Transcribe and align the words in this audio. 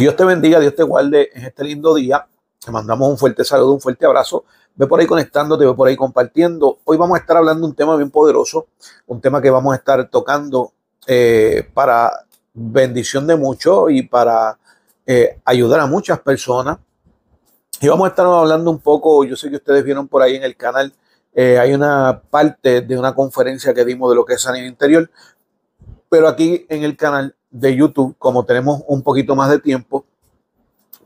Dios 0.00 0.16
te 0.16 0.24
bendiga, 0.24 0.58
Dios 0.58 0.74
te 0.74 0.82
guarde 0.82 1.28
en 1.34 1.44
este 1.44 1.62
lindo 1.62 1.94
día. 1.94 2.26
Te 2.58 2.70
mandamos 2.70 3.06
un 3.10 3.18
fuerte 3.18 3.44
saludo, 3.44 3.72
un 3.72 3.82
fuerte 3.82 4.06
abrazo. 4.06 4.46
Ve 4.74 4.86
por 4.86 4.98
ahí 4.98 5.06
conectándote, 5.06 5.66
ve 5.66 5.74
por 5.74 5.88
ahí 5.88 5.94
compartiendo. 5.94 6.78
Hoy 6.84 6.96
vamos 6.96 7.18
a 7.18 7.20
estar 7.20 7.36
hablando 7.36 7.66
de 7.66 7.70
un 7.72 7.76
tema 7.76 7.94
bien 7.96 8.10
poderoso, 8.10 8.68
un 9.08 9.20
tema 9.20 9.42
que 9.42 9.50
vamos 9.50 9.74
a 9.74 9.76
estar 9.76 10.08
tocando 10.08 10.72
eh, 11.06 11.68
para 11.74 12.24
bendición 12.54 13.26
de 13.26 13.36
muchos 13.36 13.90
y 13.90 14.00
para 14.00 14.58
eh, 15.04 15.38
ayudar 15.44 15.80
a 15.80 15.86
muchas 15.86 16.18
personas. 16.20 16.78
Y 17.82 17.88
vamos 17.88 18.06
a 18.06 18.08
estar 18.08 18.24
hablando 18.24 18.70
un 18.70 18.78
poco, 18.78 19.22
yo 19.24 19.36
sé 19.36 19.50
que 19.50 19.56
ustedes 19.56 19.84
vieron 19.84 20.08
por 20.08 20.22
ahí 20.22 20.34
en 20.34 20.44
el 20.44 20.56
canal, 20.56 20.94
eh, 21.34 21.58
hay 21.58 21.74
una 21.74 22.22
parte 22.30 22.80
de 22.80 22.98
una 22.98 23.14
conferencia 23.14 23.74
que 23.74 23.84
dimos 23.84 24.08
de 24.08 24.16
lo 24.16 24.24
que 24.24 24.32
es 24.32 24.40
sanidad 24.40 24.64
interior, 24.64 25.10
pero 26.08 26.26
aquí 26.26 26.64
en 26.70 26.84
el 26.84 26.96
canal 26.96 27.36
de 27.50 27.74
YouTube, 27.74 28.14
como 28.18 28.44
tenemos 28.44 28.82
un 28.86 29.02
poquito 29.02 29.34
más 29.34 29.50
de 29.50 29.58
tiempo, 29.58 30.04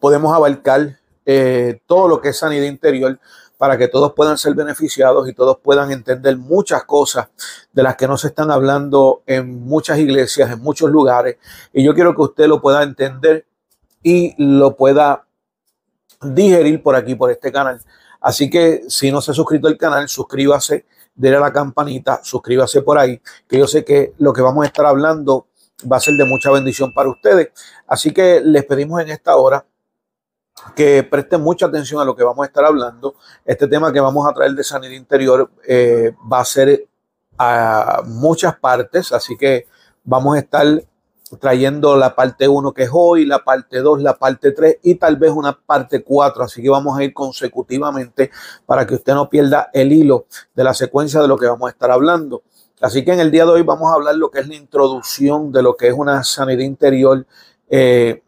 podemos 0.00 0.34
abarcar 0.34 0.98
eh, 1.24 1.80
todo 1.86 2.08
lo 2.08 2.20
que 2.20 2.30
es 2.30 2.38
sanidad 2.38 2.64
interior 2.64 3.18
para 3.56 3.78
que 3.78 3.88
todos 3.88 4.12
puedan 4.12 4.36
ser 4.36 4.54
beneficiados 4.54 5.28
y 5.28 5.32
todos 5.32 5.58
puedan 5.62 5.90
entender 5.90 6.36
muchas 6.36 6.84
cosas 6.84 7.28
de 7.72 7.82
las 7.82 7.96
que 7.96 8.06
no 8.06 8.18
se 8.18 8.26
están 8.26 8.50
hablando 8.50 9.22
en 9.26 9.64
muchas 9.64 9.98
iglesias, 9.98 10.50
en 10.50 10.60
muchos 10.60 10.90
lugares. 10.90 11.36
Y 11.72 11.82
yo 11.82 11.94
quiero 11.94 12.14
que 12.14 12.22
usted 12.22 12.46
lo 12.46 12.60
pueda 12.60 12.82
entender 12.82 13.46
y 14.02 14.34
lo 14.36 14.76
pueda 14.76 15.24
digerir 16.20 16.82
por 16.82 16.96
aquí, 16.96 17.14
por 17.14 17.30
este 17.30 17.52
canal. 17.52 17.80
Así 18.20 18.50
que 18.50 18.82
si 18.88 19.10
no 19.10 19.20
se 19.20 19.30
ha 19.30 19.34
suscrito 19.34 19.68
al 19.68 19.76
canal, 19.76 20.08
suscríbase, 20.08 20.84
déle 21.14 21.36
a 21.36 21.40
la 21.40 21.52
campanita, 21.52 22.20
suscríbase 22.22 22.82
por 22.82 22.98
ahí, 22.98 23.20
que 23.48 23.58
yo 23.58 23.66
sé 23.66 23.84
que 23.84 24.14
lo 24.18 24.32
que 24.32 24.42
vamos 24.42 24.64
a 24.64 24.66
estar 24.66 24.86
hablando 24.86 25.46
va 25.90 25.96
a 25.96 26.00
ser 26.00 26.14
de 26.14 26.24
mucha 26.24 26.50
bendición 26.50 26.92
para 26.92 27.08
ustedes. 27.08 27.50
Así 27.86 28.12
que 28.12 28.40
les 28.40 28.64
pedimos 28.64 29.00
en 29.00 29.10
esta 29.10 29.36
hora 29.36 29.64
que 30.74 31.02
presten 31.02 31.40
mucha 31.42 31.66
atención 31.66 32.00
a 32.00 32.04
lo 32.04 32.14
que 32.14 32.24
vamos 32.24 32.44
a 32.44 32.46
estar 32.46 32.64
hablando. 32.64 33.14
Este 33.44 33.68
tema 33.68 33.92
que 33.92 34.00
vamos 34.00 34.26
a 34.26 34.32
traer 34.32 34.52
de 34.52 34.64
sanidad 34.64 34.92
interior 34.92 35.50
eh, 35.66 36.12
va 36.30 36.40
a 36.40 36.44
ser 36.44 36.86
a 37.36 38.02
muchas 38.06 38.56
partes, 38.56 39.12
así 39.12 39.36
que 39.36 39.66
vamos 40.04 40.36
a 40.36 40.38
estar 40.38 40.66
trayendo 41.40 41.96
la 41.96 42.14
parte 42.14 42.46
1 42.46 42.72
que 42.72 42.84
es 42.84 42.90
hoy, 42.92 43.24
la 43.26 43.42
parte 43.42 43.80
2, 43.80 44.02
la 44.02 44.16
parte 44.16 44.52
3 44.52 44.78
y 44.82 44.94
tal 44.96 45.16
vez 45.16 45.32
una 45.32 45.58
parte 45.58 46.02
4. 46.02 46.44
Así 46.44 46.62
que 46.62 46.70
vamos 46.70 46.96
a 46.96 47.04
ir 47.04 47.12
consecutivamente 47.12 48.30
para 48.66 48.86
que 48.86 48.94
usted 48.94 49.14
no 49.14 49.28
pierda 49.28 49.70
el 49.72 49.92
hilo 49.92 50.26
de 50.54 50.64
la 50.64 50.74
secuencia 50.74 51.20
de 51.20 51.28
lo 51.28 51.36
que 51.36 51.46
vamos 51.46 51.66
a 51.68 51.70
estar 51.70 51.90
hablando. 51.90 52.42
Así 52.80 53.04
que 53.04 53.12
en 53.12 53.20
el 53.20 53.30
día 53.30 53.44
de 53.44 53.52
hoy 53.52 53.62
vamos 53.62 53.90
a 53.90 53.94
hablar 53.94 54.16
lo 54.16 54.30
que 54.30 54.40
es 54.40 54.48
la 54.48 54.56
introducción 54.56 55.52
de 55.52 55.62
lo 55.62 55.76
que 55.76 55.88
es 55.88 55.94
una 55.94 56.24
sanidad 56.24 56.60
interior. 56.60 57.24
Eh, 57.68 58.22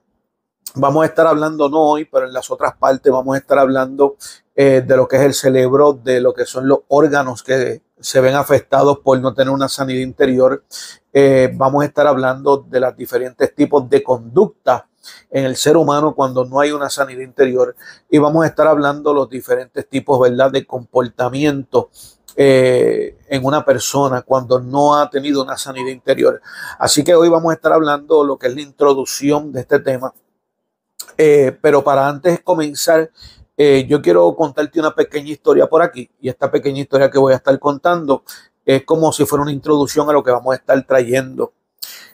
vamos 0.77 1.03
a 1.03 1.07
estar 1.07 1.27
hablando 1.27 1.69
no 1.69 1.81
hoy, 1.81 2.05
pero 2.05 2.27
en 2.27 2.33
las 2.33 2.51
otras 2.51 2.77
partes 2.77 3.13
vamos 3.13 3.35
a 3.35 3.39
estar 3.39 3.59
hablando 3.59 4.17
eh, 4.55 4.85
de 4.87 4.97
lo 4.97 5.09
que 5.09 5.17
es 5.17 5.23
el 5.23 5.35
cerebro, 5.35 5.93
de 5.93 6.21
lo 6.21 6.33
que 6.33 6.47
son 6.47 6.69
los 6.69 6.81
órganos 6.89 7.43
que 7.43 7.83
se 7.99 8.21
ven 8.21 8.37
afectados 8.37 9.01
por 9.01 9.19
no 9.21 9.35
tener 9.35 9.53
una 9.53 9.69
sanidad 9.69 10.01
interior. 10.01 10.65
Eh, 11.13 11.51
vamos 11.55 11.83
a 11.83 11.87
estar 11.87 12.07
hablando 12.07 12.59
de 12.59 12.79
los 12.79 12.97
diferentes 12.97 13.53
tipos 13.55 13.91
de 13.91 14.03
conducta 14.03 14.89
en 15.31 15.45
el 15.45 15.57
ser 15.57 15.77
humano 15.77 16.15
cuando 16.15 16.45
no 16.45 16.61
hay 16.61 16.73
una 16.73 16.91
sanidad 16.91 17.23
interior 17.23 17.75
y 18.09 18.19
vamos 18.19 18.45
a 18.45 18.49
estar 18.49 18.67
hablando 18.67 19.13
los 19.13 19.29
diferentes 19.29 19.89
tipos, 19.89 20.21
¿verdad?, 20.21 20.53
de 20.53 20.67
comportamiento 20.67 21.91
eh, 22.37 23.17
en 23.29 23.45
una 23.45 23.65
persona 23.65 24.21
cuando 24.21 24.61
no 24.61 24.97
ha 24.97 25.09
tenido 25.09 25.43
una 25.43 25.57
sanidad 25.57 25.89
interior. 25.89 26.41
Así 26.79 27.03
que 27.03 27.15
hoy 27.15 27.31
vamos 27.31 27.51
a 27.51 27.55
estar 27.55 27.73
hablando 27.73 28.25
lo 28.25 28.37
que 28.37 28.49
es 28.49 28.55
la 28.55 28.61
introducción 28.61 29.53
de 29.53 29.61
este 29.61 29.81
tema. 29.81 30.13
Eh, 31.17 31.57
pero 31.63 31.83
para 31.83 32.07
antes 32.07 32.41
comenzar, 32.43 33.11
eh, 33.57 33.87
yo 33.89 34.03
quiero 34.03 34.35
contarte 34.37 34.79
una 34.79 34.95
pequeña 34.95 35.31
historia 35.31 35.67
por 35.67 35.81
aquí. 35.81 36.11
Y 36.21 36.29
esta 36.29 36.51
pequeña 36.51 36.83
historia 36.83 37.11
que 37.11 37.19
voy 37.19 37.33
a 37.33 37.37
estar 37.37 37.59
contando 37.59 38.23
es 38.67 38.85
como 38.85 39.13
si 39.13 39.25
fuera 39.25 39.43
una 39.43 39.53
introducción 39.53 40.09
a 40.11 40.13
lo 40.13 40.23
que 40.23 40.31
vamos 40.31 40.53
a 40.53 40.57
estar 40.57 40.87
trayendo. 40.87 41.55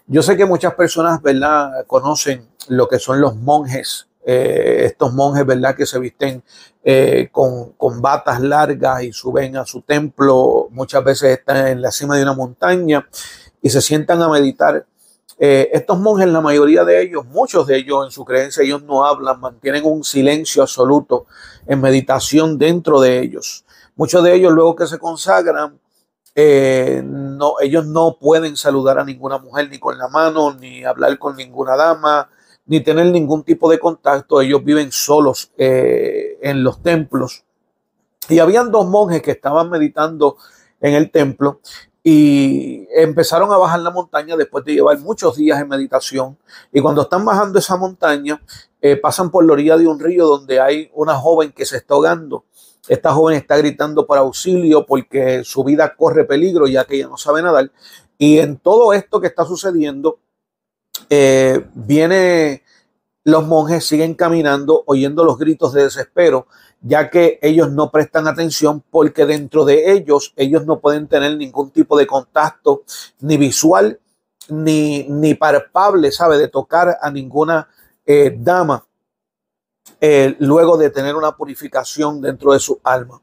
Yo 0.07 0.23
sé 0.23 0.37
que 0.37 0.45
muchas 0.45 0.75
personas, 0.75 1.21
¿verdad?, 1.21 1.85
conocen 1.87 2.49
lo 2.69 2.87
que 2.87 2.99
son 2.99 3.21
los 3.21 3.35
monjes 3.35 4.09
eh, 4.25 4.83
estos 4.85 5.13
monjes, 5.13 5.45
¿verdad? 5.45 5.75
Que 5.75 5.85
se 5.85 5.99
visten 5.99 6.45
eh, 6.85 7.29
con, 7.33 7.73
con, 7.73 8.01
batas 8.01 8.41
largas 8.41 9.03
y 9.03 9.13
suben 9.13 9.57
a 9.57 9.67
su 9.67 9.83
templo, 9.83 10.69
muchas 10.71 11.03
veces 11.03 11.39
están 11.39 11.67
en 11.67 11.83
la 11.83 11.91
cima 11.91 12.17
de 12.17 12.23
una 12.23 12.33
montaña 12.33 13.09
y 13.61 13.71
se 13.71 13.81
sientan 13.81 14.23
a 14.23 14.29
meditar. 14.29 14.87
Eh, 15.39 15.71
estos 15.73 15.99
monjes, 15.99 16.29
la 16.29 16.41
mayoría 16.41 16.85
de 16.85 17.03
ellos, 17.03 17.27
muchos 17.27 17.67
de 17.67 17.79
ellos 17.79 18.05
en 18.05 18.13
su 18.13 18.25
creencia, 18.25 18.63
ellos 18.63 18.85
no 18.85 19.05
hablan, 19.05 19.41
mantienen 19.41 19.85
un 19.85 20.05
silencio 20.05 20.63
absoluto 20.63 21.27
en 21.67 21.81
meditación 21.81 22.59
dentro 22.59 23.01
de 23.01 23.19
ellos. 23.19 23.65
Muchos 23.97 24.23
de 24.23 24.35
ellos 24.37 24.53
luego 24.53 24.77
que 24.77 24.87
se 24.87 25.01
consagran, 25.01 25.81
no, 26.37 27.55
ellos 27.61 27.87
no 27.87 28.19
pueden 28.21 28.57
saludar 28.57 29.01
a 29.01 29.05
ninguna 29.05 29.39
mujer 29.39 29.69
ni 29.69 29.81
con 29.81 29.99
la 29.99 30.07
mano, 30.07 30.55
ni 30.55 30.85
hablar 30.85 31.19
con 31.19 31.37
ninguna 31.37 31.75
dama, 31.77 32.31
ni 32.67 32.81
tener 32.81 33.07
ningún 33.07 33.45
tipo 33.45 33.71
de 33.71 33.79
contacto. 33.79 34.41
Ellos 34.41 34.65
viven 34.65 34.93
solos 34.93 35.51
eh, 35.57 36.39
en 36.43 36.63
los 36.63 36.83
templos. 36.83 37.45
Y 38.29 38.39
habían 38.39 38.71
dos 38.71 38.87
monjes 38.87 39.23
que 39.23 39.33
estaban 39.33 39.69
meditando 39.71 40.37
en 40.81 40.95
el 40.95 41.11
templo 41.11 41.61
y 42.05 42.89
empezaron 42.91 43.53
a 43.53 43.57
bajar 43.57 43.81
la 43.81 43.91
montaña 43.91 44.37
después 44.37 44.65
de 44.65 44.75
llevar 44.75 44.99
muchos 44.99 45.37
días 45.37 45.61
en 45.61 45.69
meditación. 45.69 46.37
Y 46.73 46.81
cuando 46.81 47.03
están 47.03 47.25
bajando 47.25 47.59
esa 47.59 47.77
montaña, 47.77 48.43
eh, 48.81 48.97
pasan 48.97 49.31
por 49.31 49.45
la 49.45 49.53
orilla 49.53 49.77
de 49.77 49.87
un 49.87 50.01
río 50.01 50.27
donde 50.27 50.61
hay 50.61 50.91
una 50.95 51.15
joven 51.15 51.53
que 51.53 51.65
se 51.65 51.77
está 51.77 51.95
ahogando. 51.95 52.45
Esta 52.89 53.13
joven 53.13 53.37
está 53.37 53.57
gritando 53.57 54.07
por 54.07 54.19
auxilio 54.19 54.85
porque 54.85 55.45
su 55.45 55.63
vida 55.63 55.95
corre 55.95 56.25
peligro 56.25 56.67
ya 56.67 56.85
que 56.85 56.97
ella 56.97 57.09
no 57.09 57.17
sabe 57.17 57.41
nadar. 57.41 57.71
Y 58.19 58.39
en 58.39 58.57
todo 58.57 58.93
esto 58.93 59.21
que 59.21 59.29
está 59.29 59.45
sucediendo, 59.45 60.19
eh, 61.11 61.67
viene, 61.75 62.63
los 63.25 63.47
monjes 63.47 63.85
siguen 63.87 64.15
caminando 64.15 64.83
oyendo 64.87 65.25
los 65.25 65.39
gritos 65.39 65.73
de 65.73 65.85
desespero, 65.85 66.47
ya 66.81 67.11
que 67.11 67.39
ellos 67.43 67.71
no 67.71 67.91
prestan 67.91 68.27
atención 68.27 68.83
porque 68.91 69.25
dentro 69.27 69.65
de 69.65 69.93
ellos 69.93 70.33
ellos 70.37 70.67
no 70.67 70.81
pueden 70.81 71.07
tener 71.07 71.37
ningún 71.37 71.71
tipo 71.71 71.97
de 71.97 72.07
contacto, 72.07 72.83
ni 73.21 73.37
visual, 73.37 74.01
ni, 74.49 75.05
ni 75.09 75.35
palpable, 75.35 76.11
¿sabe? 76.11 76.39
De 76.39 76.49
tocar 76.49 76.99
a 77.01 77.11
ninguna 77.11 77.69
eh, 78.05 78.37
dama 78.37 78.85
eh, 80.01 80.35
luego 80.41 80.77
de 80.77 80.91
tener 80.91 81.15
una 81.15 81.37
purificación 81.37 82.21
dentro 82.21 82.53
de 82.53 82.59
su 82.59 82.81
alma. 82.83 83.21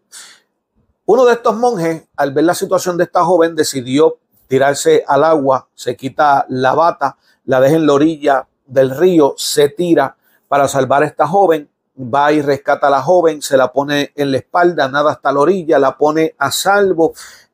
Uno 1.05 1.25
de 1.25 1.33
estos 1.33 1.55
monjes, 1.55 2.03
al 2.15 2.33
ver 2.33 2.45
la 2.45 2.53
situación 2.53 2.95
de 2.95 3.05
esta 3.05 3.23
joven, 3.25 3.55
decidió 3.55 4.19
tirarse 4.49 5.05
al 5.07 5.23
agua, 5.23 5.69
se 5.73 5.95
quita 5.95 6.45
la 6.49 6.73
bata 6.73 7.15
la 7.45 7.59
deja 7.59 7.77
en 7.77 7.87
la 7.87 7.93
orilla 7.93 8.47
del 8.67 8.95
río, 8.95 9.33
se 9.37 9.69
tira 9.69 10.15
para 10.47 10.67
salvar 10.67 11.01
a 11.01 11.07
esta 11.07 11.27
joven, 11.27 11.67
va 11.97 12.31
y 12.31 12.41
rescata 12.41 12.87
a 12.87 12.89
la 12.91 13.01
joven, 13.01 13.41
se 13.41 13.57
la 13.57 13.71
pone 13.71 14.11
en 14.15 14.31
la 14.31 14.37
espalda, 14.37 14.87
nada 14.87 15.13
hasta 15.13 15.31
la 15.31 15.39
orilla, 15.39 15.79
la 15.79 15.97
pone 15.97 16.35
a 16.37 16.51
salvo 16.51 17.13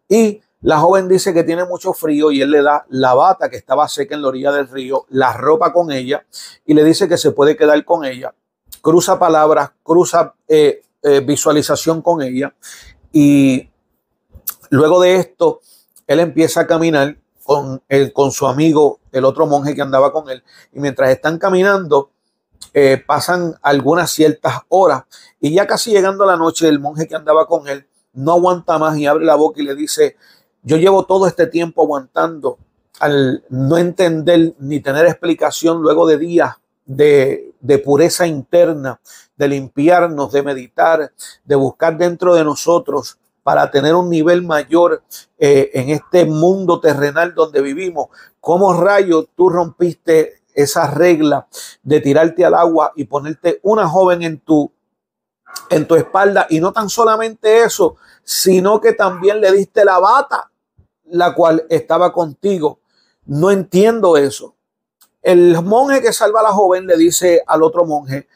y 0.09 0.41
la 0.61 0.79
joven 0.79 1.07
dice 1.07 1.33
que 1.33 1.45
tiene 1.45 1.63
mucho 1.63 1.94
frío 1.94 2.29
y 2.29 2.41
él 2.41 2.51
le 2.51 2.61
da 2.61 2.85
la 2.89 3.13
bata 3.13 3.50
que 3.50 3.56
estaba 3.56 3.88
seca 3.88 4.16
en 4.16 4.22
la 4.22 4.27
orilla 4.27 4.51
del 4.51 4.67
río, 4.67 5.06
la 5.09 5.31
ropa 5.31 5.72
con 5.72 5.94
ella 5.94 6.25
y 6.66 6.73
le 6.73 6.83
dice 6.83 7.07
que 7.07 7.17
se 7.17 7.31
puede 7.31 7.56
quedar 7.56 7.86
con 7.86 8.03
ella. 8.03 8.33
Cruza 8.81 9.18
palabras, 9.18 9.71
cruza 9.81 10.33
eh, 10.48 10.81
eh, 11.01 11.21
visualización 11.21 12.01
con 12.01 12.21
ella 12.21 12.53
y 13.13 13.69
luego 14.71 15.00
de 15.00 15.15
esto 15.15 15.62
él 16.07 16.19
empieza 16.19 16.62
a 16.62 16.68
caminar 16.68 17.18
con, 17.44 17.81
con 18.13 18.31
su 18.31 18.48
amigo, 18.48 19.00
el 19.12 19.25
otro 19.25 19.46
monje 19.46 19.75
que 19.75 19.81
andaba 19.81 20.12
con 20.12 20.30
él. 20.30 20.44
Y 20.74 20.80
mientras 20.80 21.10
están 21.12 21.38
caminando, 21.38 22.10
eh, 22.74 23.02
pasan 23.06 23.56
algunas 23.62 24.12
ciertas 24.12 24.62
horas 24.68 25.04
y 25.40 25.54
ya 25.54 25.68
casi 25.68 25.92
llegando 25.92 26.24
a 26.24 26.28
la 26.28 26.38
noche, 26.38 26.68
el 26.68 26.80
monje 26.80 27.07
que 27.07 27.16
andaba 27.16 27.48
con 27.48 27.68
él 27.68 27.88
no 28.13 28.34
aguanta 28.34 28.78
más 28.78 28.98
y 28.98 29.06
abre 29.06 29.25
la 29.25 29.36
boca 29.36 29.62
y 29.62 29.66
le 29.66 29.75
dice, 29.75 30.18
yo 30.63 30.78
llevo 30.78 31.06
todo 31.06 31.28
este 31.28 31.48
tiempo 31.48 31.84
aguantando 31.84 32.58
al 33.00 33.44
no 33.50 33.78
entender 33.78 34.56
ni 34.60 34.80
tener 34.80 35.06
explicación 35.06 35.81
luego 35.81 36.08
de 36.08 36.18
días 36.18 36.56
de, 36.86 37.54
de, 37.60 37.78
pureza 37.80 38.25
interna, 38.28 39.00
de 39.38 39.48
limpiarnos, 39.48 40.31
de 40.31 40.44
meditar, 40.44 41.12
de 41.44 41.56
buscar 41.56 41.98
dentro 41.98 42.36
de 42.36 42.44
nosotros 42.44 43.18
para 43.45 43.69
tener 43.69 43.94
un 43.94 44.09
nivel 44.09 44.42
mayor 44.42 45.03
eh, 45.38 45.69
en 45.75 45.92
este 45.92 46.25
mundo 46.25 46.80
terrenal 46.80 47.36
donde 47.36 47.62
vivimos. 47.62 48.07
¿Cómo 48.42 48.74
rayo 48.74 49.30
tú 49.36 49.50
rompiste 49.50 50.42
esa 50.56 50.89
regla 50.89 51.45
de 51.83 52.00
tirarte 52.00 52.44
al 52.44 52.56
agua 52.56 52.92
y 52.95 53.03
ponerte 53.03 53.59
una 53.62 53.88
joven 53.88 54.24
en 54.24 54.39
tu, 54.39 54.71
en 55.69 55.88
tu 55.88 55.94
espalda? 55.94 56.47
Y 56.50 56.59
no 56.59 56.74
tan 56.74 56.89
solamente 56.89 57.62
eso, 57.62 57.97
sino 58.24 58.81
que 58.81 58.94
también 58.94 59.39
le 59.39 59.51
diste 59.51 59.86
la 59.86 60.00
bata, 60.00 60.50
la 61.03 61.36
cual 61.36 61.68
estaba 61.69 62.12
contigo. 62.12 62.80
No 63.27 63.51
entiendo 63.51 64.18
eso. 64.18 64.56
el 65.21 65.62
monje 65.62 66.01
que 66.01 66.13
salva 66.13 66.39
a 66.39 66.44
la 66.44 66.51
joven 66.51 66.88
le 66.88 66.98
dice 66.98 67.44
al 67.45 67.62
otro 67.62 67.86
monje, 67.86 68.27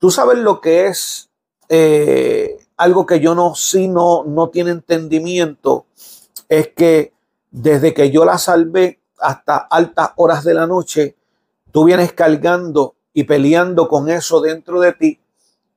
tú 0.00 0.10
sabes 0.10 0.38
lo 0.38 0.60
que 0.60 0.88
es 0.88 1.30
eh, 1.68 2.59
algo 2.80 3.04
que 3.04 3.20
yo 3.20 3.34
no, 3.34 3.54
si 3.54 3.88
no, 3.88 4.24
no 4.24 4.48
tiene 4.48 4.70
entendimiento, 4.70 5.84
es 6.48 6.68
que 6.68 7.12
desde 7.50 7.92
que 7.92 8.10
yo 8.10 8.24
la 8.24 8.38
salvé 8.38 9.00
hasta 9.18 9.58
altas 9.58 10.12
horas 10.16 10.44
de 10.44 10.54
la 10.54 10.66
noche, 10.66 11.14
tú 11.72 11.84
vienes 11.84 12.14
cargando 12.14 12.94
y 13.12 13.24
peleando 13.24 13.86
con 13.86 14.08
eso 14.08 14.40
dentro 14.40 14.80
de 14.80 14.94
ti. 14.94 15.20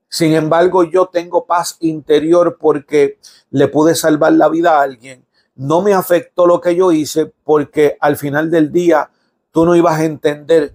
Sin 0.07 0.33
embargo, 0.33 0.85
yo 0.85 1.07
tengo 1.07 1.45
paz 1.45 1.75
interior 1.81 2.57
porque 2.57 3.19
le 3.49 3.67
pude 3.67 3.95
salvar 3.95 4.31
la 4.31 4.47
vida 4.47 4.77
a 4.77 4.83
alguien. 4.83 5.25
No 5.55 5.81
me 5.81 5.93
afectó 5.93 6.47
lo 6.47 6.61
que 6.61 6.73
yo 6.73 6.93
hice 6.93 7.33
porque 7.43 7.97
al 7.99 8.15
final 8.15 8.49
del 8.49 8.71
día 8.71 9.09
tú 9.51 9.65
no 9.65 9.75
ibas 9.75 9.99
a 9.99 10.05
entender 10.05 10.73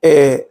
eh, 0.00 0.48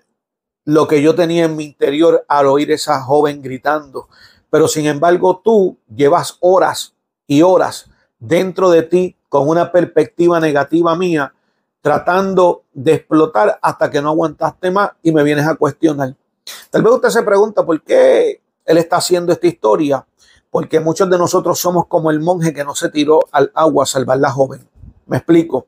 lo 0.66 0.88
que 0.88 1.02
yo 1.02 1.16
tenía 1.16 1.46
en 1.46 1.56
mi 1.56 1.64
interior 1.64 2.24
al 2.28 2.46
oír 2.46 2.70
esa 2.72 3.02
joven 3.02 3.42
gritando. 3.42 4.08
Pero 4.50 4.68
sin 4.68 4.86
embargo, 4.86 5.42
tú 5.44 5.78
llevas 5.94 6.38
horas 6.40 6.94
y 7.26 7.42
horas 7.42 7.90
dentro 8.20 8.70
de 8.70 8.84
ti 8.84 9.16
con 9.30 9.48
una 9.48 9.72
perspectiva 9.72 10.40
negativa 10.40 10.96
mía, 10.96 11.34
tratando 11.82 12.64
de 12.74 12.94
explotar 12.94 13.60
hasta 13.62 13.90
que 13.90 14.02
no 14.02 14.10
aguantaste 14.10 14.72
más 14.72 14.92
y 15.04 15.12
me 15.12 15.24
vienes 15.24 15.48
a 15.48 15.56
cuestionar. 15.56 16.16
Tal 16.70 16.82
vez 16.82 16.94
usted 16.94 17.10
se 17.10 17.24
pregunta 17.24 17.66
por 17.66 17.82
qué 17.82 18.42
él 18.66 18.78
está 18.78 18.98
haciendo 18.98 19.32
esta 19.32 19.48
historia, 19.48 20.06
porque 20.50 20.80
muchos 20.80 21.10
de 21.10 21.18
nosotros 21.18 21.60
somos 21.60 21.88
como 21.88 22.10
el 22.10 22.20
monje 22.20 22.54
que 22.54 22.64
no 22.64 22.76
se 22.76 22.90
tiró 22.90 23.20
al 23.32 23.52
agua 23.54 23.84
a 23.84 23.88
salvar 23.88 24.18
la 24.20 24.32
joven. 24.32 24.68
Me 25.06 25.18
explico. 25.18 25.68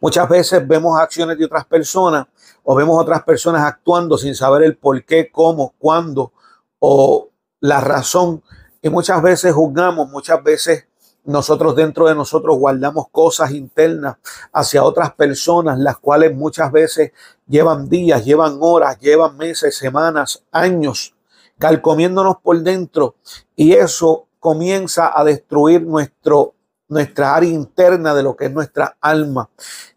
Muchas 0.00 0.28
veces 0.28 0.66
vemos 0.66 0.98
acciones 0.98 1.38
de 1.38 1.44
otras 1.44 1.64
personas 1.64 2.26
o 2.64 2.74
vemos 2.74 3.00
otras 3.00 3.22
personas 3.22 3.62
actuando 3.62 4.18
sin 4.18 4.34
saber 4.34 4.64
el 4.64 4.76
por 4.76 5.04
qué, 5.04 5.30
cómo, 5.30 5.74
cuándo 5.78 6.32
o 6.80 7.29
la 7.60 7.80
razón. 7.80 8.42
Y 8.82 8.88
muchas 8.88 9.22
veces 9.22 9.52
juzgamos, 9.52 10.08
muchas 10.10 10.42
veces 10.42 10.86
nosotros 11.24 11.76
dentro 11.76 12.08
de 12.08 12.14
nosotros 12.14 12.56
guardamos 12.58 13.08
cosas 13.10 13.50
internas 13.52 14.16
hacia 14.52 14.82
otras 14.82 15.12
personas, 15.12 15.78
las 15.78 15.98
cuales 15.98 16.34
muchas 16.34 16.72
veces 16.72 17.12
llevan 17.46 17.88
días, 17.88 18.24
llevan 18.24 18.58
horas, 18.60 18.98
llevan 18.98 19.36
meses, 19.36 19.76
semanas, 19.76 20.44
años, 20.50 21.14
calcomiéndonos 21.58 22.36
por 22.42 22.60
dentro. 22.62 23.16
Y 23.54 23.74
eso 23.74 24.26
comienza 24.38 25.12
a 25.14 25.22
destruir 25.22 25.82
nuestro, 25.82 26.54
nuestra 26.88 27.34
área 27.34 27.50
interna 27.50 28.14
de 28.14 28.22
lo 28.22 28.34
que 28.34 28.46
es 28.46 28.52
nuestra 28.52 28.96
alma. 29.00 29.50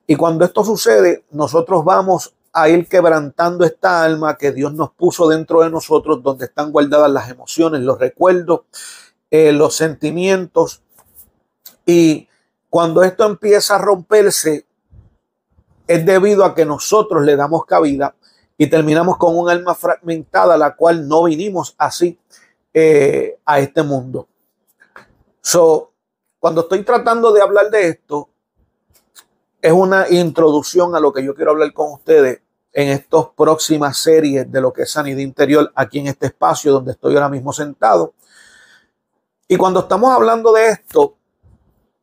Y 0.06 0.16
cuando 0.18 0.44
esto 0.44 0.66
sucede, 0.66 1.24
nosotros 1.32 1.86
vamos 1.86 2.36
a 2.54 2.70
ir 2.70 2.88
quebrantando 2.88 3.66
esta 3.66 4.04
alma 4.04 4.38
que 4.38 4.52
Dios 4.52 4.74
nos 4.74 4.92
puso 4.92 5.28
dentro 5.28 5.62
de 5.62 5.72
nosotros, 5.72 6.22
donde 6.22 6.46
están 6.46 6.72
guardadas 6.72 7.12
las 7.12 7.30
emociones, 7.30 7.82
los 7.82 8.00
recuerdos, 8.00 8.62
eh, 9.32 9.52
los 9.52 9.76
sentimientos, 9.76 10.84
y 11.86 12.28
cuando 12.70 13.04
esto 13.04 13.26
empieza 13.26 13.76
a 13.76 13.80
romperse, 13.80 14.66
es 15.88 16.06
debido 16.06 16.46
a 16.46 16.56
que 16.56 16.66
nosotros 16.66 17.24
le 17.24 17.36
damos 17.36 17.66
cabida 17.66 18.16
y 18.58 18.68
terminamos 18.68 19.18
con 19.18 19.38
un 19.38 19.50
alma 19.50 19.76
fragmentada, 19.76 20.58
la 20.58 20.76
cual 20.76 21.08
no 21.08 21.24
vinimos 21.24 21.76
así 21.78 22.18
eh, 22.74 23.38
a 23.46 23.60
este 23.60 23.84
mundo. 23.84 24.28
So, 25.42 25.92
cuando 26.40 26.62
estoy 26.62 26.84
tratando 26.84 27.34
de 27.34 27.42
hablar 27.42 27.70
de 27.70 27.90
esto, 27.90 28.30
es 29.64 29.72
una 29.72 30.10
introducción 30.10 30.94
a 30.94 31.00
lo 31.00 31.14
que 31.14 31.24
yo 31.24 31.34
quiero 31.34 31.52
hablar 31.52 31.72
con 31.72 31.94
ustedes 31.94 32.42
en 32.74 32.90
estas 32.90 33.28
próximas 33.34 33.98
series 33.98 34.52
de 34.52 34.60
lo 34.60 34.74
que 34.74 34.82
es 34.82 34.92
sanidad 34.92 35.20
interior 35.20 35.72
aquí 35.74 36.00
en 36.00 36.08
este 36.08 36.26
espacio 36.26 36.74
donde 36.74 36.92
estoy 36.92 37.16
ahora 37.16 37.30
mismo 37.30 37.54
sentado. 37.54 38.14
Y 39.48 39.56
cuando 39.56 39.80
estamos 39.80 40.12
hablando 40.12 40.52
de 40.52 40.68
esto, 40.68 41.16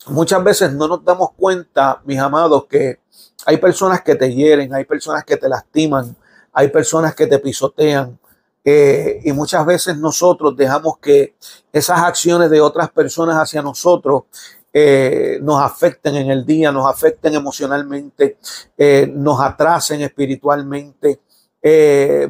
muchas 0.06 0.42
veces 0.42 0.72
no 0.72 0.88
nos 0.88 1.04
damos 1.04 1.32
cuenta, 1.32 2.00
mis 2.06 2.18
amados, 2.18 2.64
que 2.64 3.00
hay 3.44 3.58
personas 3.58 4.00
que 4.00 4.14
te 4.14 4.34
hieren, 4.34 4.72
hay 4.72 4.86
personas 4.86 5.22
que 5.22 5.36
te 5.36 5.46
lastiman, 5.46 6.16
hay 6.54 6.68
personas 6.68 7.14
que 7.14 7.26
te 7.26 7.38
pisotean. 7.40 8.18
Eh, 8.64 9.20
y 9.22 9.32
muchas 9.32 9.66
veces 9.66 9.98
nosotros 9.98 10.56
dejamos 10.56 10.96
que 10.96 11.34
esas 11.70 12.00
acciones 12.00 12.48
de 12.48 12.62
otras 12.62 12.90
personas 12.90 13.36
hacia 13.36 13.60
nosotros 13.60 14.24
eh, 14.72 15.38
nos 15.42 15.60
afecten 15.60 16.16
en 16.16 16.30
el 16.30 16.46
día, 16.46 16.70
nos 16.70 16.86
afecten 16.86 17.34
emocionalmente, 17.34 18.38
eh, 18.76 19.10
nos 19.12 19.40
atrasen 19.40 20.02
espiritualmente. 20.02 21.20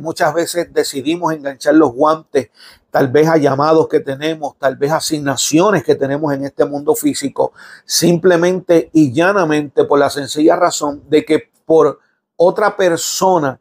muchas 0.00 0.34
veces 0.34 0.72
decidimos 0.72 1.32
enganchar 1.32 1.74
los 1.74 1.92
guantes 1.92 2.50
tal 2.90 3.08
vez 3.08 3.28
a 3.28 3.36
llamados 3.36 3.88
que 3.88 4.00
tenemos, 4.00 4.58
tal 4.58 4.76
vez 4.76 4.90
asignaciones 4.90 5.84
que 5.84 5.94
tenemos 5.94 6.32
en 6.32 6.44
este 6.44 6.64
mundo 6.64 6.94
físico, 6.94 7.52
simplemente 7.84 8.90
y 8.92 9.12
llanamente 9.12 9.84
por 9.84 9.98
la 9.98 10.10
sencilla 10.10 10.56
razón 10.56 11.02
de 11.08 11.24
que 11.24 11.50
por 11.64 12.00
otra 12.36 12.76
persona 12.76 13.60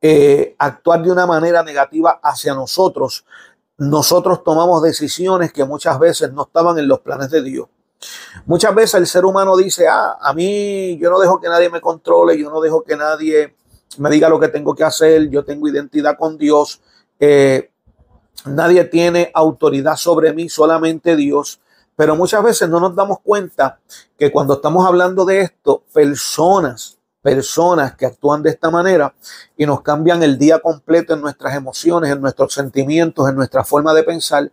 eh, 0.00 0.54
actuar 0.58 1.02
de 1.02 1.12
una 1.12 1.26
manera 1.26 1.62
negativa 1.62 2.18
hacia 2.22 2.54
nosotros, 2.54 3.26
nosotros 3.76 4.42
tomamos 4.42 4.82
decisiones 4.82 5.52
que 5.52 5.64
muchas 5.64 5.98
veces 5.98 6.32
no 6.32 6.42
estaban 6.42 6.78
en 6.78 6.88
los 6.88 7.00
planes 7.00 7.30
de 7.30 7.42
Dios. 7.42 7.68
Muchas 8.46 8.74
veces 8.74 8.94
el 8.94 9.06
ser 9.06 9.24
humano 9.24 9.56
dice, 9.56 9.86
ah, 9.88 10.16
a 10.20 10.32
mí 10.32 10.98
yo 10.98 11.10
no 11.10 11.18
dejo 11.18 11.40
que 11.40 11.48
nadie 11.48 11.68
me 11.68 11.80
controle, 11.80 12.38
yo 12.38 12.50
no 12.50 12.60
dejo 12.60 12.82
que 12.82 12.96
nadie 12.96 13.54
me 13.98 14.10
diga 14.10 14.28
lo 14.28 14.40
que 14.40 14.48
tengo 14.48 14.74
que 14.74 14.84
hacer, 14.84 15.28
yo 15.28 15.44
tengo 15.44 15.68
identidad 15.68 16.16
con 16.18 16.38
Dios. 16.38 16.80
Eh, 17.18 17.70
Nadie 18.46 18.84
tiene 18.84 19.30
autoridad 19.34 19.96
sobre 19.96 20.32
mí, 20.32 20.48
solamente 20.48 21.14
Dios. 21.16 21.60
Pero 21.94 22.16
muchas 22.16 22.42
veces 22.42 22.68
no 22.68 22.80
nos 22.80 22.94
damos 22.94 23.18
cuenta 23.20 23.78
que 24.18 24.32
cuando 24.32 24.54
estamos 24.54 24.86
hablando 24.86 25.26
de 25.26 25.40
esto, 25.40 25.82
personas, 25.92 26.98
personas 27.20 27.94
que 27.96 28.06
actúan 28.06 28.42
de 28.42 28.50
esta 28.50 28.70
manera 28.70 29.14
y 29.58 29.66
nos 29.66 29.82
cambian 29.82 30.22
el 30.22 30.38
día 30.38 30.60
completo 30.60 31.12
en 31.12 31.20
nuestras 31.20 31.54
emociones, 31.54 32.10
en 32.10 32.22
nuestros 32.22 32.54
sentimientos, 32.54 33.28
en 33.28 33.36
nuestra 33.36 33.64
forma 33.64 33.92
de 33.92 34.02
pensar, 34.04 34.50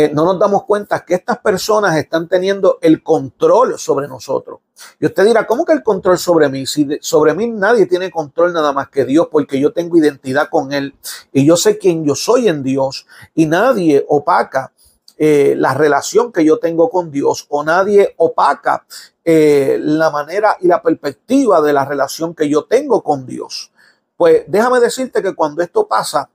eh, 0.00 0.12
no 0.14 0.24
nos 0.24 0.38
damos 0.38 0.62
cuenta 0.62 1.04
que 1.04 1.14
estas 1.14 1.38
personas 1.38 1.96
están 1.96 2.28
teniendo 2.28 2.78
el 2.82 3.02
control 3.02 3.80
sobre 3.80 4.06
nosotros. 4.06 4.60
Y 5.00 5.06
usted 5.06 5.26
dirá, 5.26 5.44
¿cómo 5.44 5.64
que 5.64 5.72
el 5.72 5.82
control 5.82 6.16
sobre 6.18 6.48
mí? 6.48 6.66
Si 6.66 6.86
sobre 7.00 7.34
mí 7.34 7.48
nadie 7.48 7.84
tiene 7.86 8.08
control 8.08 8.52
nada 8.52 8.72
más 8.72 8.90
que 8.90 9.04
Dios, 9.04 9.26
porque 9.28 9.58
yo 9.58 9.72
tengo 9.72 9.96
identidad 9.96 10.50
con 10.50 10.72
Él 10.72 10.94
y 11.32 11.44
yo 11.44 11.56
sé 11.56 11.78
quién 11.78 12.04
yo 12.04 12.14
soy 12.14 12.46
en 12.46 12.62
Dios 12.62 13.08
y 13.34 13.46
nadie 13.46 14.04
opaca 14.08 14.72
eh, 15.16 15.56
la 15.56 15.74
relación 15.74 16.30
que 16.30 16.44
yo 16.44 16.60
tengo 16.60 16.90
con 16.90 17.10
Dios 17.10 17.46
o 17.48 17.64
nadie 17.64 18.14
opaca 18.18 18.86
eh, 19.24 19.78
la 19.80 20.10
manera 20.10 20.56
y 20.60 20.68
la 20.68 20.80
perspectiva 20.80 21.60
de 21.60 21.72
la 21.72 21.84
relación 21.84 22.36
que 22.36 22.48
yo 22.48 22.66
tengo 22.66 23.02
con 23.02 23.26
Dios. 23.26 23.72
Pues 24.16 24.44
déjame 24.46 24.78
decirte 24.78 25.24
que 25.24 25.34
cuando 25.34 25.60
esto 25.60 25.88
pasa, 25.88 26.30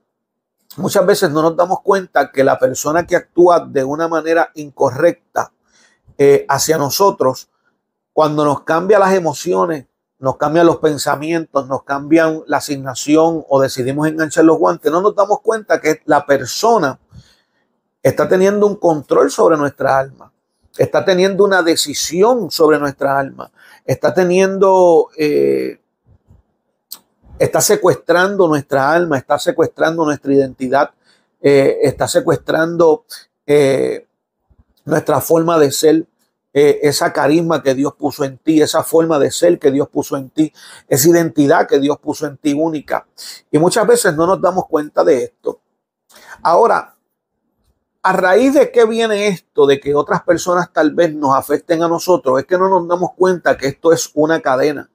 muchas 0.76 1.06
veces 1.06 1.30
no 1.30 1.42
nos 1.42 1.56
damos 1.56 1.80
cuenta 1.82 2.30
que 2.32 2.44
la 2.44 2.58
persona 2.58 3.06
que 3.06 3.16
actúa 3.16 3.60
de 3.60 3.84
una 3.84 4.08
manera 4.08 4.50
incorrecta 4.54 5.52
eh, 6.18 6.44
hacia 6.48 6.78
nosotros, 6.78 7.48
cuando 8.12 8.44
nos 8.44 8.62
cambia 8.62 8.98
las 8.98 9.14
emociones, 9.14 9.86
nos 10.18 10.36
cambian 10.36 10.66
los 10.66 10.78
pensamientos, 10.78 11.66
nos 11.66 11.82
cambian 11.82 12.42
la 12.46 12.58
asignación 12.58 13.44
o 13.48 13.60
decidimos 13.60 14.08
enganchar 14.08 14.44
los 14.44 14.58
guantes, 14.58 14.90
no 14.90 15.00
nos 15.00 15.14
damos 15.14 15.40
cuenta 15.40 15.80
que 15.80 16.00
la 16.06 16.24
persona 16.24 16.98
está 18.02 18.28
teniendo 18.28 18.66
un 18.66 18.76
control 18.76 19.30
sobre 19.30 19.56
nuestra 19.56 19.98
alma, 19.98 20.32
está 20.78 21.04
teniendo 21.04 21.44
una 21.44 21.62
decisión 21.62 22.50
sobre 22.50 22.78
nuestra 22.78 23.18
alma, 23.18 23.50
está 23.84 24.14
teniendo 24.14 25.08
eh, 25.18 25.80
está 27.38 27.60
secuestrando 27.60 28.48
nuestra 28.48 28.92
alma, 28.92 29.18
está 29.18 29.38
secuestrando 29.38 30.04
nuestra 30.04 30.32
identidad, 30.32 30.90
eh, 31.40 31.78
está 31.82 32.08
secuestrando 32.08 33.04
eh, 33.46 34.06
nuestra 34.84 35.20
forma 35.20 35.58
de 35.58 35.72
ser, 35.72 36.06
eh, 36.52 36.80
esa 36.82 37.12
carisma 37.12 37.62
que 37.62 37.74
Dios 37.74 37.94
puso 37.94 38.24
en 38.24 38.38
ti, 38.38 38.62
esa 38.62 38.84
forma 38.84 39.18
de 39.18 39.30
ser 39.30 39.58
que 39.58 39.70
Dios 39.70 39.88
puso 39.88 40.16
en 40.16 40.30
ti, 40.30 40.52
esa 40.88 41.08
identidad 41.08 41.66
que 41.66 41.80
Dios 41.80 41.98
puso 41.98 42.26
en 42.26 42.36
ti 42.36 42.52
única. 42.52 43.06
Y 43.50 43.58
muchas 43.58 43.86
veces 43.86 44.14
no 44.14 44.26
nos 44.26 44.40
damos 44.40 44.66
cuenta 44.66 45.02
de 45.02 45.24
esto. 45.24 45.60
Ahora, 46.42 46.94
a 48.02 48.12
raíz 48.12 48.54
de 48.54 48.70
qué 48.70 48.84
viene 48.84 49.28
esto, 49.28 49.66
de 49.66 49.80
que 49.80 49.94
otras 49.94 50.22
personas 50.22 50.72
tal 50.72 50.94
vez 50.94 51.14
nos 51.14 51.34
afecten 51.34 51.82
a 51.82 51.88
nosotros, 51.88 52.38
es 52.38 52.46
que 52.46 52.58
no 52.58 52.68
nos 52.68 52.86
damos 52.86 53.14
cuenta 53.16 53.56
que 53.56 53.66
esto 53.66 53.92
es 53.92 54.10
una 54.14 54.40
cadena. 54.40 54.90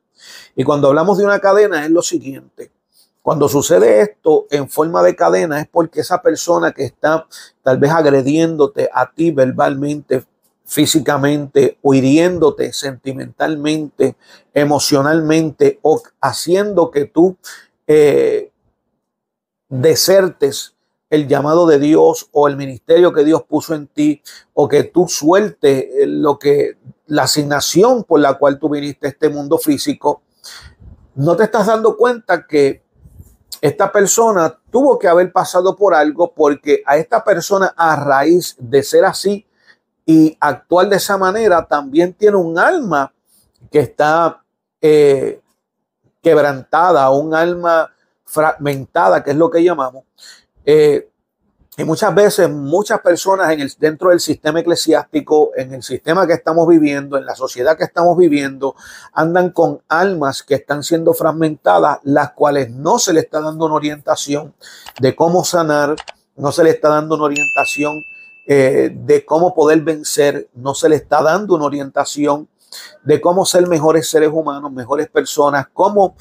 Y 0.55 0.63
cuando 0.63 0.87
hablamos 0.87 1.17
de 1.17 1.25
una 1.25 1.39
cadena 1.39 1.83
es 1.83 1.91
lo 1.91 2.01
siguiente. 2.01 2.71
Cuando 3.21 3.49
sucede 3.49 4.01
esto 4.01 4.47
en 4.49 4.69
forma 4.69 5.03
de 5.03 5.15
cadena 5.15 5.59
es 5.59 5.67
porque 5.67 6.01
esa 6.01 6.21
persona 6.21 6.71
que 6.71 6.85
está 6.85 7.27
tal 7.61 7.77
vez 7.77 7.91
agrediéndote 7.91 8.89
a 8.93 9.11
ti 9.11 9.31
verbalmente, 9.31 10.23
físicamente 10.65 11.77
o 11.81 11.93
hiriéndote 11.93 12.71
sentimentalmente, 12.73 14.15
emocionalmente 14.53 15.79
o 15.81 16.01
haciendo 16.21 16.91
que 16.91 17.05
tú 17.05 17.35
eh, 17.87 18.51
desertes 19.67 20.75
el 21.09 21.27
llamado 21.27 21.65
de 21.65 21.79
Dios 21.79 22.29
o 22.31 22.47
el 22.47 22.55
ministerio 22.55 23.13
que 23.13 23.23
Dios 23.23 23.43
puso 23.43 23.73
en 23.73 23.87
ti 23.87 24.21
o 24.53 24.67
que 24.67 24.83
tú 24.83 25.07
sueltes 25.07 25.87
lo 26.07 26.37
que 26.37 26.77
la 27.09 27.23
asignación 27.23 28.03
por 28.03 28.19
la 28.19 28.35
cual 28.35 28.57
tú 28.57 28.69
viniste 28.69 29.07
a 29.07 29.09
este 29.09 29.29
mundo 29.29 29.57
físico, 29.57 30.21
no 31.15 31.35
te 31.35 31.43
estás 31.43 31.67
dando 31.67 31.97
cuenta 31.97 32.45
que 32.47 32.83
esta 33.61 33.91
persona 33.91 34.57
tuvo 34.71 34.97
que 34.97 35.07
haber 35.07 35.31
pasado 35.31 35.75
por 35.75 35.93
algo 35.93 36.33
porque 36.33 36.81
a 36.85 36.97
esta 36.97 37.23
persona 37.23 37.73
a 37.75 37.95
raíz 37.95 38.55
de 38.57 38.83
ser 38.83 39.03
así 39.03 39.45
y 40.05 40.37
actuar 40.39 40.87
de 40.87 40.95
esa 40.95 41.17
manera 41.17 41.65
también 41.67 42.13
tiene 42.13 42.37
un 42.37 42.57
alma 42.57 43.11
que 43.69 43.79
está 43.79 44.43
eh, 44.81 45.41
quebrantada, 46.21 47.09
un 47.09 47.35
alma 47.35 47.91
fragmentada, 48.23 49.23
que 49.23 49.31
es 49.31 49.37
lo 49.37 49.49
que 49.49 49.63
llamamos. 49.63 50.05
Eh, 50.63 51.09
y 51.79 51.85
muchas 51.85 52.13
veces, 52.13 52.49
muchas 52.49 52.99
personas 52.99 53.49
en 53.53 53.61
el, 53.61 53.71
dentro 53.79 54.09
del 54.09 54.19
sistema 54.19 54.59
eclesiástico, 54.59 55.51
en 55.55 55.73
el 55.73 55.81
sistema 55.81 56.27
que 56.27 56.33
estamos 56.33 56.67
viviendo, 56.67 57.17
en 57.17 57.25
la 57.25 57.35
sociedad 57.35 57.77
que 57.77 57.85
estamos 57.85 58.17
viviendo, 58.17 58.75
andan 59.13 59.51
con 59.51 59.81
almas 59.87 60.43
que 60.43 60.55
están 60.55 60.83
siendo 60.83 61.13
fragmentadas, 61.13 61.99
las 62.03 62.33
cuales 62.33 62.69
no 62.69 62.99
se 62.99 63.13
le 63.13 63.21
está 63.21 63.39
dando 63.39 63.65
una 63.65 63.75
orientación 63.75 64.53
de 64.99 65.15
cómo 65.15 65.45
sanar, 65.45 65.95
no 66.35 66.51
se 66.51 66.65
le 66.65 66.71
está 66.71 66.89
dando 66.89 67.15
una 67.15 67.23
orientación 67.23 68.03
eh, 68.45 68.91
de 68.93 69.23
cómo 69.23 69.55
poder 69.55 69.79
vencer, 69.79 70.49
no 70.55 70.73
se 70.73 70.89
le 70.89 70.97
está 70.97 71.23
dando 71.23 71.55
una 71.55 71.63
orientación 71.63 72.49
de 73.05 73.21
cómo 73.21 73.45
ser 73.45 73.67
mejores 73.67 74.09
seres 74.09 74.31
humanos, 74.33 74.69
mejores 74.73 75.07
personas, 75.07 75.67
cómo 75.71 76.17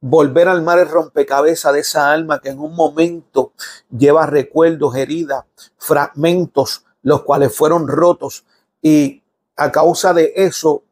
volver 0.00 0.48
al 0.48 0.62
mar 0.62 0.78
el 0.78 0.88
rompecabezas 0.88 1.72
de 1.74 1.80
esa 1.80 2.10
alma 2.10 2.40
que 2.40 2.50
en 2.50 2.58
un 2.58 2.74
momento 2.74 3.52
lleva 3.90 4.26
recuerdos, 4.26 4.96
heridas, 4.96 5.44
fragmentos, 5.76 6.84
los 7.02 7.22
cuales 7.22 7.54
fueron 7.54 7.86
rotos 7.86 8.44
y 8.82 9.22
a 9.56 9.70
causa 9.70 10.14
de 10.14 10.32
eso 10.36 10.82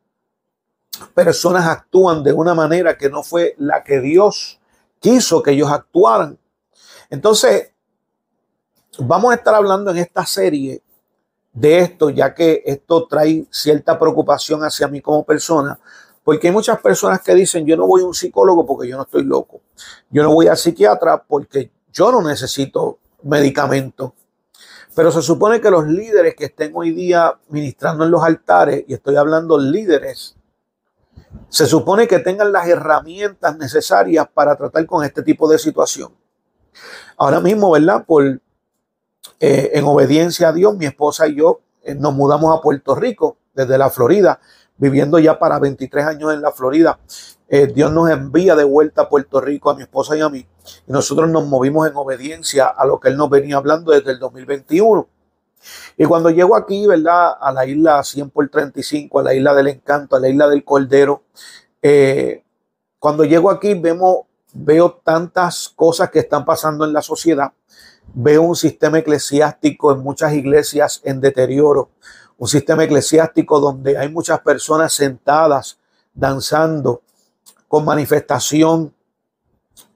personas 1.15 1.67
actúan 1.67 2.23
de 2.23 2.33
una 2.33 2.55
manera 2.55 2.99
que 2.99 3.09
no 3.09 3.23
fue 3.23 3.55
la 3.59 3.83
que 3.83 4.00
Dios 4.00 4.61
quiso 5.00 5.43
que 5.43 5.53
ellos 5.53 5.71
actuaran. 5.71 6.38
Entonces, 7.09 7.73
vamos 8.99 9.33
a 9.33 9.37
estar 9.37 9.55
hablando 9.55 9.91
en 9.91 9.99
esta 9.99 10.27
serie 10.27 10.83
de 11.53 11.79
esto, 11.79 12.11
ya 12.11 12.35
que 12.35 12.62
esto 12.67 13.07
trae 13.07 13.47
cierta 13.50 13.99
preocupación 13.99 14.62
hacia 14.62 14.88
mí 14.88 15.00
como 15.00 15.25
persona, 15.25 15.79
porque 16.28 16.49
hay 16.49 16.52
muchas 16.52 16.78
personas 16.82 17.23
que 17.23 17.35
dicen, 17.35 17.64
yo 17.64 17.75
no 17.75 17.87
voy 17.87 18.02
a 18.02 18.04
un 18.04 18.12
psicólogo 18.12 18.66
porque 18.66 18.87
yo 18.87 18.99
no 18.99 19.04
estoy 19.04 19.25
loco. 19.25 19.62
Yo 20.11 20.23
no 20.23 20.35
voy 20.35 20.47
al 20.47 20.58
psiquiatra 20.58 21.25
porque 21.26 21.70
yo 21.90 22.12
no 22.12 22.20
necesito 22.20 22.99
medicamento. 23.23 24.14
Pero 24.94 25.11
se 25.11 25.23
supone 25.23 25.58
que 25.58 25.70
los 25.70 25.87
líderes 25.87 26.35
que 26.35 26.44
estén 26.44 26.73
hoy 26.75 26.90
día 26.90 27.35
ministrando 27.49 28.04
en 28.04 28.11
los 28.11 28.23
altares, 28.23 28.85
y 28.87 28.92
estoy 28.92 29.16
hablando 29.16 29.56
líderes, 29.56 30.37
se 31.49 31.64
supone 31.64 32.06
que 32.06 32.18
tengan 32.18 32.52
las 32.52 32.68
herramientas 32.68 33.56
necesarias 33.56 34.28
para 34.35 34.54
tratar 34.54 34.85
con 34.85 35.06
este 35.06 35.23
tipo 35.23 35.49
de 35.49 35.58
situación. 35.58 36.12
Ahora 37.16 37.40
mismo, 37.40 37.70
¿verdad? 37.70 38.04
Por, 38.04 38.42
eh, 39.40 39.70
en 39.73 39.85
obediencia 39.87 40.50
a 40.50 40.52
Dios, 40.52 40.76
mi 40.76 40.85
esposa 40.85 41.26
y 41.26 41.37
yo 41.37 41.62
eh, 41.82 41.94
nos 41.94 42.12
mudamos 42.12 42.54
a 42.54 42.61
Puerto 42.61 42.94
Rico 42.94 43.38
desde 43.54 43.78
la 43.78 43.88
Florida 43.88 44.38
viviendo 44.78 45.18
ya 45.18 45.38
para 45.38 45.58
23 45.58 46.06
años 46.06 46.32
en 46.32 46.40
la 46.40 46.52
Florida. 46.52 46.99
Eh, 47.49 47.66
Dios 47.66 47.92
nos 47.92 48.11
envía 48.11 48.54
de 48.54 48.64
vuelta 48.64 49.02
a 49.02 49.08
Puerto 49.08 49.40
Rico, 49.40 49.70
a 49.70 49.75
mi 49.75 49.82
esposa 49.82 50.16
y 50.16 50.20
a 50.20 50.28
mí, 50.28 50.47
y 50.87 50.92
nosotros 50.92 51.30
nos 51.30 51.47
movimos 51.47 51.88
en 51.88 51.97
obediencia 51.97 52.66
a 52.66 52.87
lo 52.87 53.00
que 53.00 53.08
Él 53.08 53.16
nos 53.16 53.30
venía 53.30 53.56
hablando 53.56 53.92
desde 53.92 54.12
el 54.12 54.18
2021. 54.18 55.08
Y 55.97 56.04
cuando 56.04 56.30
llego 56.30 56.54
aquí, 56.56 56.87
¿verdad? 56.87 57.32
A 57.40 57.52
la 57.52 57.66
isla 57.66 58.02
100 58.02 58.30
por 58.30 58.49
35, 58.49 59.18
a 59.18 59.23
la 59.23 59.35
isla 59.35 59.54
del 59.54 59.68
encanto, 59.68 60.14
a 60.14 60.20
la 60.20 60.28
isla 60.28 60.49
del 60.49 60.64
cordero, 60.64 61.23
eh, 61.82 62.44
cuando 62.99 63.25
llego 63.25 63.50
aquí 63.50 63.75
vemos, 63.75 64.18
veo 64.52 65.00
tantas 65.04 65.68
cosas 65.68 66.11
que 66.11 66.18
están 66.20 66.44
pasando 66.44 66.85
en 66.85 66.92
la 66.92 67.02
sociedad, 67.02 67.52
veo 68.15 68.43
un 68.43 68.57
sistema 68.57 68.99
eclesiástico 68.99 69.93
en 69.93 70.00
muchas 70.00 70.33
iglesias 70.33 71.00
en 71.05 71.21
deterioro, 71.21 71.91
un 72.37 72.49
sistema 72.49 72.85
eclesiástico 72.85 73.61
donde 73.61 73.99
hay 73.99 74.09
muchas 74.09 74.41
personas 74.41 74.93
sentadas, 74.93 75.79
danzando, 76.15 77.03
con 77.69 77.85
manifestación, 77.85 78.95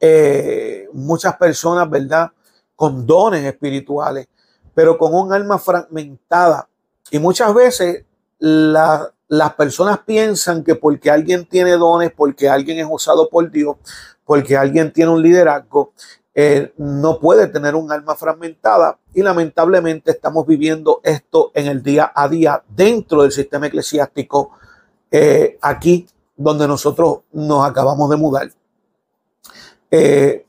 eh, 0.01 0.89
muchas 0.93 1.37
personas, 1.37 1.89
¿verdad? 1.89 2.31
Con 2.77 3.07
dones 3.07 3.45
espirituales, 3.45 4.29
pero 4.75 4.99
con 4.99 5.15
un 5.15 5.33
alma 5.33 5.59
fragmentada. 5.59 6.69
Y 7.11 7.19
muchas 7.19 7.55
veces 7.55 8.05
las 8.39 9.55
personas 9.57 10.01
piensan 10.05 10.65
que 10.65 10.75
porque 10.75 11.11
alguien 11.11 11.47
tiene 11.47 11.73
dones, 11.73 12.13
porque 12.15 12.49
alguien 12.49 12.79
es 12.79 12.87
usado 12.89 13.29
por 13.29 13.51
Dios, 13.51 13.77
porque 14.25 14.57
alguien 14.57 14.93
tiene 14.93 15.11
un 15.11 15.23
liderazgo, 15.23 15.93
eh, 16.35 16.73
no 16.79 17.19
puede 17.19 17.47
tener 17.49 17.75
un 17.75 17.93
alma 17.93 18.17
fragmentada 18.17 18.99
y 19.13 19.21
lamentablemente 19.21 20.13
estamos 20.13 20.47
viviendo 20.47 21.03
esto 21.05 21.51
en 21.53 21.67
el 21.67 21.83
día 21.83 22.11
a 22.15 22.27
día 22.27 22.63
dentro 22.71 23.21
del 23.21 23.33
sistema 23.33 23.67
eclesiástico 23.67 24.53
eh, 25.11 25.59
aquí 25.61 26.09
donde 26.35 26.67
nosotros 26.67 27.19
nos 27.33 27.69
acabamos 27.69 28.09
de 28.09 28.17
mudar. 28.17 28.51
Eh, 29.91 30.47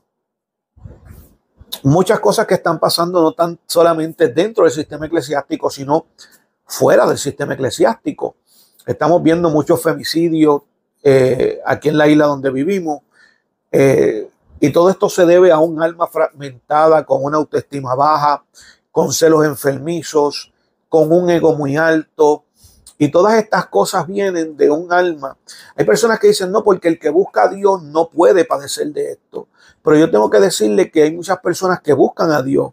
muchas 1.82 2.18
cosas 2.18 2.46
que 2.46 2.54
están 2.54 2.80
pasando 2.80 3.20
no 3.20 3.32
tan 3.32 3.58
solamente 3.66 4.28
dentro 4.28 4.64
del 4.64 4.72
sistema 4.72 5.04
eclesiástico, 5.04 5.68
sino 5.68 6.06
fuera 6.64 7.06
del 7.06 7.18
sistema 7.18 7.52
eclesiástico. 7.52 8.36
Estamos 8.86 9.22
viendo 9.22 9.50
muchos 9.50 9.82
femicidios 9.82 10.62
aquí 11.66 11.90
en 11.90 11.98
la 11.98 12.08
isla 12.08 12.24
donde 12.24 12.50
vivimos. 12.50 13.00
Y 14.60 14.72
todo 14.72 14.90
esto 14.90 15.08
se 15.08 15.26
debe 15.26 15.52
a 15.52 15.58
un 15.58 15.82
alma 15.82 16.06
fragmentada, 16.06 17.04
con 17.04 17.22
una 17.22 17.36
autoestima 17.36 17.94
baja, 17.94 18.44
con 18.90 19.12
celos 19.12 19.44
enfermizos, 19.44 20.52
con 20.88 21.12
un 21.12 21.28
ego 21.30 21.54
muy 21.54 21.76
alto. 21.76 22.44
Y 22.96 23.10
todas 23.10 23.34
estas 23.34 23.66
cosas 23.66 24.06
vienen 24.06 24.56
de 24.56 24.70
un 24.70 24.92
alma. 24.92 25.36
Hay 25.76 25.84
personas 25.84 26.18
que 26.20 26.28
dicen, 26.28 26.52
no, 26.52 26.62
porque 26.62 26.88
el 26.88 26.98
que 26.98 27.10
busca 27.10 27.44
a 27.44 27.48
Dios 27.48 27.82
no 27.82 28.08
puede 28.08 28.44
padecer 28.44 28.92
de 28.92 29.12
esto. 29.12 29.48
Pero 29.82 29.98
yo 29.98 30.10
tengo 30.10 30.30
que 30.30 30.40
decirle 30.40 30.90
que 30.90 31.02
hay 31.02 31.14
muchas 31.14 31.38
personas 31.40 31.80
que 31.80 31.92
buscan 31.92 32.30
a 32.30 32.42
Dios, 32.42 32.72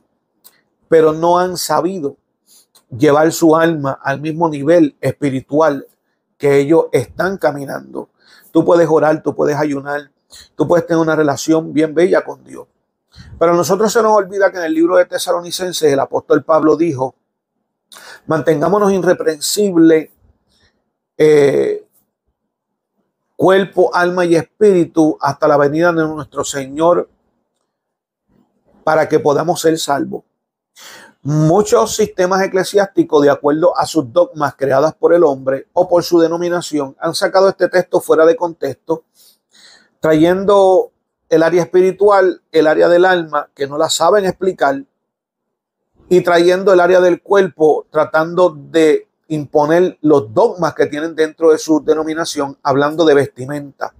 pero 0.87 1.11
no 1.11 1.39
han 1.39 1.57
sabido 1.57 2.15
llevar 2.95 3.31
su 3.31 3.55
alma 3.55 3.99
al 4.01 4.21
mismo 4.21 4.49
nivel 4.49 4.95
espiritual 5.01 5.87
que 6.37 6.59
ellos 6.59 6.85
están 6.91 7.37
caminando. 7.37 8.09
Tú 8.51 8.63
puedes 8.65 8.87
orar, 8.89 9.21
tú 9.23 9.35
puedes 9.35 9.57
ayunar, 9.57 10.11
Tú 10.55 10.67
puedes 10.67 10.85
tener 10.85 11.01
una 11.01 11.15
relación 11.15 11.73
bien 11.73 11.93
bella 11.93 12.23
con 12.23 12.43
Dios. 12.43 12.67
Pero 13.37 13.53
a 13.53 13.55
nosotros 13.55 13.91
se 13.91 14.01
nos 14.01 14.13
olvida 14.13 14.51
que 14.51 14.57
en 14.57 14.63
el 14.65 14.73
libro 14.73 14.97
de 14.97 15.05
Tesalonicenses 15.05 15.91
el 15.91 15.99
apóstol 15.99 16.43
Pablo 16.43 16.75
dijo, 16.75 17.15
mantengámonos 18.27 18.91
irreprensibles, 18.91 20.09
eh, 21.17 21.85
cuerpo, 23.35 23.93
alma 23.93 24.25
y 24.25 24.35
espíritu 24.35 25.17
hasta 25.19 25.47
la 25.47 25.57
venida 25.57 25.91
de 25.91 26.07
nuestro 26.07 26.43
Señor 26.43 27.09
para 28.83 29.09
que 29.09 29.19
podamos 29.19 29.61
ser 29.61 29.77
salvos. 29.77 30.23
Muchos 31.23 31.95
sistemas 31.95 32.41
eclesiásticos, 32.43 33.21
de 33.21 33.29
acuerdo 33.29 33.77
a 33.77 33.85
sus 33.85 34.11
dogmas 34.11 34.55
creadas 34.55 34.95
por 34.95 35.13
el 35.13 35.23
hombre 35.23 35.67
o 35.73 35.87
por 35.87 36.03
su 36.03 36.19
denominación, 36.19 36.95
han 36.99 37.13
sacado 37.13 37.49
este 37.49 37.67
texto 37.69 38.01
fuera 38.01 38.25
de 38.25 38.35
contexto 38.35 39.03
trayendo 40.01 40.91
el 41.29 41.43
área 41.43 41.61
espiritual, 41.61 42.41
el 42.51 42.67
área 42.67 42.89
del 42.89 43.05
alma, 43.05 43.49
que 43.55 43.67
no 43.67 43.77
la 43.77 43.89
saben 43.89 44.25
explicar, 44.25 44.83
y 46.09 46.21
trayendo 46.21 46.73
el 46.73 46.81
área 46.81 46.99
del 46.99 47.21
cuerpo, 47.21 47.85
tratando 47.89 48.49
de 48.49 49.07
imponer 49.29 49.97
los 50.01 50.33
dogmas 50.33 50.73
que 50.73 50.87
tienen 50.87 51.15
dentro 51.15 51.51
de 51.51 51.57
su 51.57 51.81
denominación, 51.81 52.57
hablando 52.63 53.05
de 53.05 53.13
vestimenta. 53.13 53.93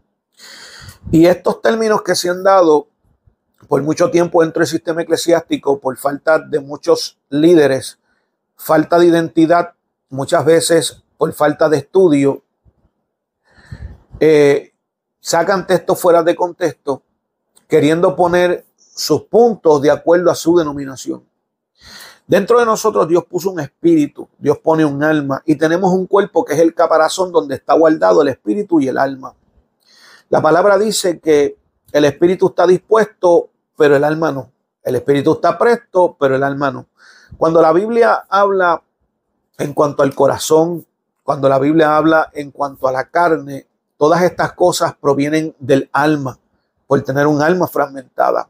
Y 1.09 1.27
estos 1.27 1.61
términos 1.61 2.01
que 2.01 2.15
se 2.15 2.29
han 2.29 2.43
dado 2.43 2.87
por 3.69 3.81
mucho 3.83 4.11
tiempo 4.11 4.41
dentro 4.41 4.59
del 4.59 4.67
sistema 4.67 5.03
eclesiástico, 5.03 5.79
por 5.79 5.95
falta 5.97 6.39
de 6.39 6.59
muchos 6.59 7.17
líderes, 7.29 7.99
falta 8.57 8.99
de 8.99 9.05
identidad, 9.05 9.75
muchas 10.09 10.43
veces 10.43 11.01
por 11.17 11.31
falta 11.31 11.69
de 11.69 11.77
estudio, 11.77 12.43
eh, 14.19 14.70
sacan 15.21 15.65
textos 15.65 16.01
fuera 16.01 16.23
de 16.23 16.35
contexto, 16.35 17.03
queriendo 17.69 18.15
poner 18.15 18.65
sus 18.75 19.21
puntos 19.23 19.81
de 19.81 19.91
acuerdo 19.91 20.29
a 20.29 20.35
su 20.35 20.57
denominación. 20.57 21.23
Dentro 22.27 22.59
de 22.59 22.65
nosotros 22.65 23.07
Dios 23.07 23.25
puso 23.25 23.51
un 23.51 23.59
espíritu, 23.59 24.27
Dios 24.37 24.57
pone 24.57 24.83
un 24.83 25.03
alma 25.03 25.41
y 25.45 25.55
tenemos 25.55 25.93
un 25.93 26.07
cuerpo 26.07 26.43
que 26.43 26.53
es 26.53 26.59
el 26.59 26.73
caparazón 26.73 27.31
donde 27.31 27.55
está 27.55 27.73
guardado 27.75 28.21
el 28.21 28.29
espíritu 28.29 28.79
y 28.81 28.87
el 28.87 28.97
alma. 28.97 29.33
La 30.29 30.41
palabra 30.41 30.77
dice 30.77 31.19
que 31.19 31.57
el 31.91 32.05
espíritu 32.05 32.47
está 32.47 32.65
dispuesto, 32.65 33.49
pero 33.77 33.95
el 33.95 34.03
alma 34.03 34.31
no. 34.31 34.51
El 34.83 34.95
espíritu 34.95 35.33
está 35.33 35.57
presto, 35.57 36.15
pero 36.19 36.35
el 36.35 36.43
alma 36.43 36.71
no. 36.71 36.87
Cuando 37.37 37.61
la 37.61 37.73
Biblia 37.73 38.25
habla 38.29 38.81
en 39.57 39.73
cuanto 39.73 40.03
al 40.03 40.15
corazón, 40.15 40.85
cuando 41.23 41.49
la 41.49 41.59
Biblia 41.59 41.97
habla 41.97 42.29
en 42.33 42.51
cuanto 42.51 42.87
a 42.87 42.91
la 42.91 43.09
carne, 43.09 43.67
todas 44.01 44.23
estas 44.23 44.53
cosas 44.53 44.95
provienen 44.99 45.55
del 45.59 45.87
alma, 45.93 46.39
por 46.87 46.99
tener 47.03 47.27
un 47.27 47.39
alma 47.39 47.67
fragmentada. 47.67 48.49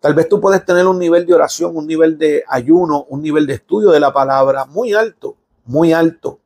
Tal 0.00 0.14
vez 0.14 0.28
tú 0.28 0.40
puedes 0.40 0.64
tener 0.64 0.84
un 0.84 0.98
nivel 0.98 1.24
de 1.26 1.32
oración, 1.32 1.76
un 1.76 1.86
nivel 1.86 2.18
de 2.18 2.42
ayuno, 2.48 3.04
un 3.08 3.22
nivel 3.22 3.46
de 3.46 3.54
estudio 3.54 3.90
de 3.90 4.00
la 4.00 4.12
palabra 4.12 4.64
muy 4.64 4.92
alto, 4.92 5.36
muy 5.66 5.92
alto. 5.92 6.40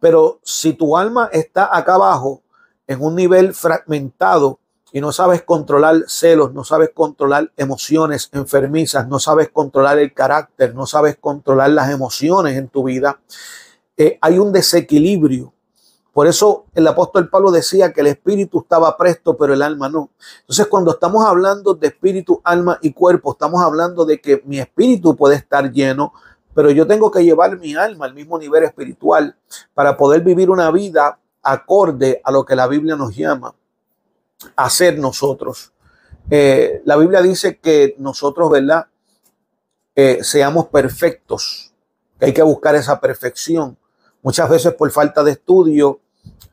Pero 0.00 0.40
si 0.42 0.72
tu 0.72 0.96
alma 0.96 1.30
está 1.32 1.70
acá 1.72 1.94
abajo, 1.94 2.42
en 2.88 3.00
un 3.00 3.14
nivel 3.14 3.54
fragmentado, 3.54 4.58
y 4.90 5.00
no 5.00 5.12
sabes 5.12 5.42
controlar 5.42 6.06
celos, 6.08 6.52
no 6.52 6.64
sabes 6.64 6.90
controlar 6.92 7.52
emociones 7.56 8.30
enfermizas, 8.32 9.06
no 9.06 9.20
sabes 9.20 9.48
controlar 9.50 10.00
el 10.00 10.12
carácter, 10.12 10.74
no 10.74 10.86
sabes 10.86 11.18
controlar 11.20 11.70
las 11.70 11.88
emociones 11.88 12.56
en 12.56 12.66
tu 12.66 12.82
vida, 12.82 13.20
eh, 13.96 14.18
hay 14.20 14.40
un 14.40 14.52
desequilibrio. 14.52 15.54
Por 16.20 16.26
eso 16.26 16.66
el 16.74 16.86
apóstol 16.86 17.30
Pablo 17.30 17.50
decía 17.50 17.94
que 17.94 18.02
el 18.02 18.08
espíritu 18.08 18.60
estaba 18.60 18.94
presto, 18.98 19.38
pero 19.38 19.54
el 19.54 19.62
alma 19.62 19.88
no. 19.88 20.10
Entonces, 20.40 20.66
cuando 20.66 20.90
estamos 20.90 21.24
hablando 21.24 21.72
de 21.72 21.86
espíritu, 21.86 22.42
alma 22.44 22.78
y 22.82 22.92
cuerpo, 22.92 23.32
estamos 23.32 23.62
hablando 23.62 24.04
de 24.04 24.20
que 24.20 24.42
mi 24.44 24.58
espíritu 24.58 25.16
puede 25.16 25.36
estar 25.36 25.72
lleno, 25.72 26.12
pero 26.54 26.70
yo 26.72 26.86
tengo 26.86 27.10
que 27.10 27.24
llevar 27.24 27.58
mi 27.58 27.74
alma 27.74 28.04
al 28.04 28.12
mismo 28.12 28.38
nivel 28.38 28.64
espiritual 28.64 29.34
para 29.72 29.96
poder 29.96 30.20
vivir 30.20 30.50
una 30.50 30.70
vida 30.70 31.18
acorde 31.42 32.20
a 32.22 32.30
lo 32.30 32.44
que 32.44 32.54
la 32.54 32.66
Biblia 32.66 32.96
nos 32.96 33.16
llama 33.16 33.54
hacer 34.56 34.98
nosotros. 34.98 35.72
Eh, 36.28 36.82
la 36.84 36.98
Biblia 36.98 37.22
dice 37.22 37.60
que 37.60 37.94
nosotros, 37.96 38.50
¿verdad? 38.50 38.88
Eh, 39.96 40.18
seamos 40.20 40.66
perfectos, 40.66 41.72
que 42.18 42.26
hay 42.26 42.34
que 42.34 42.42
buscar 42.42 42.74
esa 42.74 43.00
perfección. 43.00 43.78
Muchas 44.20 44.50
veces 44.50 44.74
por 44.74 44.90
falta 44.90 45.24
de 45.24 45.30
estudio 45.30 45.98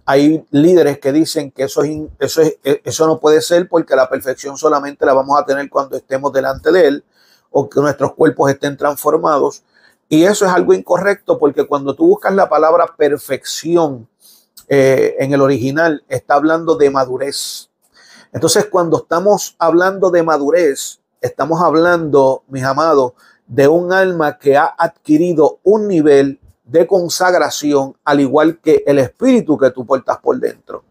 hay 0.05 0.45
líderes 0.51 0.99
que 0.99 1.11
dicen 1.11 1.51
que 1.51 1.63
eso, 1.63 1.83
es, 1.83 1.99
eso, 2.19 2.41
es, 2.41 2.57
e, 2.63 2.81
eso 2.85 3.07
no 3.07 3.19
puede 3.19 3.41
ser 3.41 3.67
porque 3.67 3.95
la 3.95 4.09
perfección 4.09 4.57
solamente 4.57 5.05
la 5.05 5.13
vamos 5.13 5.37
a 5.37 5.45
tener 5.45 5.69
cuando 5.69 5.97
estemos 5.97 6.31
delante 6.31 6.71
de 6.71 6.87
Él 6.87 7.03
o 7.51 7.69
que 7.69 7.81
nuestros 7.81 8.13
cuerpos 8.13 8.49
estén 8.49 8.77
transformados. 8.77 9.63
Y 10.09 10.23
eso 10.23 10.45
es 10.45 10.51
algo 10.51 10.73
incorrecto 10.73 11.37
porque 11.37 11.67
cuando 11.67 11.93
tú 11.93 12.07
buscas 12.07 12.33
la 12.33 12.47
palabra 12.47 12.85
perfección 12.97 14.07
eh, 14.69 15.15
en 15.19 15.33
el 15.33 15.41
original, 15.41 16.03
está 16.07 16.35
hablando 16.35 16.75
de 16.75 16.89
madurez. 16.89 17.69
Entonces, 18.31 18.65
cuando 18.65 18.97
estamos 18.97 19.55
hablando 19.59 20.09
de 20.09 20.23
madurez, 20.23 20.99
estamos 21.21 21.61
hablando, 21.61 22.43
mis 22.47 22.63
amados, 22.63 23.13
de 23.47 23.67
un 23.67 23.91
alma 23.91 24.37
que 24.37 24.55
ha 24.57 24.73
adquirido 24.77 25.59
un 25.63 25.87
nivel 25.87 26.39
de 26.67 26.85
consagración, 26.85 27.95
al 28.03 28.19
igual 28.19 28.59
que 28.59 28.83
el 28.85 28.99
espíritu 28.99 29.57
que 29.57 29.71
tú 29.71 29.85
portas 29.85 30.17
por 30.17 30.37
dentro. 30.39 30.83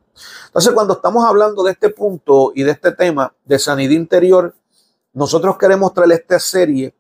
Entonces, 0.47 0.73
cuando 0.73 0.95
estamos 0.95 1.25
hablando 1.25 1.63
de 1.63 1.73
este 1.73 1.91
punto 1.91 2.53
y 2.55 2.63
de 2.63 2.71
este 2.71 2.93
tema 2.93 3.35
de 3.45 3.59
sanidad 3.59 3.93
interior, 3.93 4.55
nosotros 5.13 5.59
queremos 5.59 5.93
traer 5.93 6.13
esta 6.13 6.39
serie 6.39 6.95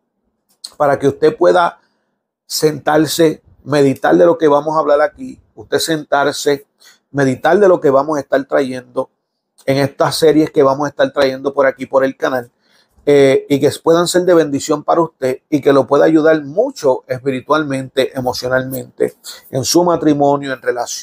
para 0.76 0.98
que 0.98 1.08
usted 1.08 1.36
pueda 1.36 1.80
sentarse, 2.46 3.42
meditar 3.64 4.14
de 4.16 4.26
lo 4.26 4.36
que 4.36 4.48
vamos 4.48 4.76
a 4.76 4.80
hablar 4.80 5.00
aquí, 5.00 5.40
usted 5.54 5.78
sentarse, 5.78 6.66
meditar 7.10 7.58
de 7.58 7.68
lo 7.68 7.80
que 7.80 7.90
vamos 7.90 8.18
a 8.18 8.20
estar 8.20 8.44
trayendo 8.44 9.10
en 9.64 9.78
estas 9.78 10.16
series 10.16 10.50
que 10.50 10.62
vamos 10.62 10.86
a 10.86 10.90
estar 10.90 11.10
trayendo 11.12 11.52
por 11.54 11.66
aquí, 11.66 11.86
por 11.86 12.04
el 12.04 12.16
canal, 12.16 12.50
eh, 13.08 13.46
y 13.48 13.60
que 13.60 13.70
puedan 13.82 14.08
ser 14.08 14.24
de 14.24 14.34
bendición 14.34 14.82
para 14.82 15.00
usted 15.00 15.38
y 15.48 15.60
que 15.60 15.72
lo 15.72 15.86
pueda 15.86 16.06
ayudar 16.06 16.42
mucho 16.42 17.04
espiritualmente, 17.06 18.10
emocionalmente, 18.18 19.14
en 19.50 19.64
su 19.64 19.84
matrimonio, 19.84 20.52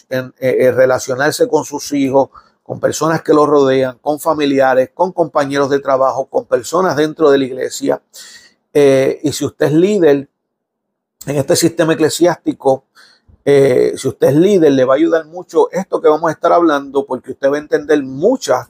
en, 0.10 0.34
eh, 0.38 0.58
en, 0.68 0.76
relacionarse 0.76 1.48
con 1.48 1.64
sus 1.64 1.94
hijos, 1.94 2.30
con 2.62 2.82
personas 2.82 3.22
que 3.22 3.34
lo 3.34 3.46
rodean, 3.46 4.00
con 4.02 4.20
familiares, 4.20 4.90
con 4.94 5.14
compañeros 5.14 5.70
de 5.70 5.80
trabajo, 5.80 6.26
con 6.26 6.46
personas 6.46 6.98
dentro 6.98 7.32
de 7.32 7.38
la 7.38 7.46
iglesia. 7.46 8.02
Eh, 8.74 9.22
y 9.24 9.32
si 9.32 9.46
usted 9.46 9.68
es 9.68 9.74
líder 9.74 10.28
en 11.26 11.36
este 11.38 11.56
sistema 11.56 11.94
eclesiástico, 11.94 12.84
eh, 13.46 13.94
si 13.96 14.10
usted 14.10 14.28
es 14.28 14.36
líder, 14.36 14.74
le 14.74 14.84
va 14.84 14.96
a 14.96 14.98
ayudar 14.98 15.26
mucho 15.26 15.70
esto 15.72 16.02
que 16.02 16.10
vamos 16.10 16.30
a 16.30 16.34
estar 16.34 16.52
hablando, 16.52 17.06
porque 17.06 17.32
usted 17.32 17.50
va 17.50 17.56
a 17.56 17.60
entender 17.60 18.04
muchas 18.04 18.68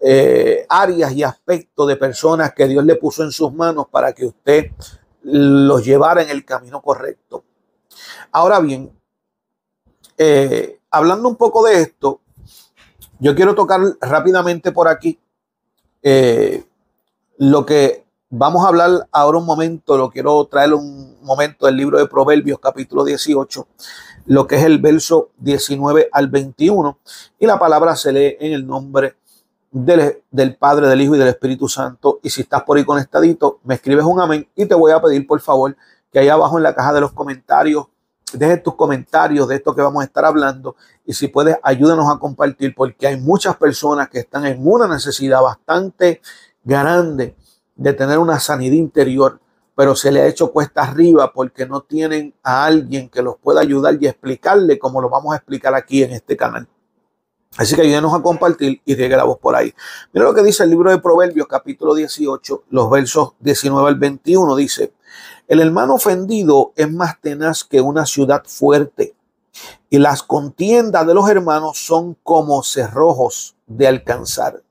eh, 0.00 0.66
áreas 0.68 1.12
y 1.12 1.22
aspectos 1.22 1.86
de 1.88 1.96
personas 1.96 2.52
que 2.54 2.66
Dios 2.66 2.84
le 2.84 2.96
puso 2.96 3.22
en 3.22 3.32
sus 3.32 3.52
manos 3.52 3.86
para 3.90 4.12
que 4.12 4.26
usted 4.26 4.70
los 5.22 5.84
llevara 5.84 6.22
en 6.22 6.30
el 6.30 6.44
camino 6.44 6.80
correcto. 6.80 7.44
Ahora 8.32 8.60
bien, 8.60 8.90
eh, 10.16 10.80
hablando 10.90 11.28
un 11.28 11.36
poco 11.36 11.64
de 11.64 11.80
esto, 11.80 12.20
yo 13.18 13.34
quiero 13.34 13.54
tocar 13.54 13.80
rápidamente 14.00 14.72
por 14.72 14.88
aquí 14.88 15.18
lo 17.36 17.66
que 17.66 18.04
vamos 18.30 18.64
a 18.64 18.68
hablar 18.68 19.08
ahora 19.10 19.38
un 19.38 19.44
momento, 19.44 19.98
lo 19.98 20.08
quiero 20.08 20.44
traer 20.46 20.72
un 20.72 21.20
momento 21.22 21.66
del 21.66 21.76
libro 21.76 21.98
de 21.98 22.06
Proverbios 22.06 22.60
capítulo 22.60 23.04
18, 23.04 23.66
lo 24.26 24.46
que 24.46 24.56
es 24.56 24.64
el 24.64 24.78
verso 24.78 25.30
19 25.38 26.08
al 26.12 26.28
21, 26.28 26.98
y 27.40 27.46
la 27.46 27.58
palabra 27.58 27.96
se 27.96 28.12
lee 28.12 28.36
en 28.38 28.52
el 28.52 28.66
nombre 28.66 29.16
del, 29.70 30.22
del, 30.30 30.56
Padre, 30.56 30.88
del 30.88 31.00
Hijo 31.00 31.14
y 31.14 31.18
del 31.18 31.28
Espíritu 31.28 31.68
Santo. 31.68 32.20
Y 32.22 32.30
si 32.30 32.42
estás 32.42 32.62
por 32.62 32.76
ahí 32.76 32.84
conectadito, 32.84 33.60
me 33.64 33.74
escribes 33.74 34.04
un 34.04 34.20
amén 34.20 34.48
y 34.54 34.66
te 34.66 34.74
voy 34.74 34.92
a 34.92 35.00
pedir 35.00 35.26
por 35.26 35.40
favor 35.40 35.76
que 36.12 36.18
ahí 36.18 36.28
abajo 36.28 36.58
en 36.58 36.64
la 36.64 36.74
caja 36.74 36.92
de 36.92 37.00
los 37.00 37.12
comentarios 37.12 37.86
dejes 38.32 38.62
tus 38.62 38.74
comentarios 38.74 39.48
de 39.48 39.56
esto 39.56 39.74
que 39.74 39.82
vamos 39.82 40.02
a 40.02 40.06
estar 40.06 40.24
hablando 40.24 40.76
y 41.04 41.14
si 41.14 41.28
puedes 41.28 41.56
ayúdanos 41.62 42.06
a 42.12 42.18
compartir 42.18 42.74
porque 42.74 43.06
hay 43.06 43.20
muchas 43.20 43.56
personas 43.56 44.08
que 44.08 44.20
están 44.20 44.46
en 44.46 44.58
una 44.66 44.86
necesidad 44.86 45.42
bastante 45.42 46.20
grande 46.62 47.34
de 47.74 47.92
tener 47.92 48.18
una 48.18 48.38
sanidad 48.38 48.74
interior 48.74 49.40
pero 49.74 49.96
se 49.96 50.12
le 50.12 50.20
ha 50.20 50.26
hecho 50.26 50.52
cuesta 50.52 50.82
arriba 50.82 51.32
porque 51.32 51.66
no 51.66 51.80
tienen 51.80 52.34
a 52.42 52.64
alguien 52.64 53.08
que 53.08 53.22
los 53.22 53.36
pueda 53.38 53.62
ayudar 53.62 53.96
y 54.00 54.06
explicarle 54.06 54.78
como 54.78 55.00
lo 55.00 55.08
vamos 55.08 55.32
a 55.32 55.36
explicar 55.36 55.74
aquí 55.74 56.02
en 56.02 56.12
este 56.12 56.36
canal. 56.36 56.68
Así 57.56 57.74
que 57.74 57.82
ayúdenos 57.82 58.14
a 58.14 58.22
compartir 58.22 58.80
y 58.84 58.94
riegue 58.94 59.16
la 59.16 59.24
voz 59.24 59.38
por 59.38 59.54
ahí. 59.56 59.74
Mira 60.12 60.26
lo 60.26 60.34
que 60.34 60.42
dice 60.42 60.62
el 60.62 60.70
libro 60.70 60.90
de 60.90 60.98
Proverbios, 60.98 61.46
capítulo 61.46 61.94
18, 61.94 62.64
los 62.70 62.90
versos 62.90 63.32
19 63.40 63.88
al 63.88 63.96
21. 63.96 64.56
Dice, 64.56 64.92
el 65.48 65.60
hermano 65.60 65.94
ofendido 65.94 66.72
es 66.76 66.90
más 66.90 67.20
tenaz 67.20 67.64
que 67.64 67.80
una 67.80 68.06
ciudad 68.06 68.44
fuerte 68.46 69.14
y 69.90 69.98
las 69.98 70.22
contiendas 70.22 71.06
de 71.06 71.14
los 71.14 71.28
hermanos 71.28 71.78
son 71.78 72.16
como 72.22 72.62
cerrojos 72.62 73.56
de 73.66 73.88
alcanzar. 73.88 74.62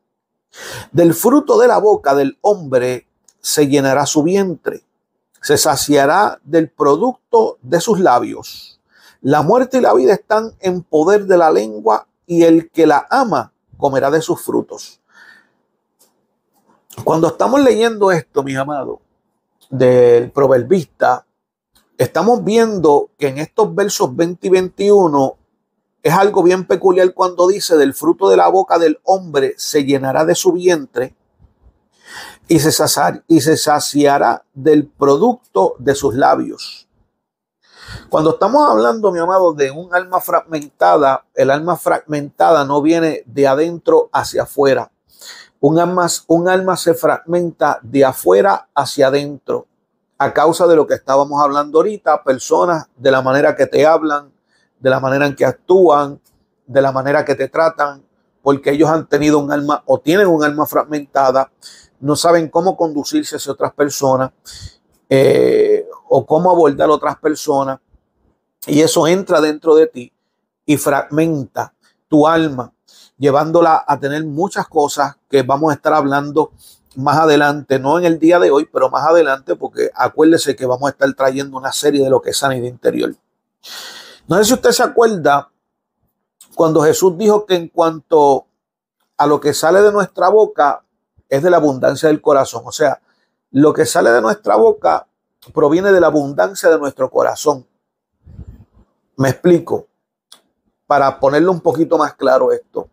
Del 0.91 1.13
fruto 1.13 1.59
de 1.59 1.67
la 1.67 1.77
boca 1.77 2.15
del 2.15 2.37
hombre 2.41 3.07
se 3.41 3.67
llenará 3.67 4.05
su 4.05 4.23
vientre 4.23 4.83
se 5.41 5.57
saciará 5.57 6.39
del 6.43 6.69
producto 6.69 7.57
de 7.61 7.79
sus 7.79 7.99
labios. 7.99 8.79
La 9.21 9.41
muerte 9.41 9.77
y 9.77 9.81
la 9.81 9.93
vida 9.93 10.13
están 10.13 10.53
en 10.59 10.83
poder 10.83 11.25
de 11.25 11.37
la 11.37 11.51
lengua 11.51 12.07
y 12.29 12.43
el 12.43 12.69
que 12.69 12.85
la 12.85 13.07
ama 13.09 13.51
comerá 13.75 14.11
de 14.11 14.21
sus 14.21 14.39
frutos. 14.39 15.01
Cuando 17.03 17.27
estamos 17.27 17.59
leyendo 17.59 18.11
esto, 18.11 18.43
mis 18.43 18.55
amados, 18.55 18.99
del 19.71 20.29
proverbista, 20.29 21.25
estamos 21.97 22.43
viendo 22.43 23.09
que 23.17 23.29
en 23.29 23.39
estos 23.39 23.73
versos 23.73 24.15
20 24.15 24.45
y 24.45 24.49
21 24.51 25.37
es 26.03 26.13
algo 26.13 26.43
bien 26.43 26.65
peculiar 26.67 27.15
cuando 27.15 27.47
dice 27.47 27.75
del 27.77 27.95
fruto 27.95 28.29
de 28.29 28.37
la 28.37 28.47
boca 28.47 28.77
del 28.77 28.99
hombre 29.05 29.55
se 29.57 29.83
llenará 29.83 30.23
de 30.23 30.35
su 30.35 30.51
vientre 30.51 31.15
y 32.47 32.59
se, 32.59 32.69
y 33.27 33.41
se 33.41 33.57
saciará 33.57 34.45
del 34.53 34.85
producto 34.85 35.73
de 35.79 35.95
sus 35.95 36.13
labios. 36.13 36.88
Cuando 38.10 38.32
estamos 38.32 38.69
hablando, 38.69 39.12
mi 39.12 39.19
amado, 39.19 39.54
de 39.54 39.71
un 39.71 39.93
alma 39.93 40.19
fragmentada, 40.21 41.25
el 41.34 41.49
alma 41.49 41.78
fragmentada 41.78 42.65
no 42.65 42.82
viene 42.82 43.23
de 43.25 43.47
adentro 43.47 44.10
hacia 44.12 44.43
afuera. 44.43 44.91
Un 45.60 45.80
alma, 45.80 46.08
un 46.28 46.47
alma 46.47 46.78
se 46.78 46.93
fragmenta 46.93 47.80
de 47.82 48.06
afuera 48.06 48.69
hacia 48.73 49.08
adentro 49.08 49.67
a 50.17 50.34
causa 50.34 50.67
de 50.67 50.75
lo 50.75 50.86
que 50.86 50.95
estábamos 50.95 51.41
hablando 51.41 51.80
ahorita, 51.80 52.23
personas 52.23 52.88
de 52.97 53.12
la 53.12 53.21
manera 53.21 53.56
que 53.56 53.67
te 53.67 53.86
hablan, 53.86 54.32
de 54.80 54.89
la 54.89 54.99
manera 54.99 55.25
en 55.25 55.36
que 55.36 55.45
actúan, 55.45 56.19
de 56.67 56.82
la 56.82 56.91
manera 56.91 57.23
que 57.23 57.36
te 57.36 57.47
tratan, 57.47 58.04
porque 58.41 58.71
ellos 58.71 58.89
han 58.89 59.08
tenido 59.08 59.39
un 59.39 59.52
alma 59.52 59.82
o 59.86 59.99
tienen 59.99 60.28
un 60.28 60.43
alma 60.43 60.65
fragmentada 60.65 61.49
no 61.99 62.15
saben 62.15 62.49
cómo 62.49 62.78
conducirse 62.78 63.36
hacia 63.36 63.52
otras 63.52 63.73
personas, 63.73 64.32
eh, 65.09 65.87
o 66.07 66.25
cómo 66.25 66.51
abordar 66.51 66.89
otras 66.89 67.17
personas. 67.17 67.79
Y 68.67 68.81
eso 68.81 69.07
entra 69.07 69.41
dentro 69.41 69.75
de 69.75 69.87
ti 69.87 70.13
y 70.65 70.77
fragmenta 70.77 71.73
tu 72.07 72.27
alma, 72.27 72.71
llevándola 73.17 73.83
a 73.87 73.99
tener 73.99 74.23
muchas 74.25 74.67
cosas 74.67 75.15
que 75.29 75.41
vamos 75.41 75.71
a 75.71 75.75
estar 75.75 75.93
hablando 75.93 76.51
más 76.95 77.17
adelante, 77.17 77.79
no 77.79 77.97
en 77.97 78.05
el 78.05 78.19
día 78.19 78.39
de 78.39 78.51
hoy, 78.51 78.67
pero 78.71 78.89
más 78.89 79.05
adelante, 79.07 79.55
porque 79.55 79.89
acuérdese 79.93 80.55
que 80.55 80.65
vamos 80.65 80.87
a 80.87 80.91
estar 80.91 81.11
trayendo 81.13 81.57
una 81.57 81.71
serie 81.71 82.03
de 82.03 82.09
lo 82.09 82.21
que 82.21 82.31
es 82.31 82.37
sanidad 82.37 82.67
interior. 82.67 83.15
No 84.27 84.37
sé 84.37 84.45
si 84.45 84.53
usted 84.53 84.71
se 84.71 84.83
acuerda 84.83 85.49
cuando 86.55 86.81
Jesús 86.81 87.17
dijo 87.17 87.45
que 87.45 87.55
en 87.55 87.69
cuanto 87.69 88.47
a 89.17 89.27
lo 89.27 89.39
que 89.39 89.53
sale 89.53 89.81
de 89.81 89.91
nuestra 89.91 90.29
boca 90.29 90.83
es 91.27 91.41
de 91.43 91.49
la 91.49 91.57
abundancia 91.57 92.09
del 92.09 92.21
corazón, 92.21 92.63
o 92.65 92.71
sea, 92.71 93.01
lo 93.51 93.73
que 93.73 93.85
sale 93.85 94.12
de 94.12 94.21
nuestra 94.21 94.55
boca 94.55 95.07
proviene 95.53 95.91
de 95.91 95.99
la 95.99 96.07
abundancia 96.07 96.69
de 96.69 96.77
nuestro 96.77 97.09
corazón. 97.09 97.65
Me 99.15 99.29
explico, 99.29 99.88
para 100.89 101.19
ponerlo 101.19 101.51
un 101.51 101.62
poquito 101.62 101.97
más 101.97 102.15
claro 102.15 102.51
esto. 102.51 102.89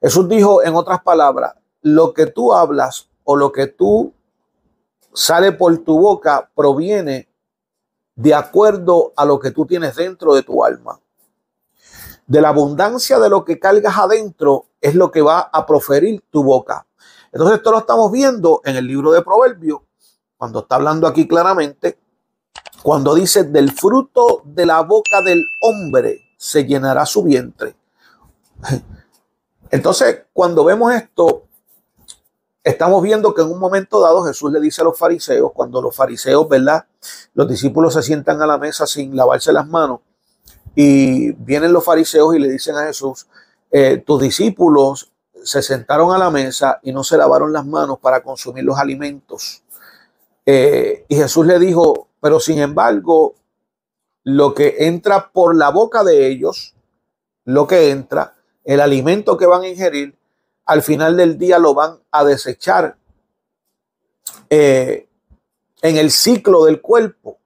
Jesús 0.00 0.28
dijo, 0.28 0.62
en 0.62 0.76
otras 0.76 1.02
palabras, 1.02 1.54
lo 1.82 2.14
que 2.14 2.26
tú 2.26 2.52
hablas 2.52 3.08
o 3.24 3.36
lo 3.36 3.50
que 3.50 3.66
tú 3.66 4.12
sale 5.12 5.52
por 5.52 5.76
tu 5.78 5.98
boca 5.98 6.50
proviene 6.54 7.28
de 8.14 8.34
acuerdo 8.34 9.12
a 9.16 9.24
lo 9.24 9.38
que 9.40 9.50
tú 9.50 9.66
tienes 9.66 9.96
dentro 9.96 10.34
de 10.34 10.42
tu 10.42 10.64
alma. 10.64 11.00
De 12.26 12.40
la 12.40 12.50
abundancia 12.50 13.18
de 13.18 13.28
lo 13.28 13.44
que 13.44 13.58
cargas 13.58 13.98
adentro 13.98 14.66
es 14.80 14.94
lo 14.94 15.10
que 15.10 15.22
va 15.22 15.40
a 15.40 15.66
proferir 15.66 16.22
tu 16.30 16.44
boca. 16.44 16.86
Entonces 17.34 17.56
esto 17.58 17.72
lo 17.72 17.78
estamos 17.78 18.12
viendo 18.12 18.60
en 18.64 18.76
el 18.76 18.86
libro 18.86 19.10
de 19.10 19.20
Proverbios, 19.20 19.80
cuando 20.36 20.60
está 20.60 20.76
hablando 20.76 21.08
aquí 21.08 21.26
claramente, 21.26 21.98
cuando 22.80 23.12
dice, 23.12 23.42
del 23.42 23.72
fruto 23.72 24.42
de 24.44 24.64
la 24.64 24.82
boca 24.82 25.20
del 25.20 25.44
hombre 25.60 26.20
se 26.36 26.64
llenará 26.64 27.04
su 27.04 27.24
vientre. 27.24 27.74
Entonces, 29.72 30.26
cuando 30.32 30.64
vemos 30.64 30.94
esto, 30.94 31.42
estamos 32.62 33.02
viendo 33.02 33.34
que 33.34 33.42
en 33.42 33.50
un 33.50 33.58
momento 33.58 34.00
dado 34.00 34.22
Jesús 34.22 34.52
le 34.52 34.60
dice 34.60 34.82
a 34.82 34.84
los 34.84 34.96
fariseos, 34.96 35.50
cuando 35.52 35.82
los 35.82 35.96
fariseos, 35.96 36.48
¿verdad? 36.48 36.86
Los 37.34 37.48
discípulos 37.48 37.94
se 37.94 38.02
sientan 38.02 38.40
a 38.42 38.46
la 38.46 38.58
mesa 38.58 38.86
sin 38.86 39.16
lavarse 39.16 39.52
las 39.52 39.66
manos 39.66 40.00
y 40.76 41.32
vienen 41.32 41.72
los 41.72 41.84
fariseos 41.84 42.36
y 42.36 42.38
le 42.38 42.48
dicen 42.48 42.76
a 42.76 42.86
Jesús, 42.86 43.26
eh, 43.72 43.96
tus 44.06 44.22
discípulos 44.22 45.10
se 45.44 45.62
sentaron 45.62 46.12
a 46.12 46.18
la 46.18 46.30
mesa 46.30 46.80
y 46.82 46.92
no 46.92 47.04
se 47.04 47.16
lavaron 47.16 47.52
las 47.52 47.66
manos 47.66 47.98
para 48.00 48.22
consumir 48.22 48.64
los 48.64 48.78
alimentos. 48.78 49.62
Eh, 50.46 51.04
y 51.08 51.16
Jesús 51.16 51.46
le 51.46 51.58
dijo, 51.58 52.08
pero 52.20 52.40
sin 52.40 52.58
embargo, 52.58 53.34
lo 54.24 54.54
que 54.54 54.76
entra 54.80 55.30
por 55.30 55.54
la 55.54 55.68
boca 55.68 56.02
de 56.02 56.26
ellos, 56.26 56.74
lo 57.44 57.66
que 57.66 57.90
entra, 57.90 58.34
el 58.64 58.80
alimento 58.80 59.36
que 59.36 59.46
van 59.46 59.62
a 59.62 59.68
ingerir, 59.68 60.18
al 60.64 60.82
final 60.82 61.16
del 61.16 61.38
día 61.38 61.58
lo 61.58 61.74
van 61.74 61.98
a 62.10 62.24
desechar 62.24 62.96
eh, 64.48 65.08
en 65.82 65.96
el 65.98 66.10
ciclo 66.10 66.64
del 66.64 66.80
cuerpo. 66.80 67.38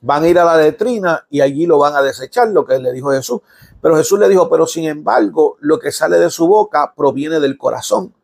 Van 0.00 0.24
a 0.24 0.28
ir 0.28 0.38
a 0.38 0.44
la 0.44 0.56
letrina 0.56 1.26
y 1.30 1.40
allí 1.40 1.66
lo 1.66 1.78
van 1.78 1.94
a 1.94 2.02
desechar, 2.02 2.48
lo 2.48 2.64
que 2.64 2.78
le 2.78 2.92
dijo 2.92 3.10
Jesús. 3.10 3.40
Pero 3.84 3.98
Jesús 3.98 4.18
le 4.18 4.30
dijo, 4.30 4.48
pero 4.48 4.66
sin 4.66 4.86
embargo, 4.86 5.58
lo 5.60 5.78
que 5.78 5.92
sale 5.92 6.18
de 6.18 6.30
su 6.30 6.46
boca 6.46 6.94
proviene 6.96 7.38
del 7.38 7.58
corazón. 7.58 8.14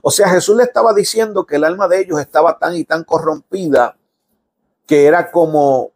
O 0.00 0.10
sea, 0.10 0.30
Jesús 0.30 0.56
le 0.56 0.62
estaba 0.62 0.94
diciendo 0.94 1.44
que 1.44 1.56
el 1.56 1.64
alma 1.64 1.88
de 1.88 2.00
ellos 2.00 2.18
estaba 2.18 2.58
tan 2.58 2.74
y 2.74 2.84
tan 2.84 3.04
corrompida 3.04 3.98
que 4.86 5.04
era 5.04 5.30
como 5.30 5.90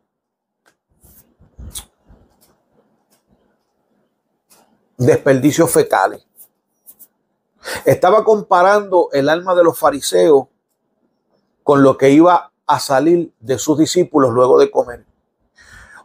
desperdicios 4.99 5.71
fecales. 5.71 6.27
Estaba 7.87 8.25
comparando 8.25 9.09
el 9.11 9.31
alma 9.31 9.55
de 9.55 9.65
los 9.65 9.79
fariseos 9.79 10.49
con 11.63 11.83
lo 11.83 11.97
que 11.97 12.11
iba 12.11 12.53
a 12.67 12.79
salir 12.79 13.33
de 13.41 13.59
sus 13.59 13.79
discípulos 13.79 14.35
luego 14.35 14.59
de 14.59 14.71
comer. 14.71 15.07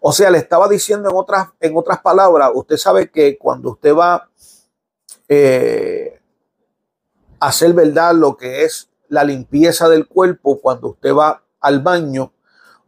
O 0.02 0.12
sea, 0.12 0.32
le 0.32 0.38
estaba 0.38 0.68
diciendo 0.68 1.10
en 1.10 1.16
otras, 1.16 1.50
en 1.60 1.76
otras 1.76 2.00
palabras, 2.00 2.52
usted 2.54 2.78
sabe 2.78 3.10
que 3.10 3.38
cuando 3.38 3.72
usted 3.72 3.96
va 3.96 4.30
eh, 5.28 6.20
a 7.40 7.48
hacer 7.48 7.74
verdad 7.74 8.14
lo 8.16 8.38
que 8.38 8.64
es 8.64 8.90
la 9.10 9.24
limpieza 9.24 9.90
del 9.90 10.08
cuerpo, 10.08 10.60
cuando 10.62 10.90
usted 10.90 11.14
va 11.14 11.44
al 11.60 11.82
baño, 11.82 12.32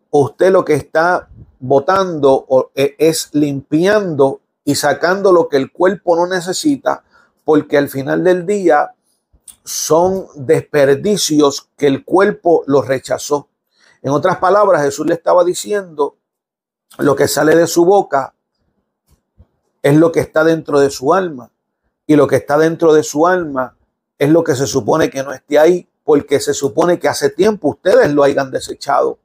usted 0.09 0.51
lo 0.51 0.63
que 0.63 0.75
está 0.75 1.29
botando 1.59 2.71
e, 2.75 2.95
es 2.97 3.29
limpiando 3.33 4.41
y 4.63 4.75
sacando 4.75 5.31
lo 5.31 5.49
que 5.49 5.57
el 5.57 5.71
cuerpo 5.71 6.15
no 6.15 6.27
necesita 6.27 7.03
porque 7.43 7.77
al 7.77 7.89
final 7.89 8.23
del 8.23 8.45
día 8.45 8.91
son 9.63 10.27
desperdicios 10.35 11.69
que 11.77 11.87
el 11.87 12.05
cuerpo 12.05 12.63
los 12.67 12.87
rechazó. 12.87 13.49
En 14.01 14.11
otras 14.11 14.37
palabras, 14.37 14.83
Jesús 14.83 15.05
le 15.05 15.13
estaba 15.13 15.43
diciendo, 15.43 16.15
lo 16.97 17.15
que 17.15 17.27
sale 17.27 17.55
de 17.55 17.67
su 17.67 17.85
boca 17.85 18.33
es 19.81 19.95
lo 19.95 20.11
que 20.11 20.19
está 20.19 20.43
dentro 20.43 20.79
de 20.79 20.89
su 20.89 21.13
alma. 21.13 21.51
Y 22.05 22.15
lo 22.15 22.27
que 22.27 22.35
está 22.35 22.57
dentro 22.57 22.93
de 22.93 23.03
su 23.03 23.25
alma 23.25 23.75
es 24.17 24.29
lo 24.29 24.43
que 24.43 24.55
se 24.55 24.67
supone 24.67 25.09
que 25.09 25.23
no 25.23 25.33
esté 25.33 25.57
ahí, 25.57 25.89
porque 26.03 26.39
se 26.39 26.53
supone 26.53 26.99
que 26.99 27.07
hace 27.07 27.29
tiempo 27.29 27.69
ustedes 27.69 28.11
lo 28.13 28.23
hayan 28.23 28.51
desechado, 28.51 29.19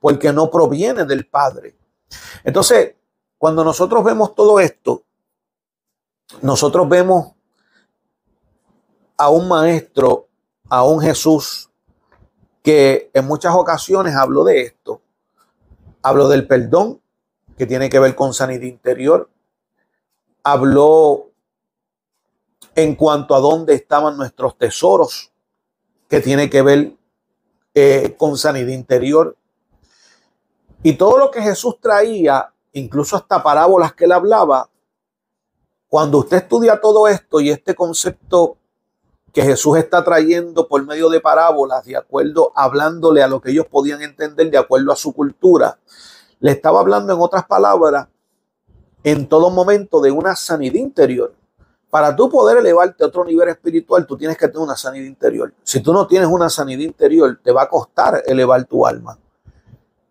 porque 0.00 0.32
no 0.32 0.50
proviene 0.50 1.04
del 1.04 1.26
Padre. 1.26 1.76
Entonces, 2.44 2.94
cuando 3.38 3.62
nosotros 3.62 4.02
vemos 4.02 4.34
todo 4.34 4.58
esto, 4.58 5.04
nosotros 6.42 6.88
vemos 6.88 7.32
a 9.16 9.28
un 9.28 9.48
maestro, 9.48 10.28
a 10.68 10.84
un 10.84 11.00
Jesús, 11.00 11.70
que 12.62 13.10
en 13.12 13.26
muchas 13.26 13.54
ocasiones 13.54 14.14
habló 14.14 14.44
de 14.44 14.62
esto. 14.62 15.02
Habló 16.02 16.28
del 16.28 16.46
perdón, 16.46 17.00
que 17.60 17.66
tiene 17.66 17.90
que 17.90 17.98
ver 17.98 18.14
con 18.14 18.32
sanidad 18.32 18.62
interior. 18.62 19.28
Habló 20.42 21.26
en 22.74 22.94
cuanto 22.94 23.34
a 23.34 23.40
dónde 23.40 23.74
estaban 23.74 24.16
nuestros 24.16 24.56
tesoros, 24.56 25.30
que 26.08 26.20
tiene 26.20 26.48
que 26.48 26.62
ver 26.62 26.94
eh, 27.74 28.14
con 28.16 28.38
sanidad 28.38 28.68
interior. 28.68 29.36
Y 30.82 30.94
todo 30.94 31.18
lo 31.18 31.30
que 31.30 31.42
Jesús 31.42 31.76
traía, 31.82 32.50
incluso 32.72 33.14
hasta 33.14 33.42
parábolas 33.42 33.92
que 33.92 34.06
él 34.06 34.12
hablaba, 34.12 34.70
cuando 35.86 36.16
usted 36.16 36.38
estudia 36.38 36.80
todo 36.80 37.08
esto 37.08 37.42
y 37.42 37.50
este 37.50 37.74
concepto 37.74 38.56
que 39.34 39.42
Jesús 39.42 39.76
está 39.76 40.02
trayendo 40.02 40.66
por 40.66 40.82
medio 40.86 41.10
de 41.10 41.20
parábolas, 41.20 41.84
de 41.84 41.98
acuerdo, 41.98 42.52
hablándole 42.54 43.22
a 43.22 43.28
lo 43.28 43.38
que 43.38 43.50
ellos 43.50 43.66
podían 43.66 44.00
entender 44.00 44.50
de 44.50 44.56
acuerdo 44.56 44.92
a 44.92 44.96
su 44.96 45.12
cultura. 45.12 45.78
Le 46.40 46.52
estaba 46.52 46.80
hablando 46.80 47.12
en 47.12 47.20
otras 47.20 47.46
palabras, 47.46 48.08
en 49.04 49.28
todo 49.28 49.50
momento, 49.50 50.00
de 50.00 50.10
una 50.10 50.34
sanidad 50.34 50.74
interior. 50.74 51.34
Para 51.88 52.14
tú 52.14 52.30
poder 52.30 52.58
elevarte 52.58 53.02
a 53.02 53.06
otro 53.06 53.24
nivel 53.24 53.48
espiritual, 53.48 54.06
tú 54.06 54.16
tienes 54.16 54.36
que 54.36 54.46
tener 54.48 54.62
una 54.62 54.76
sanidad 54.76 55.06
interior. 55.06 55.52
Si 55.62 55.80
tú 55.80 55.92
no 55.92 56.06
tienes 56.06 56.28
una 56.28 56.48
sanidad 56.48 56.80
interior, 56.80 57.38
te 57.42 57.52
va 57.52 57.62
a 57.62 57.68
costar 57.68 58.22
elevar 58.26 58.64
tu 58.64 58.86
alma. 58.86 59.18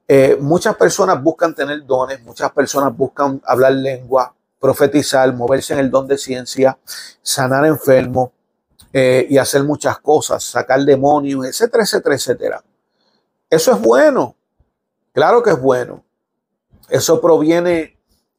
Eh, 0.08 0.38
muchas 0.40 0.76
personas 0.76 1.22
buscan 1.22 1.54
tener 1.54 1.86
dones, 1.86 2.24
muchas 2.24 2.52
personas 2.52 2.96
buscan 2.96 3.42
hablar 3.46 3.74
lengua, 3.74 4.34
profetizar, 4.60 5.34
moverse 5.34 5.74
en 5.74 5.80
el 5.80 5.92
don 5.92 6.08
de 6.08 6.18
ciencia, 6.18 6.78
sanar 7.22 7.66
enfermos, 7.66 8.32
eh, 8.92 9.28
y 9.30 9.38
hacer 9.38 9.64
muchas 9.64 10.00
cosas, 10.00 10.44
sacar 10.44 10.82
demonios, 10.82 11.46
etcétera, 11.46 11.84
etcétera, 11.84 12.16
etcétera. 12.16 12.64
Eso 13.48 13.72
es 13.72 13.80
bueno, 13.80 14.36
claro 15.14 15.44
que 15.44 15.52
es 15.52 15.62
bueno. 15.62 16.04
Eso 16.90 17.22
proviene 17.22 17.98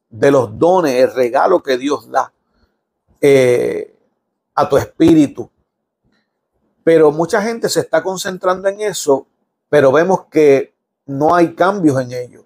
de 0.09 0.31
los 0.31 0.57
dones, 0.57 0.95
el 0.95 1.13
regalo 1.13 1.63
que 1.63 1.77
Dios 1.77 2.09
da 2.09 2.33
eh, 3.21 3.95
a 4.55 4.67
tu 4.67 4.77
espíritu. 4.77 5.49
Pero 6.83 7.11
mucha 7.11 7.41
gente 7.41 7.69
se 7.69 7.79
está 7.79 8.03
concentrando 8.03 8.67
en 8.67 8.81
eso, 8.81 9.27
pero 9.69 9.91
vemos 9.91 10.25
que 10.25 10.73
no 11.05 11.33
hay 11.33 11.53
cambios 11.53 11.99
en 12.01 12.11
ello. 12.11 12.45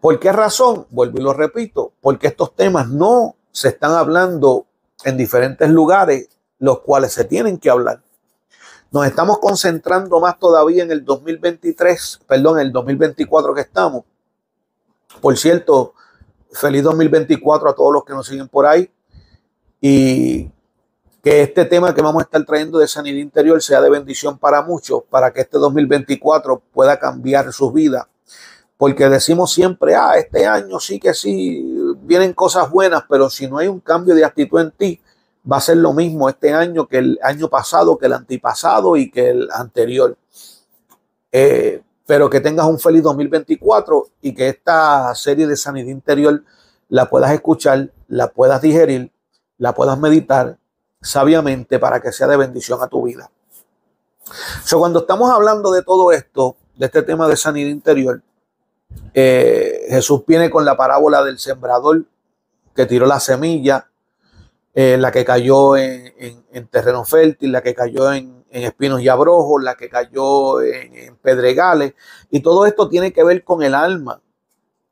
¿Por 0.00 0.18
qué 0.20 0.32
razón? 0.32 0.86
Vuelvo 0.90 1.18
y 1.18 1.22
lo 1.22 1.32
repito, 1.32 1.92
porque 2.00 2.26
estos 2.26 2.54
temas 2.54 2.88
no 2.88 3.36
se 3.50 3.68
están 3.68 3.92
hablando 3.92 4.66
en 5.04 5.16
diferentes 5.16 5.68
lugares 5.70 6.28
los 6.58 6.80
cuales 6.80 7.12
se 7.12 7.24
tienen 7.24 7.58
que 7.58 7.70
hablar. 7.70 8.02
Nos 8.90 9.06
estamos 9.06 9.38
concentrando 9.38 10.20
más 10.20 10.38
todavía 10.38 10.82
en 10.82 10.90
el 10.90 11.04
2023, 11.04 12.20
perdón, 12.26 12.58
en 12.60 12.66
el 12.66 12.72
2024 12.72 13.54
que 13.54 13.60
estamos. 13.60 14.04
Por 15.20 15.36
cierto, 15.36 15.94
feliz 16.52 16.82
2024 16.82 17.70
a 17.70 17.74
todos 17.74 17.92
los 17.92 18.04
que 18.04 18.12
nos 18.12 18.26
siguen 18.26 18.48
por 18.48 18.66
ahí. 18.66 18.90
Y 19.80 20.50
que 21.26 21.42
este 21.42 21.64
tema 21.64 21.92
que 21.92 22.02
vamos 22.02 22.22
a 22.22 22.24
estar 22.24 22.44
trayendo 22.44 22.78
de 22.78 22.86
sanidad 22.86 23.18
interior 23.18 23.60
sea 23.60 23.80
de 23.80 23.90
bendición 23.90 24.38
para 24.38 24.62
muchos, 24.62 25.02
para 25.10 25.32
que 25.32 25.40
este 25.40 25.58
2024 25.58 26.62
pueda 26.72 27.00
cambiar 27.00 27.52
sus 27.52 27.72
vidas, 27.72 28.06
porque 28.76 29.08
decimos 29.08 29.52
siempre, 29.52 29.96
ah, 29.96 30.16
este 30.16 30.46
año 30.46 30.78
sí 30.78 31.00
que 31.00 31.12
sí, 31.14 31.66
vienen 32.02 32.32
cosas 32.32 32.70
buenas, 32.70 33.02
pero 33.08 33.28
si 33.28 33.48
no 33.48 33.58
hay 33.58 33.66
un 33.66 33.80
cambio 33.80 34.14
de 34.14 34.24
actitud 34.24 34.60
en 34.60 34.70
ti, 34.70 35.00
va 35.50 35.56
a 35.56 35.60
ser 35.60 35.78
lo 35.78 35.92
mismo 35.92 36.28
este 36.28 36.52
año 36.52 36.86
que 36.86 36.98
el 36.98 37.18
año 37.20 37.48
pasado, 37.48 37.98
que 37.98 38.06
el 38.06 38.12
antipasado 38.12 38.96
y 38.96 39.10
que 39.10 39.30
el 39.30 39.48
anterior. 39.50 40.16
Eh, 41.32 41.82
pero 42.06 42.30
que 42.30 42.40
tengas 42.40 42.66
un 42.66 42.78
feliz 42.78 43.02
2024 43.02 44.08
y 44.22 44.34
que 44.34 44.48
esta 44.48 45.14
serie 45.14 45.46
de 45.46 45.56
sanidad 45.56 45.88
interior 45.88 46.42
la 46.88 47.10
puedas 47.10 47.32
escuchar, 47.32 47.90
la 48.08 48.28
puedas 48.28 48.62
digerir, 48.62 49.10
la 49.58 49.74
puedas 49.74 49.98
meditar 49.98 50.58
sabiamente 51.02 51.78
para 51.78 52.00
que 52.00 52.12
sea 52.12 52.28
de 52.28 52.36
bendición 52.36 52.80
a 52.82 52.88
tu 52.88 53.02
vida. 53.02 53.30
So, 54.64 54.78
cuando 54.78 55.00
estamos 55.00 55.30
hablando 55.30 55.72
de 55.72 55.82
todo 55.82 56.12
esto, 56.12 56.56
de 56.76 56.86
este 56.86 57.02
tema 57.02 57.28
de 57.28 57.36
sanidad 57.36 57.70
interior, 57.70 58.22
eh, 59.14 59.86
Jesús 59.88 60.22
viene 60.26 60.50
con 60.50 60.64
la 60.64 60.76
parábola 60.76 61.24
del 61.24 61.38
sembrador 61.38 62.04
que 62.74 62.86
tiró 62.86 63.06
la 63.06 63.20
semilla, 63.20 63.88
eh, 64.74 64.96
la 64.98 65.10
que 65.10 65.24
cayó 65.24 65.76
en, 65.76 66.12
terreno 66.70 67.04
fértil, 67.04 67.52
la 67.52 67.62
que 67.62 67.74
cayó 67.74 68.12
en, 68.12 68.35
espinos 68.50 69.00
y 69.00 69.08
abrojos, 69.08 69.62
la 69.62 69.74
que 69.74 69.88
cayó 69.88 70.60
en, 70.60 71.16
pedregales. 71.16 71.94
Y 72.30 72.40
todo 72.40 72.66
esto 72.66 72.88
tiene 72.88 73.12
que 73.12 73.24
ver 73.24 73.44
con 73.44 73.62
el 73.62 73.74
alma. 73.74 74.20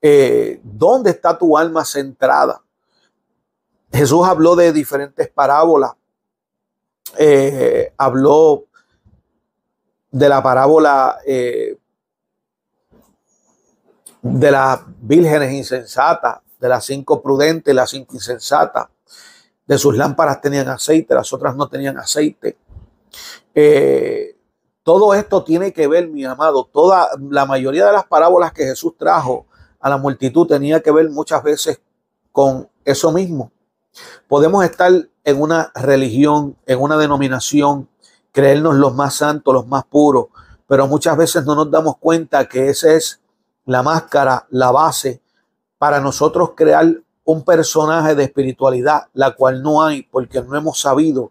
Eh, 0.00 0.60
¿Dónde 0.62 1.10
está 1.10 1.38
tu 1.38 1.56
alma 1.56 1.84
centrada? 1.84 2.62
Jesús 3.92 4.26
habló 4.26 4.56
de 4.56 4.72
diferentes 4.72 5.28
parábolas. 5.28 5.92
habló 7.96 8.64
de 10.10 10.28
la 10.28 10.42
parábola 10.42 11.18
de 14.24 14.50
las 14.50 14.80
vírgenes 15.02 15.52
insensatas, 15.52 16.38
de 16.58 16.66
las 16.66 16.86
cinco 16.86 17.22
prudentes, 17.22 17.74
las 17.74 17.90
cinco 17.90 18.14
insensatas. 18.14 18.86
De 19.66 19.76
sus 19.76 19.94
lámparas 19.96 20.40
tenían 20.40 20.66
aceite, 20.68 21.14
las 21.14 21.30
otras 21.30 21.54
no 21.54 21.68
tenían 21.68 21.98
aceite. 21.98 22.56
Eh, 23.54 24.36
todo 24.82 25.14
esto 25.14 25.44
tiene 25.44 25.72
que 25.72 25.86
ver, 25.86 26.08
mi 26.08 26.24
amado, 26.24 26.68
toda 26.70 27.08
la 27.30 27.46
mayoría 27.46 27.86
de 27.86 27.92
las 27.92 28.04
parábolas 28.04 28.52
que 28.52 28.64
Jesús 28.64 28.94
trajo 28.98 29.46
a 29.80 29.88
la 29.88 29.96
multitud 29.96 30.46
tenía 30.46 30.80
que 30.80 30.90
ver 30.90 31.08
muchas 31.10 31.42
veces 31.42 31.80
con 32.32 32.68
eso 32.84 33.12
mismo. 33.12 33.50
Podemos 34.28 34.64
estar 34.64 34.92
en 35.24 35.40
una 35.40 35.72
religión, 35.74 36.56
en 36.66 36.80
una 36.80 36.96
denominación, 36.96 37.88
creernos 38.32 38.74
los 38.74 38.94
más 38.94 39.14
santos, 39.14 39.54
los 39.54 39.66
más 39.66 39.84
puros, 39.84 40.26
pero 40.66 40.86
muchas 40.86 41.16
veces 41.16 41.44
no 41.44 41.54
nos 41.54 41.70
damos 41.70 41.96
cuenta 41.98 42.46
que 42.48 42.68
ese 42.68 42.96
es 42.96 43.20
la 43.64 43.82
máscara, 43.82 44.46
la 44.50 44.70
base 44.70 45.22
para 45.78 46.00
nosotros 46.00 46.52
crear 46.54 46.86
un 47.24 47.42
personaje 47.42 48.14
de 48.14 48.24
espiritualidad, 48.24 49.04
la 49.14 49.34
cual 49.34 49.62
no 49.62 49.82
hay 49.82 50.02
porque 50.02 50.42
no 50.42 50.56
hemos 50.56 50.80
sabido 50.80 51.30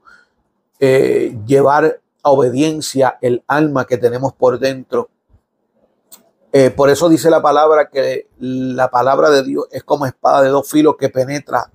eh, 0.79 1.37
llevar 1.45 1.99
obediencia 2.31 3.17
el 3.21 3.43
alma 3.47 3.85
que 3.85 3.97
tenemos 3.97 4.33
por 4.33 4.59
dentro. 4.59 5.09
Eh, 6.51 6.69
por 6.69 6.89
eso 6.89 7.09
dice 7.09 7.29
la 7.29 7.41
palabra 7.41 7.89
que 7.89 8.29
la 8.39 8.89
palabra 8.89 9.29
de 9.29 9.43
Dios 9.43 9.65
es 9.71 9.83
como 9.83 10.05
espada 10.05 10.41
de 10.41 10.49
dos 10.49 10.69
filos 10.69 10.95
que 10.97 11.09
penetra 11.09 11.69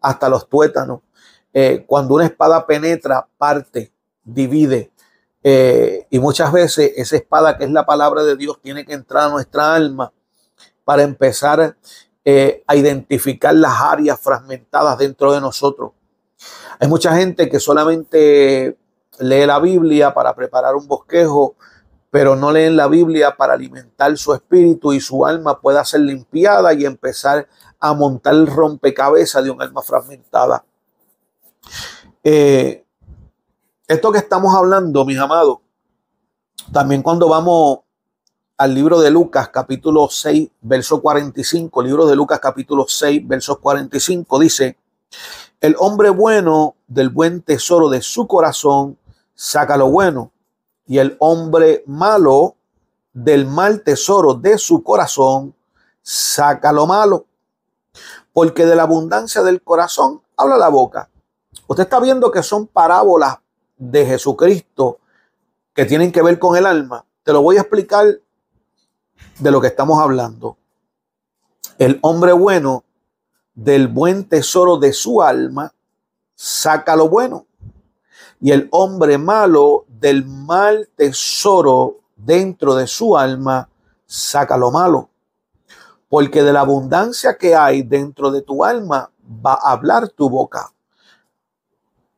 hasta 0.00 0.28
los 0.28 0.48
tuétanos. 0.48 1.00
Eh, 1.52 1.84
cuando 1.86 2.14
una 2.14 2.26
espada 2.26 2.66
penetra, 2.66 3.26
parte, 3.36 3.92
divide, 4.22 4.92
eh, 5.42 6.06
y 6.10 6.18
muchas 6.18 6.52
veces 6.52 6.92
esa 6.96 7.16
espada 7.16 7.56
que 7.56 7.64
es 7.64 7.70
la 7.70 7.86
palabra 7.86 8.22
de 8.22 8.36
Dios 8.36 8.60
tiene 8.62 8.84
que 8.84 8.92
entrar 8.92 9.24
a 9.24 9.30
nuestra 9.30 9.74
alma 9.74 10.12
para 10.84 11.02
empezar 11.02 11.76
a 12.66 12.76
identificar 12.76 13.52
las 13.52 13.80
áreas 13.80 14.20
fragmentadas 14.20 14.98
dentro 14.98 15.32
de 15.32 15.40
nosotros. 15.40 15.92
Hay 16.78 16.86
mucha 16.86 17.16
gente 17.16 17.48
que 17.48 17.58
solamente 17.58 18.78
lee 19.20 19.46
la 19.46 19.58
Biblia 19.60 20.12
para 20.12 20.34
preparar 20.34 20.74
un 20.74 20.88
bosquejo, 20.88 21.54
pero 22.10 22.34
no 22.34 22.50
leen 22.50 22.76
la 22.76 22.88
Biblia 22.88 23.36
para 23.36 23.54
alimentar 23.54 24.16
su 24.18 24.34
espíritu 24.34 24.92
y 24.92 25.00
su 25.00 25.24
alma 25.24 25.60
pueda 25.60 25.84
ser 25.84 26.00
limpiada 26.00 26.74
y 26.74 26.84
empezar 26.84 27.46
a 27.78 27.94
montar 27.94 28.34
el 28.34 28.46
rompecabezas 28.46 29.44
de 29.44 29.50
un 29.50 29.62
alma 29.62 29.82
fragmentada. 29.82 30.64
Eh, 32.24 32.84
esto 33.86 34.12
que 34.12 34.18
estamos 34.18 34.54
hablando, 34.54 35.04
mis 35.04 35.18
amados, 35.18 35.58
también 36.72 37.02
cuando 37.02 37.28
vamos 37.28 37.80
al 38.56 38.74
libro 38.74 39.00
de 39.00 39.10
Lucas, 39.10 39.48
capítulo 39.48 40.08
6, 40.10 40.50
verso 40.60 41.00
45, 41.00 41.82
libro 41.82 42.06
de 42.06 42.14
Lucas, 42.14 42.40
capítulo 42.40 42.86
6, 42.86 43.26
verso 43.26 43.58
45, 43.58 44.38
dice, 44.38 44.76
el 45.60 45.76
hombre 45.78 46.10
bueno 46.10 46.76
del 46.86 47.08
buen 47.08 47.42
tesoro 47.42 47.88
de 47.88 48.02
su 48.02 48.26
corazón 48.26 48.98
saca 49.42 49.78
lo 49.78 49.90
bueno, 49.90 50.32
y 50.86 50.98
el 50.98 51.16
hombre 51.18 51.82
malo 51.86 52.56
del 53.14 53.46
mal 53.46 53.82
tesoro 53.82 54.34
de 54.34 54.58
su 54.58 54.82
corazón 54.82 55.54
saca 56.02 56.72
lo 56.72 56.86
malo, 56.86 57.24
porque 58.34 58.66
de 58.66 58.76
la 58.76 58.82
abundancia 58.82 59.42
del 59.42 59.62
corazón 59.62 60.20
habla 60.36 60.58
la 60.58 60.68
boca. 60.68 61.08
Usted 61.66 61.84
está 61.84 62.00
viendo 62.00 62.30
que 62.30 62.42
son 62.42 62.66
parábolas 62.66 63.38
de 63.78 64.04
Jesucristo 64.04 64.98
que 65.72 65.86
tienen 65.86 66.12
que 66.12 66.20
ver 66.20 66.38
con 66.38 66.54
el 66.58 66.66
alma, 66.66 67.06
te 67.22 67.32
lo 67.32 67.40
voy 67.40 67.56
a 67.56 67.62
explicar 67.62 68.20
de 69.38 69.50
lo 69.50 69.58
que 69.62 69.68
estamos 69.68 70.02
hablando. 70.02 70.58
El 71.78 71.98
hombre 72.02 72.34
bueno 72.34 72.84
del 73.54 73.88
buen 73.88 74.28
tesoro 74.28 74.76
de 74.76 74.92
su 74.92 75.22
alma 75.22 75.72
saca 76.34 76.94
lo 76.94 77.08
bueno. 77.08 77.46
Y 78.40 78.52
el 78.52 78.68
hombre 78.70 79.18
malo 79.18 79.84
del 79.88 80.24
mal 80.24 80.88
tesoro 80.96 82.00
dentro 82.16 82.74
de 82.74 82.86
su 82.86 83.16
alma 83.16 83.68
saca 84.06 84.56
lo 84.56 84.70
malo. 84.70 85.10
Porque 86.08 86.42
de 86.42 86.52
la 86.52 86.60
abundancia 86.60 87.36
que 87.36 87.54
hay 87.54 87.82
dentro 87.82 88.30
de 88.30 88.42
tu 88.42 88.64
alma 88.64 89.10
va 89.44 89.54
a 89.54 89.72
hablar 89.72 90.08
tu 90.08 90.28
boca. 90.28 90.72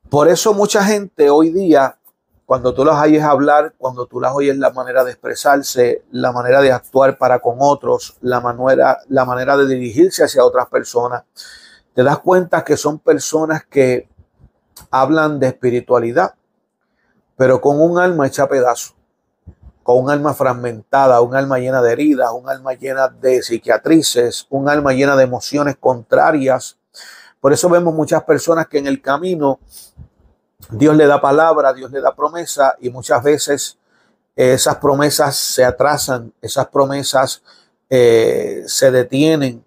Por 0.09 0.29
eso 0.29 0.55
mucha 0.55 0.85
gente 0.85 1.31
hoy 1.31 1.51
día, 1.51 1.99
cuando 2.47 2.75
tú 2.75 2.85
las 2.85 3.03
oyes 3.03 3.23
hablar, 3.23 3.75
cuando 3.79 4.07
tú 4.07 4.21
las 4.21 4.35
oyes 4.35 4.57
la 4.59 4.71
manera 4.71 5.05
de 5.05 5.13
expresarse, 5.13 6.05
la 6.11 6.33
manera 6.33 6.61
de 6.61 6.71
actuar 6.71 7.19
para 7.19 7.41
con 7.41 7.57
otros, 7.61 8.17
la 8.21 8.41
manera, 8.41 8.99
la 9.09 9.25
manera 9.25 9.57
de 9.57 9.67
dirigirse 9.67 10.23
hacia 10.23 10.45
otras 10.45 10.69
personas, 10.69 11.25
te 11.95 12.03
das 12.03 12.19
cuenta 12.19 12.65
que 12.65 12.77
son 12.77 12.99
personas 12.99 13.65
que 13.65 14.09
hablan 14.91 15.41
de 15.41 15.49
espiritualidad, 15.49 16.35
pero 17.37 17.61
con 17.61 17.81
un 17.81 17.99
alma 17.99 18.27
hecha 18.27 18.45
a 18.45 18.49
pedazos, 18.49 18.95
con 19.83 20.05
un 20.05 20.11
alma 20.11 20.35
fragmentada, 20.35 21.21
un 21.21 21.35
alma 21.35 21.59
llena 21.59 21.83
de 21.83 21.93
heridas, 21.93 22.31
un 22.33 22.49
alma 22.49 22.75
llena 22.75 23.09
de 23.09 23.43
psiquiatrices, 23.43 24.47
un 24.51 24.69
alma 24.69 24.93
llena 24.93 25.17
de 25.17 25.25
emociones 25.25 25.77
contrarias. 25.79 26.79
Por 27.41 27.53
eso 27.53 27.69
vemos 27.69 27.95
muchas 27.95 28.23
personas 28.25 28.69
que 28.69 28.79
en 28.79 28.87
el 28.87 29.03
camino 29.03 29.59
Dios 30.71 30.97
le 30.97 31.07
da 31.07 31.21
palabra, 31.21 31.73
Dios 31.73 31.91
le 31.91 32.01
da 32.01 32.15
promesa 32.15 32.77
y 32.81 32.91
muchas 32.91 33.23
veces 33.23 33.79
eh, 34.37 34.53
esas 34.55 34.77
promesas 34.77 35.37
se 35.37 35.65
atrasan, 35.65 36.33
esas 36.41 36.69
promesas 36.69 37.43
eh, 37.91 38.63
se 38.67 38.91
detienen, 38.91 39.65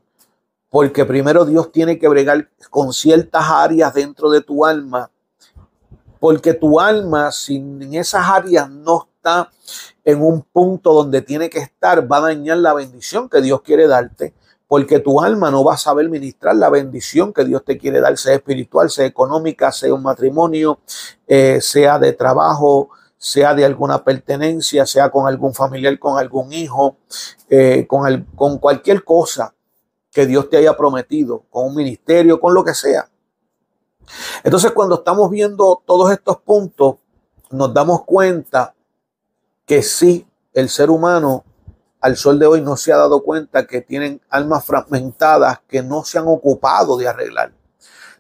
porque 0.76 1.06
primero 1.06 1.46
Dios 1.46 1.72
tiene 1.72 1.98
que 1.98 2.10
bregar 2.10 2.50
con 2.70 2.92
ciertas 2.92 3.46
áreas 3.48 3.94
dentro 3.94 4.30
de 4.30 4.42
tu 4.42 4.66
alma, 4.66 5.10
porque 6.20 6.54
tu 6.54 6.82
alma, 6.82 7.32
si 7.32 7.56
en 7.56 7.94
esas 7.94 8.28
áreas 8.28 8.70
no 8.70 9.08
está 9.16 9.50
en 10.04 10.22
un 10.22 10.42
punto 10.42 10.92
donde 10.92 11.22
tiene 11.22 11.50
que 11.50 11.60
estar, 11.60 12.12
va 12.12 12.18
a 12.18 12.22
dañar 12.24 12.58
la 12.58 12.74
bendición 12.74 13.30
que 13.30 13.40
Dios 13.40 13.62
quiere 13.62 13.88
darte. 13.88 14.34
Porque 14.68 15.00
tu 15.00 15.22
alma 15.22 15.50
no 15.50 15.64
va 15.64 15.76
a 15.76 15.78
saber 15.78 16.10
ministrar 16.10 16.58
la 16.58 16.70
bendición 16.70 17.32
que 17.32 17.46
Dios 17.46 17.64
te 17.64 17.78
quiere 17.78 18.02
dar, 18.02 18.18
sea 18.18 18.36
espiritual, 18.36 18.90
sea 18.90 19.06
económica, 19.06 19.72
sea 19.72 19.94
un 19.94 20.04
matrimonio, 20.04 20.82
eh, 21.26 21.62
sea 21.62 22.00
de 22.00 22.12
trabajo, 22.12 22.90
sea 23.18 23.54
de 23.54 23.64
alguna 23.64 24.04
pertenencia, 24.04 24.86
sea 24.86 25.10
con 25.10 25.26
algún 25.26 25.54
familiar, 25.54 25.98
con 25.98 26.20
algún 26.20 26.52
hijo, 26.52 26.98
eh, 27.50 27.88
con 27.88 28.58
cualquier 28.58 29.06
cosa 29.06 29.56
que 30.16 30.26
Dios 30.26 30.50
te 30.50 30.56
haya 30.56 30.78
prometido, 30.78 31.44
con 31.50 31.66
un 31.66 31.76
ministerio, 31.76 32.40
con 32.40 32.54
lo 32.54 32.64
que 32.64 32.74
sea. 32.74 33.10
Entonces, 34.46 34.72
cuando 34.72 34.96
estamos 34.96 35.30
viendo 35.30 35.84
todos 35.86 36.10
estos 36.10 36.38
puntos, 36.38 36.96
nos 37.52 37.74
damos 37.74 38.06
cuenta 38.06 38.74
que 39.66 39.84
sí, 39.84 40.26
el 40.54 40.70
ser 40.70 40.90
humano 40.90 41.44
al 42.00 42.16
sol 42.16 42.40
de 42.40 42.48
hoy 42.48 42.62
no 42.62 42.78
se 42.78 42.94
ha 42.94 42.98
dado 42.98 43.24
cuenta 43.24 43.68
que 43.68 43.82
tienen 43.82 44.22
almas 44.30 44.64
fragmentadas 44.64 45.60
que 45.68 45.84
no 45.84 46.06
se 46.06 46.18
han 46.18 46.30
ocupado 46.30 46.96
de 46.96 47.10
arreglar. 47.10 47.52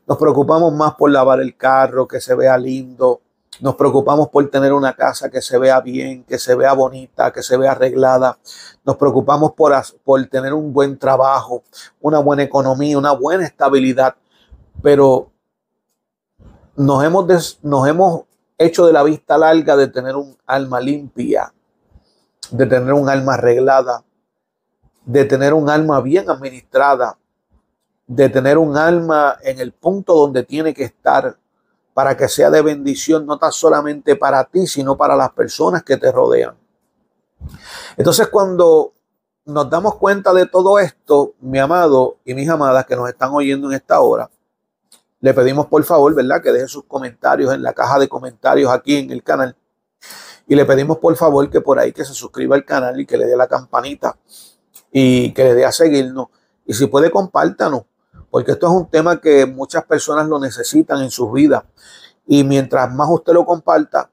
Nos 0.05 0.17
preocupamos 0.17 0.73
más 0.73 0.95
por 0.95 1.11
lavar 1.11 1.39
el 1.39 1.55
carro, 1.55 2.09
que 2.09 2.19
se 2.19 2.35
vea 2.35 2.57
lindo, 2.57 3.21
Nos 3.61 3.75
preocupamos 3.75 4.29
por 4.29 4.49
tener 4.49 4.73
una 4.73 4.93
casa 4.93 5.29
que 5.29 5.41
se 5.41 5.57
vea 5.57 5.79
bien, 5.79 6.23
que 6.25 6.37
se 6.37 6.55
vea 6.55 6.73
bonita, 6.73 7.31
que 7.31 7.41
se 7.41 7.55
vea 7.55 7.71
arreglada. 7.71 8.37
Nos 8.83 8.97
preocupamos 8.97 9.53
por, 9.53 9.73
por 10.03 10.25
tener 10.27 10.53
un 10.53 10.73
buen 10.73 10.97
trabajo, 10.97 11.63
una 12.01 12.19
buena 12.19 12.43
economía, 12.43 12.97
una 12.97 13.13
buena 13.13 13.45
estabilidad. 13.45 14.15
Pero 14.81 15.31
nos 16.75 17.03
hemos, 17.03 17.59
nos 17.61 17.87
hemos 17.87 18.23
hecho 18.57 18.85
de 18.85 18.93
la 18.93 19.03
vista 19.03 19.37
larga 19.37 19.75
de 19.77 19.87
tener 19.87 20.15
un 20.15 20.35
alma 20.45 20.81
limpia, 20.81 21.53
de 22.51 22.65
tener 22.65 22.93
un 22.93 23.07
alma 23.07 23.35
arreglada, 23.35 24.03
de 25.05 25.23
tener 25.25 25.53
un 25.53 25.69
alma 25.69 26.01
bien 26.01 26.29
administrada, 26.29 27.17
de 28.07 28.29
tener 28.29 28.57
un 28.57 28.75
alma 28.75 29.37
en 29.43 29.59
el 29.59 29.71
punto 29.71 30.13
donde 30.13 30.43
tiene 30.43 30.73
que 30.73 30.83
estar 30.83 31.37
para 31.95 32.17
que 32.17 32.27
sea 32.27 32.51
de 32.51 32.61
bendición 32.61 33.25
no 33.25 33.39
tan 33.39 33.53
solamente 33.53 34.17
para 34.17 34.43
ti, 34.43 34.67
sino 34.67 34.97
para 34.97 35.15
las 35.15 35.31
personas 35.31 35.81
que 35.81 35.95
te 35.95 36.11
rodean. 36.11 36.57
Entonces 37.95 38.27
cuando 38.27 38.93
nos 39.45 39.69
damos 39.69 39.95
cuenta 39.95 40.33
de 40.33 40.45
todo 40.45 40.77
esto, 40.77 41.35
mi 41.39 41.57
amado 41.57 42.17
y 42.25 42.33
mis 42.33 42.49
amadas 42.49 42.85
que 42.85 42.97
nos 42.97 43.07
están 43.07 43.31
oyendo 43.31 43.69
en 43.69 43.75
esta 43.77 44.01
hora, 44.01 44.29
le 45.21 45.33
pedimos 45.33 45.67
por 45.67 45.85
favor, 45.85 46.13
¿verdad? 46.13 46.41
Que 46.43 46.51
deje 46.51 46.67
sus 46.67 46.83
comentarios 46.83 47.53
en 47.53 47.63
la 47.63 47.71
caja 47.71 47.97
de 47.97 48.09
comentarios 48.09 48.69
aquí 48.69 48.97
en 48.97 49.09
el 49.11 49.23
canal. 49.23 49.55
Y 50.47 50.55
le 50.55 50.65
pedimos 50.65 50.97
por 50.97 51.15
favor 51.15 51.49
que 51.49 51.61
por 51.61 51.79
ahí 51.79 51.93
que 51.93 52.03
se 52.03 52.13
suscriba 52.13 52.57
al 52.57 52.65
canal 52.65 52.99
y 52.99 53.05
que 53.05 53.15
le 53.17 53.25
dé 53.25 53.37
la 53.37 53.47
campanita 53.47 54.17
y 54.91 55.31
que 55.31 55.45
le 55.45 55.53
dé 55.53 55.63
a 55.63 55.71
seguirnos. 55.71 56.27
Y 56.65 56.73
si 56.73 56.87
puede, 56.87 57.09
compártanos 57.09 57.83
porque 58.35 58.51
esto 58.51 58.67
es 58.67 58.73
un 58.73 58.89
tema 58.89 59.21
que 59.21 59.45
muchas 59.45 59.85
personas 59.85 60.27
lo 60.27 60.37
necesitan 60.37 61.01
en 61.01 61.09
sus 61.09 61.31
vidas. 61.31 61.63
Y 62.27 62.43
mientras 62.43 62.93
más 62.93 63.07
usted 63.09 63.31
lo 63.31 63.45
comparta, 63.45 64.09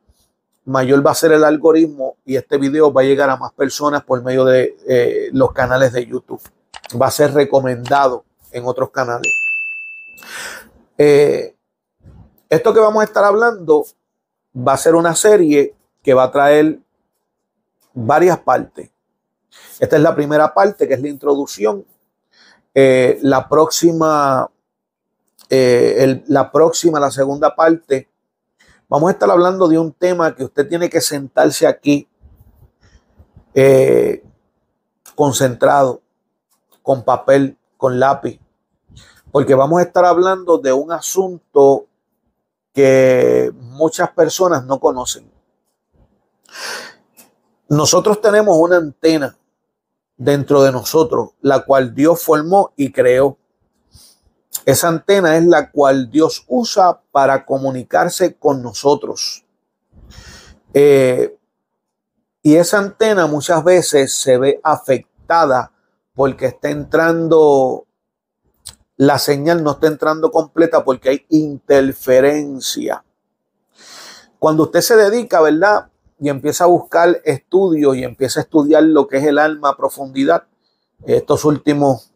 mayor 0.64 1.04
va 1.04 1.10
a 1.10 1.14
ser 1.16 1.32
el 1.32 1.42
algoritmo 1.42 2.18
y 2.24 2.36
este 2.36 2.56
video 2.56 2.92
va 2.92 3.00
a 3.00 3.04
llegar 3.04 3.30
a 3.30 3.36
más 3.36 3.52
personas 3.52 4.04
por 4.04 4.22
medio 4.22 4.44
de 4.44 4.76
eh, 4.86 5.28
los 5.32 5.50
canales 5.50 5.92
de 5.92 6.06
YouTube. 6.06 6.40
Va 7.02 7.08
a 7.08 7.10
ser 7.10 7.34
recomendado 7.34 8.24
en 8.52 8.64
otros 8.64 8.90
canales. 8.90 9.34
Eh, 10.96 11.56
esto 12.48 12.72
que 12.72 12.78
vamos 12.78 13.00
a 13.00 13.06
estar 13.06 13.24
hablando 13.24 13.84
va 14.56 14.74
a 14.74 14.78
ser 14.78 14.94
una 14.94 15.16
serie 15.16 15.74
que 16.00 16.14
va 16.14 16.22
a 16.22 16.30
traer 16.30 16.78
varias 17.92 18.38
partes. 18.38 18.88
Esta 19.80 19.96
es 19.96 20.02
la 20.02 20.14
primera 20.14 20.54
parte, 20.54 20.86
que 20.86 20.94
es 20.94 21.02
la 21.02 21.08
introducción 21.08 21.84
eh, 22.74 23.18
la 23.22 23.48
próxima, 23.48 24.50
eh, 25.50 26.22
la 26.26 26.50
próxima, 26.50 26.98
la 26.98 27.10
segunda 27.10 27.54
parte, 27.54 28.08
vamos 28.88 29.08
a 29.08 29.12
estar 29.12 29.30
hablando 29.30 29.68
de 29.68 29.78
un 29.78 29.92
tema 29.92 30.34
que 30.34 30.44
usted 30.44 30.68
tiene 30.68 30.88
que 30.88 31.00
sentarse 31.00 31.66
aquí 31.66 32.08
eh, 33.54 34.24
concentrado, 35.14 36.00
con 36.82 37.04
papel, 37.04 37.58
con 37.76 38.00
lápiz, 38.00 38.40
porque 39.30 39.54
vamos 39.54 39.78
a 39.80 39.84
estar 39.84 40.04
hablando 40.04 40.58
de 40.58 40.72
un 40.72 40.90
asunto 40.90 41.86
que 42.72 43.52
muchas 43.54 44.10
personas 44.10 44.64
no 44.64 44.80
conocen. 44.80 45.30
Nosotros 47.68 48.20
tenemos 48.20 48.56
una 48.58 48.78
antena 48.78 49.36
dentro 50.22 50.62
de 50.62 50.70
nosotros, 50.70 51.30
la 51.40 51.64
cual 51.64 51.94
Dios 51.94 52.22
formó 52.22 52.72
y 52.76 52.92
creó. 52.92 53.38
Esa 54.64 54.88
antena 54.88 55.36
es 55.36 55.44
la 55.44 55.70
cual 55.70 56.10
Dios 56.10 56.44
usa 56.46 57.00
para 57.10 57.44
comunicarse 57.44 58.36
con 58.36 58.62
nosotros. 58.62 59.44
Eh, 60.74 61.36
y 62.42 62.54
esa 62.56 62.78
antena 62.78 63.26
muchas 63.26 63.64
veces 63.64 64.14
se 64.14 64.38
ve 64.38 64.60
afectada 64.62 65.72
porque 66.14 66.46
está 66.46 66.70
entrando, 66.70 67.86
la 68.96 69.18
señal 69.18 69.64
no 69.64 69.72
está 69.72 69.88
entrando 69.88 70.30
completa 70.30 70.84
porque 70.84 71.08
hay 71.08 71.26
interferencia. 71.30 73.04
Cuando 74.38 74.64
usted 74.64 74.80
se 74.82 74.96
dedica, 74.96 75.40
¿verdad? 75.40 75.88
Y 76.22 76.28
empieza 76.28 76.64
a 76.64 76.68
buscar 76.68 77.20
estudios 77.24 77.96
y 77.96 78.04
empieza 78.04 78.38
a 78.38 78.44
estudiar 78.44 78.84
lo 78.84 79.08
que 79.08 79.16
es 79.16 79.24
el 79.24 79.40
alma 79.40 79.70
a 79.70 79.76
profundidad, 79.76 80.44
estos 81.04 81.44
últimos, 81.44 82.12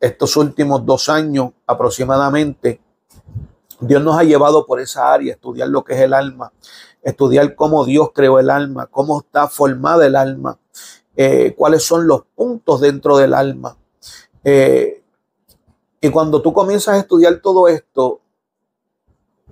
estos 0.00 0.36
últimos 0.36 0.84
dos 0.84 1.08
años 1.08 1.52
aproximadamente, 1.64 2.80
Dios 3.78 4.02
nos 4.02 4.18
ha 4.18 4.24
llevado 4.24 4.66
por 4.66 4.80
esa 4.80 5.12
área, 5.12 5.34
estudiar 5.34 5.68
lo 5.68 5.84
que 5.84 5.94
es 5.94 6.00
el 6.00 6.14
alma, 6.14 6.52
estudiar 7.00 7.54
cómo 7.54 7.84
Dios 7.84 8.10
creó 8.12 8.40
el 8.40 8.50
alma, 8.50 8.86
cómo 8.86 9.20
está 9.20 9.46
formada 9.46 10.04
el 10.04 10.16
alma, 10.16 10.58
eh, 11.14 11.54
cuáles 11.56 11.84
son 11.84 12.08
los 12.08 12.22
puntos 12.34 12.80
dentro 12.80 13.18
del 13.18 13.34
alma. 13.34 13.76
Eh, 14.42 15.04
y 16.00 16.10
cuando 16.10 16.42
tú 16.42 16.52
comienzas 16.52 16.96
a 16.96 16.98
estudiar 16.98 17.36
todo 17.36 17.68
esto, 17.68 18.20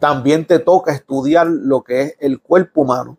también 0.00 0.44
te 0.44 0.58
toca 0.58 0.92
estudiar 0.92 1.46
lo 1.46 1.84
que 1.84 2.02
es 2.02 2.16
el 2.18 2.40
cuerpo 2.40 2.80
humano 2.80 3.18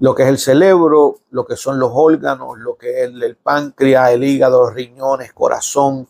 lo 0.00 0.14
que 0.14 0.24
es 0.24 0.28
el 0.28 0.38
cerebro, 0.38 1.20
lo 1.30 1.46
que 1.46 1.56
son 1.56 1.78
los 1.78 1.90
órganos, 1.94 2.58
lo 2.58 2.76
que 2.76 3.04
es 3.04 3.10
el, 3.10 3.36
páncreas, 3.36 4.10
el 4.10 4.24
hígado, 4.24 4.64
los 4.64 4.74
riñones, 4.74 5.32
corazón, 5.32 6.08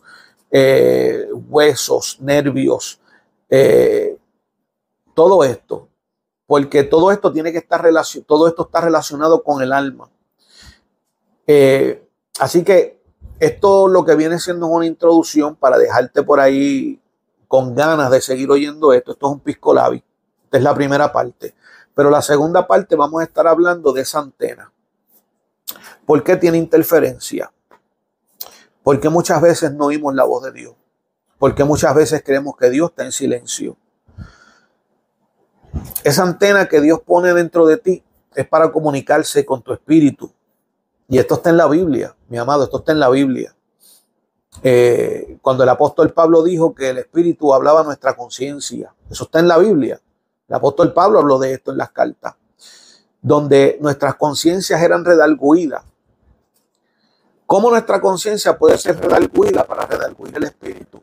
eh, 0.51 1.27
huesos, 1.49 2.17
nervios, 2.21 2.99
eh, 3.49 4.17
todo 5.13 5.43
esto, 5.43 5.87
porque 6.47 6.83
todo 6.83 7.11
esto 7.11 7.31
tiene 7.31 7.51
que 7.51 7.59
estar 7.59 7.81
relacionado, 7.81 8.25
todo 8.27 8.47
esto 8.47 8.63
está 8.63 8.81
relacionado 8.81 9.43
con 9.43 9.61
el 9.61 9.71
alma. 9.71 10.09
Eh, 11.47 12.07
así 12.39 12.63
que 12.63 12.99
esto 13.39 13.87
lo 13.87 14.03
que 14.05 14.15
viene 14.15 14.39
siendo 14.39 14.67
una 14.67 14.85
introducción 14.85 15.55
para 15.55 15.77
dejarte 15.77 16.23
por 16.23 16.39
ahí 16.39 16.99
con 17.47 17.75
ganas 17.75 18.09
de 18.11 18.21
seguir 18.21 18.49
oyendo 18.49 18.93
esto. 18.93 19.11
Esto 19.11 19.27
es 19.27 19.31
un 19.33 19.39
pisco 19.39 19.73
labi. 19.73 20.03
Esta 20.45 20.57
es 20.57 20.63
la 20.63 20.73
primera 20.73 21.11
parte. 21.11 21.53
Pero 21.95 22.09
la 22.09 22.21
segunda 22.21 22.67
parte 22.67 22.95
vamos 22.95 23.21
a 23.21 23.23
estar 23.23 23.47
hablando 23.47 23.93
de 23.93 24.01
esa 24.01 24.19
antena. 24.19 24.71
¿Por 26.05 26.23
qué 26.23 26.35
tiene 26.35 26.57
interferencia? 26.57 27.51
Porque 28.83 29.09
muchas 29.09 29.41
veces 29.41 29.73
no 29.73 29.85
oímos 29.85 30.13
la 30.13 30.25
voz 30.25 30.43
de 30.43 30.51
Dios. 30.51 30.75
Porque 31.39 31.63
muchas 31.63 31.95
veces 31.95 32.21
creemos 32.23 32.55
que 32.57 32.69
Dios 32.69 32.91
está 32.91 33.03
en 33.03 33.11
silencio. 33.11 33.77
Esa 36.03 36.23
antena 36.23 36.67
que 36.67 36.81
Dios 36.81 36.99
pone 37.03 37.33
dentro 37.33 37.65
de 37.65 37.77
ti 37.77 38.03
es 38.35 38.47
para 38.47 38.71
comunicarse 38.71 39.45
con 39.45 39.61
tu 39.61 39.73
espíritu. 39.73 40.31
Y 41.07 41.17
esto 41.17 41.35
está 41.35 41.49
en 41.49 41.57
la 41.57 41.67
Biblia, 41.67 42.15
mi 42.29 42.37
amado, 42.37 42.63
esto 42.63 42.79
está 42.79 42.91
en 42.91 42.99
la 42.99 43.09
Biblia. 43.09 43.55
Eh, 44.63 45.37
cuando 45.41 45.63
el 45.63 45.69
apóstol 45.69 46.13
Pablo 46.13 46.43
dijo 46.43 46.73
que 46.73 46.89
el 46.89 46.97
espíritu 46.99 47.53
hablaba 47.53 47.81
a 47.81 47.83
nuestra 47.83 48.15
conciencia, 48.15 48.93
eso 49.09 49.25
está 49.25 49.39
en 49.39 49.47
la 49.47 49.57
Biblia. 49.57 50.01
El 50.47 50.55
apóstol 50.55 50.93
Pablo 50.93 51.19
habló 51.19 51.39
de 51.39 51.53
esto 51.53 51.71
en 51.71 51.77
las 51.77 51.91
cartas, 51.91 52.35
donde 53.21 53.77
nuestras 53.81 54.15
conciencias 54.15 54.81
eran 54.81 55.03
redalguidas. 55.03 55.83
¿Cómo 57.47 57.69
nuestra 57.69 57.99
conciencia 57.99 58.57
puede 58.57 58.77
ser 58.77 58.99
redalguida 58.99 59.65
para 59.65 59.85
redalguir 59.85 60.35
el 60.35 60.43
espíritu? 60.43 61.01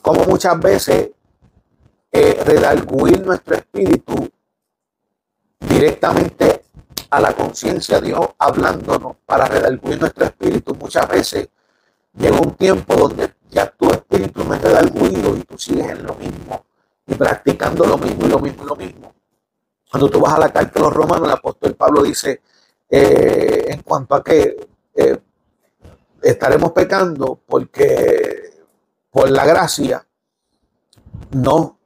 Como 0.00 0.24
muchas 0.24 0.58
veces 0.60 1.10
eh, 2.12 2.42
redalguir 2.44 3.26
nuestro 3.26 3.56
espíritu 3.56 4.30
directamente 5.60 6.62
a 7.10 7.20
la 7.20 7.34
conciencia 7.34 8.00
de 8.00 8.08
Dios 8.08 8.28
hablándonos 8.38 9.16
para 9.26 9.46
redalguir 9.46 10.00
nuestro 10.00 10.24
espíritu. 10.24 10.74
Muchas 10.74 11.08
veces 11.08 11.48
llega 12.14 12.38
un 12.38 12.54
tiempo 12.54 12.94
donde 12.94 13.34
ya 13.50 13.70
tu 13.70 13.90
espíritu 13.90 14.44
no 14.44 14.54
es 14.54 14.62
redalguido 14.62 15.36
y 15.36 15.42
tú 15.42 15.58
sigues 15.58 15.90
en 15.90 16.06
lo 16.06 16.14
mismo 16.14 16.65
y 17.06 17.14
practicando 17.14 17.86
lo 17.86 17.98
mismo 17.98 18.26
y 18.26 18.28
lo 18.28 18.38
mismo 18.38 18.64
y 18.64 18.66
lo 18.66 18.76
mismo. 18.76 19.14
Cuando 19.90 20.10
tú 20.10 20.20
vas 20.20 20.34
a 20.34 20.40
la 20.40 20.52
carta 20.52 20.72
de 20.74 20.80
los 20.80 20.92
romanos, 20.92 21.28
el 21.28 21.34
apóstol 21.34 21.74
Pablo 21.74 22.02
dice, 22.02 22.42
eh, 22.88 23.66
en 23.68 23.82
cuanto 23.82 24.14
a 24.14 24.22
que 24.22 24.68
eh, 24.94 25.18
estaremos 26.22 26.72
pecando 26.72 27.40
porque 27.46 28.50
por 29.10 29.30
la 29.30 29.46
gracia, 29.46 30.06
no. 31.30 31.78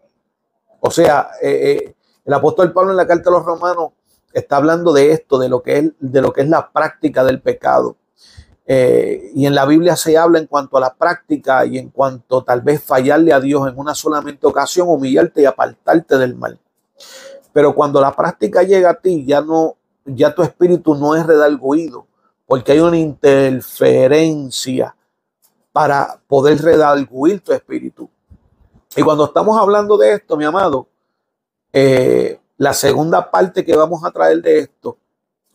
O 0.81 0.91
sea, 0.91 1.31
eh, 1.43 1.95
el 2.25 2.35
apóstol 2.35 2.73
Pablo 2.73 2.93
en 2.93 2.97
la 2.97 3.07
carta 3.07 3.31
de 3.31 3.37
los 3.37 3.45
romanos 3.45 3.91
está 4.33 4.57
hablando 4.57 4.93
de 4.93 5.13
esto, 5.13 5.39
de 5.39 5.49
lo 5.49 5.63
que 5.63 5.79
es, 5.79 5.93
de 5.99 6.23
lo 6.23 6.33
que 6.33 6.43
es 6.43 6.49
la 6.49 6.71
práctica 6.73 7.23
del 7.25 7.41
pecado. 7.43 7.97
Eh, 8.73 9.33
y 9.35 9.47
en 9.47 9.57
la 9.57 9.67
Biblia 9.67 9.97
se 9.97 10.17
habla 10.17 10.39
en 10.39 10.47
cuanto 10.47 10.77
a 10.77 10.81
la 10.81 10.95
práctica 10.95 11.67
y 11.67 11.77
en 11.77 11.89
cuanto 11.89 12.45
tal 12.45 12.61
vez 12.61 12.81
fallarle 12.81 13.33
a 13.33 13.41
Dios 13.41 13.67
en 13.67 13.77
una 13.77 13.97
solamente 13.97 14.47
ocasión, 14.47 14.89
humillarte 14.89 15.43
y 15.43 15.45
apartarte 15.45 16.17
del 16.17 16.37
mal. 16.37 16.57
Pero 17.53 17.75
cuando 17.75 18.01
la 18.01 18.15
práctica 18.15 18.63
llega 18.63 18.91
a 18.91 18.95
ti, 18.95 19.25
ya 19.27 19.41
no, 19.41 19.77
ya 20.05 20.33
tu 20.33 20.43
espíritu 20.43 20.95
no 20.95 21.17
es 21.17 21.27
redalguido, 21.27 22.07
porque 22.47 22.71
hay 22.71 22.79
una 22.79 22.97
interferencia 22.97 24.95
para 25.73 26.21
poder 26.29 26.63
redalguir 26.63 27.41
tu 27.41 27.53
espíritu. 27.53 28.09
Y 28.95 29.03
cuando 29.03 29.25
estamos 29.25 29.61
hablando 29.61 29.99
de 29.99 30.13
esto, 30.13 30.37
mi 30.37 30.45
amado, 30.45 30.87
eh, 31.73 32.39
la 32.57 32.73
segunda 32.73 33.33
parte 33.33 33.65
que 33.65 33.75
vamos 33.75 34.05
a 34.05 34.13
traer 34.13 34.41
de 34.41 34.61
esto. 34.61 34.97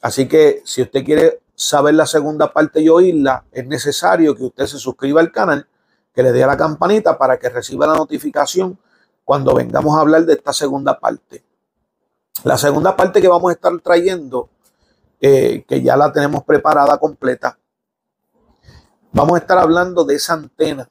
Así 0.01 0.27
que 0.27 0.61
si 0.65 0.81
usted 0.81 1.05
quiere 1.05 1.44
saber 1.55 1.95
la 1.95 2.05
segunda 2.05 2.51
parte 2.51 2.81
y 2.81 2.89
oírla, 2.89 3.45
es 3.51 3.65
necesario 3.65 4.35
que 4.35 4.43
usted 4.43 4.65
se 4.65 4.77
suscriba 4.77 5.21
al 5.21 5.31
canal, 5.31 5.67
que 6.13 6.23
le 6.23 6.31
dé 6.31 6.43
a 6.43 6.47
la 6.47 6.57
campanita 6.57 7.17
para 7.17 7.37
que 7.37 7.49
reciba 7.49 7.87
la 7.87 7.95
notificación 7.95 8.77
cuando 9.23 9.55
vengamos 9.55 9.97
a 9.97 10.01
hablar 10.01 10.25
de 10.25 10.33
esta 10.33 10.53
segunda 10.53 10.99
parte. 10.99 11.43
La 12.43 12.57
segunda 12.57 12.95
parte 12.95 13.21
que 13.21 13.27
vamos 13.27 13.49
a 13.49 13.53
estar 13.53 13.77
trayendo, 13.79 14.49
eh, 15.19 15.65
que 15.67 15.81
ya 15.81 15.97
la 15.97 16.11
tenemos 16.11 16.43
preparada 16.43 16.97
completa, 16.97 17.57
vamos 19.11 19.35
a 19.35 19.39
estar 19.39 19.57
hablando 19.57 20.03
de 20.03 20.15
esa 20.15 20.33
antena 20.33 20.89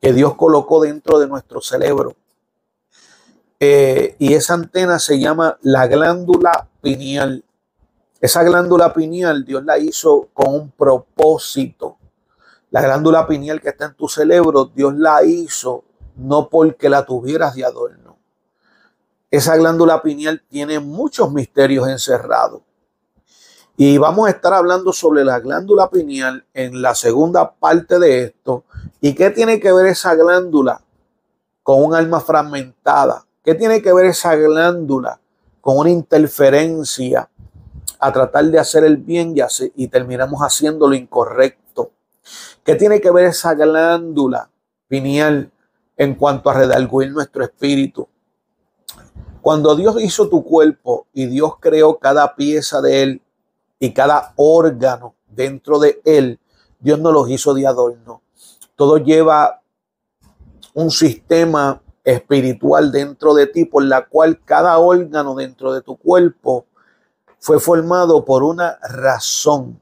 que 0.00 0.12
Dios 0.12 0.34
colocó 0.34 0.82
dentro 0.82 1.18
de 1.18 1.28
nuestro 1.28 1.60
cerebro. 1.60 2.16
Eh, 3.60 4.16
y 4.18 4.34
esa 4.34 4.54
antena 4.54 4.98
se 4.98 5.20
llama 5.20 5.58
la 5.62 5.86
glándula 5.86 6.68
pineal. 6.80 7.44
Esa 8.22 8.44
glándula 8.44 8.94
pineal 8.94 9.44
Dios 9.44 9.64
la 9.64 9.78
hizo 9.78 10.28
con 10.32 10.54
un 10.54 10.70
propósito. 10.70 11.98
La 12.70 12.80
glándula 12.80 13.26
pineal 13.26 13.60
que 13.60 13.70
está 13.70 13.86
en 13.86 13.94
tu 13.94 14.06
cerebro, 14.06 14.66
Dios 14.66 14.94
la 14.94 15.24
hizo 15.24 15.82
no 16.14 16.48
porque 16.48 16.88
la 16.88 17.04
tuvieras 17.04 17.56
de 17.56 17.64
adorno. 17.64 18.16
Esa 19.28 19.56
glándula 19.56 20.02
pineal 20.02 20.40
tiene 20.48 20.78
muchos 20.78 21.32
misterios 21.32 21.88
encerrados. 21.88 22.62
Y 23.76 23.98
vamos 23.98 24.28
a 24.28 24.30
estar 24.30 24.54
hablando 24.54 24.92
sobre 24.92 25.24
la 25.24 25.40
glándula 25.40 25.90
pineal 25.90 26.46
en 26.54 26.80
la 26.80 26.94
segunda 26.94 27.52
parte 27.52 27.98
de 27.98 28.22
esto. 28.22 28.62
¿Y 29.00 29.16
qué 29.16 29.30
tiene 29.30 29.58
que 29.58 29.72
ver 29.72 29.86
esa 29.86 30.14
glándula 30.14 30.80
con 31.64 31.82
un 31.82 31.92
alma 31.92 32.20
fragmentada? 32.20 33.26
¿Qué 33.42 33.56
tiene 33.56 33.82
que 33.82 33.92
ver 33.92 34.06
esa 34.06 34.36
glándula 34.36 35.18
con 35.60 35.78
una 35.78 35.90
interferencia 35.90 37.28
a 38.02 38.12
tratar 38.12 38.44
de 38.46 38.58
hacer 38.58 38.84
el 38.84 38.96
bien 38.96 39.34
y, 39.76 39.88
terminamos 39.88 40.40
haciendo 40.40 40.88
lo 40.88 40.94
incorrecto? 40.94 41.92
¿Qué 42.64 42.74
tiene 42.74 43.00
que 43.00 43.10
ver 43.10 43.26
esa 43.26 43.54
glándula 43.54 44.50
pineal 44.88 45.50
en 45.96 46.14
cuanto 46.14 46.50
a 46.50 46.54
redarguir 46.54 47.12
nuestro 47.12 47.44
espíritu. 47.44 48.08
Cuando 49.40 49.74
Dios 49.74 50.00
hizo 50.00 50.28
tu 50.28 50.44
cuerpo 50.44 51.06
y 51.12 51.26
Dios 51.26 51.54
creó 51.60 51.98
cada 51.98 52.34
pieza 52.36 52.80
de 52.80 53.02
él 53.02 53.22
y 53.78 53.92
cada 53.92 54.32
órgano 54.36 55.14
dentro 55.28 55.78
de 55.78 56.00
él, 56.04 56.38
Dios 56.78 56.98
no 56.98 57.10
los 57.10 57.30
hizo 57.30 57.54
de 57.54 57.66
adorno. 57.66 58.22
Todo 58.76 58.98
lleva 58.98 59.62
un 60.74 60.90
sistema 60.90 61.80
espiritual 62.04 62.90
dentro 62.92 63.34
de 63.34 63.46
ti 63.46 63.64
por 63.64 63.84
la 63.84 64.06
cual 64.06 64.40
cada 64.44 64.78
órgano 64.78 65.34
dentro 65.34 65.72
de 65.72 65.82
tu 65.82 65.96
cuerpo 65.96 66.66
fue 67.42 67.58
formado 67.58 68.24
por 68.24 68.44
una 68.44 68.78
razón. 68.82 69.80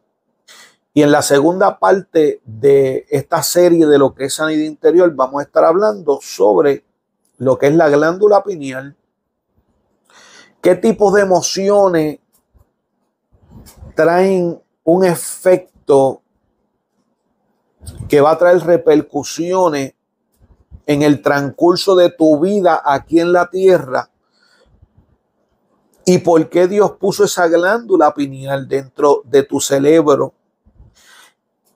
Y 0.94 1.02
en 1.02 1.12
la 1.12 1.20
segunda 1.20 1.78
parte 1.78 2.40
de 2.42 3.04
esta 3.10 3.42
serie 3.42 3.86
de 3.86 3.98
lo 3.98 4.14
que 4.14 4.24
es 4.24 4.34
sanidad 4.34 4.64
interior, 4.64 5.14
vamos 5.14 5.40
a 5.40 5.44
estar 5.44 5.64
hablando 5.64 6.20
sobre 6.22 6.84
lo 7.36 7.58
que 7.58 7.66
es 7.66 7.74
la 7.74 7.90
glándula 7.90 8.42
pineal, 8.42 8.96
qué 10.62 10.74
tipos 10.74 11.12
de 11.12 11.20
emociones 11.20 12.18
traen 13.94 14.58
un 14.84 15.04
efecto 15.04 16.22
que 18.08 18.22
va 18.22 18.30
a 18.30 18.38
traer 18.38 18.60
repercusiones 18.64 19.94
en 20.86 21.02
el 21.02 21.20
transcurso 21.20 21.94
de 21.94 22.10
tu 22.10 22.40
vida 22.40 22.80
aquí 22.82 23.20
en 23.20 23.32
la 23.34 23.50
tierra 23.50 24.10
y 26.10 26.18
por 26.18 26.48
qué 26.48 26.68
Dios 26.68 26.92
puso 26.92 27.24
esa 27.24 27.48
glándula 27.48 28.14
pineal 28.14 28.68
dentro 28.68 29.22
de 29.24 29.42
tu 29.42 29.60
cerebro 29.60 30.34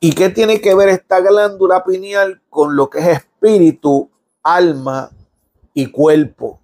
¿Y 0.05 0.12
qué 0.12 0.28
tiene 0.28 0.61
que 0.61 0.74
ver 0.74 0.91
esta 0.91 1.20
glándula 1.20 1.82
pineal 1.82 2.43
con 2.51 2.76
lo 2.76 2.91
que 2.91 2.99
es 2.99 3.07
espíritu, 3.07 4.11
alma 4.43 5.11
y 5.72 5.91
cuerpo? 5.91 6.61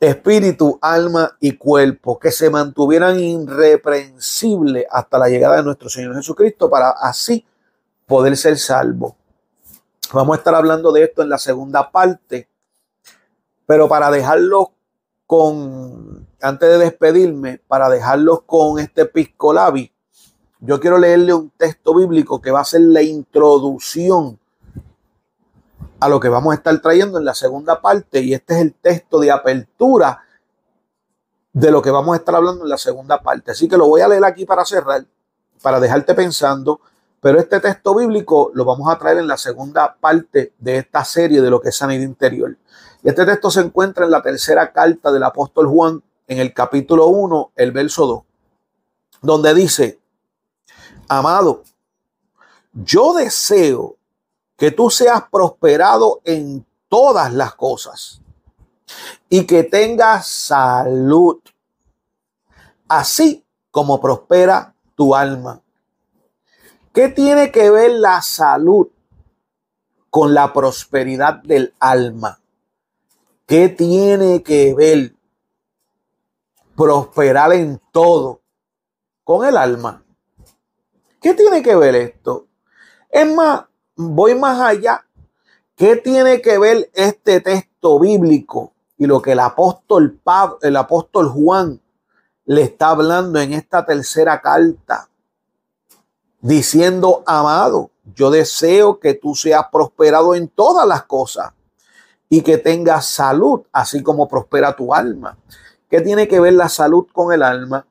Espíritu, 0.00 0.80
alma 0.82 1.36
y 1.38 1.52
cuerpo 1.52 2.18
que 2.18 2.32
se 2.32 2.50
mantuvieran 2.50 3.20
irreprensibles 3.20 4.84
hasta 4.90 5.16
la 5.16 5.28
llegada 5.28 5.58
de 5.58 5.62
nuestro 5.62 5.88
Señor 5.88 6.16
Jesucristo 6.16 6.68
para 6.68 6.90
así 6.90 7.46
poder 8.04 8.36
ser 8.36 8.58
salvo. 8.58 9.16
Vamos 10.12 10.34
a 10.34 10.38
estar 10.38 10.56
hablando 10.56 10.90
de 10.90 11.04
esto 11.04 11.22
en 11.22 11.28
la 11.28 11.38
segunda 11.38 11.92
parte, 11.92 12.48
pero 13.66 13.88
para 13.88 14.10
dejarlo 14.10 14.72
con, 15.26 16.26
antes 16.40 16.68
de 16.68 16.78
despedirme, 16.78 17.60
para 17.66 17.88
dejarlos 17.88 18.42
con 18.42 18.78
este 18.78 19.06
piscolabi, 19.06 19.92
yo 20.60 20.80
quiero 20.80 20.98
leerle 20.98 21.34
un 21.34 21.50
texto 21.50 21.94
bíblico 21.94 22.40
que 22.40 22.50
va 22.50 22.60
a 22.60 22.64
ser 22.64 22.82
la 22.82 23.02
introducción 23.02 24.38
a 26.00 26.08
lo 26.08 26.20
que 26.20 26.28
vamos 26.28 26.52
a 26.52 26.56
estar 26.56 26.78
trayendo 26.80 27.18
en 27.18 27.24
la 27.24 27.34
segunda 27.34 27.80
parte 27.80 28.20
y 28.20 28.34
este 28.34 28.54
es 28.54 28.60
el 28.60 28.74
texto 28.74 29.18
de 29.20 29.30
apertura 29.30 30.22
de 31.52 31.70
lo 31.70 31.80
que 31.80 31.90
vamos 31.90 32.14
a 32.14 32.18
estar 32.18 32.34
hablando 32.34 32.64
en 32.64 32.70
la 32.70 32.78
segunda 32.78 33.22
parte. 33.22 33.52
Así 33.52 33.68
que 33.68 33.76
lo 33.76 33.86
voy 33.86 34.00
a 34.00 34.08
leer 34.08 34.24
aquí 34.24 34.44
para 34.44 34.64
cerrar, 34.64 35.06
para 35.62 35.80
dejarte 35.80 36.14
pensando, 36.14 36.80
pero 37.20 37.38
este 37.38 37.60
texto 37.60 37.94
bíblico 37.94 38.50
lo 38.54 38.64
vamos 38.64 38.92
a 38.92 38.98
traer 38.98 39.18
en 39.18 39.28
la 39.28 39.38
segunda 39.38 39.96
parte 39.98 40.52
de 40.58 40.78
esta 40.78 41.04
serie 41.04 41.40
de 41.40 41.48
lo 41.48 41.60
que 41.60 41.70
es 41.70 41.76
sanidad 41.76 42.02
interior. 42.02 42.56
Y 43.04 43.10
este 43.10 43.26
texto 43.26 43.50
se 43.50 43.60
encuentra 43.60 44.06
en 44.06 44.10
la 44.10 44.22
tercera 44.22 44.72
carta 44.72 45.12
del 45.12 45.22
apóstol 45.22 45.68
Juan, 45.68 46.02
en 46.26 46.38
el 46.38 46.54
capítulo 46.54 47.08
1, 47.08 47.52
el 47.54 47.70
verso 47.70 48.06
2, 48.06 48.22
donde 49.20 49.52
dice, 49.52 50.00
amado, 51.06 51.64
yo 52.72 53.12
deseo 53.12 53.98
que 54.56 54.70
tú 54.70 54.88
seas 54.88 55.24
prosperado 55.30 56.22
en 56.24 56.64
todas 56.88 57.30
las 57.34 57.54
cosas 57.54 58.22
y 59.28 59.44
que 59.44 59.64
tengas 59.64 60.26
salud, 60.26 61.40
así 62.88 63.44
como 63.70 64.00
prospera 64.00 64.74
tu 64.94 65.14
alma. 65.14 65.60
¿Qué 66.94 67.10
tiene 67.10 67.52
que 67.52 67.70
ver 67.70 67.90
la 67.90 68.22
salud 68.22 68.88
con 70.08 70.32
la 70.32 70.54
prosperidad 70.54 71.42
del 71.42 71.74
alma? 71.78 72.40
¿Qué 73.46 73.68
tiene 73.68 74.42
que 74.42 74.74
ver 74.74 75.14
prosperar 76.74 77.52
en 77.52 77.78
todo 77.92 78.40
con 79.22 79.46
el 79.46 79.58
alma? 79.58 80.02
¿Qué 81.20 81.34
tiene 81.34 81.62
que 81.62 81.76
ver 81.76 81.94
esto? 81.94 82.46
Es 83.10 83.30
más, 83.34 83.64
voy 83.96 84.34
más 84.34 84.58
allá. 84.60 85.06
¿Qué 85.76 85.96
tiene 85.96 86.40
que 86.40 86.56
ver 86.56 86.90
este 86.94 87.42
texto 87.42 87.98
bíblico 88.00 88.72
y 88.96 89.04
lo 89.04 89.20
que 89.20 89.32
el 89.32 89.40
apóstol 89.40 90.18
Pablo, 90.24 90.58
el 90.62 90.76
apóstol 90.76 91.28
Juan 91.28 91.82
le 92.46 92.62
está 92.62 92.90
hablando 92.90 93.38
en 93.40 93.52
esta 93.52 93.84
tercera 93.84 94.40
carta? 94.40 95.10
Diciendo, 96.40 97.22
amado, 97.26 97.90
yo 98.14 98.30
deseo 98.30 98.98
que 98.98 99.12
tú 99.12 99.34
seas 99.34 99.66
prosperado 99.70 100.34
en 100.34 100.48
todas 100.48 100.88
las 100.88 101.04
cosas 101.04 101.52
y 102.28 102.42
que 102.42 102.58
tengas 102.58 103.06
salud, 103.06 103.62
así 103.72 104.02
como 104.02 104.28
prospera 104.28 104.74
tu 104.74 104.94
alma. 104.94 105.38
¿Qué 105.88 106.00
tiene 106.00 106.26
que 106.26 106.40
ver 106.40 106.54
la 106.54 106.68
salud 106.68 107.06
con 107.12 107.32
el 107.32 107.42
alma? 107.42 107.86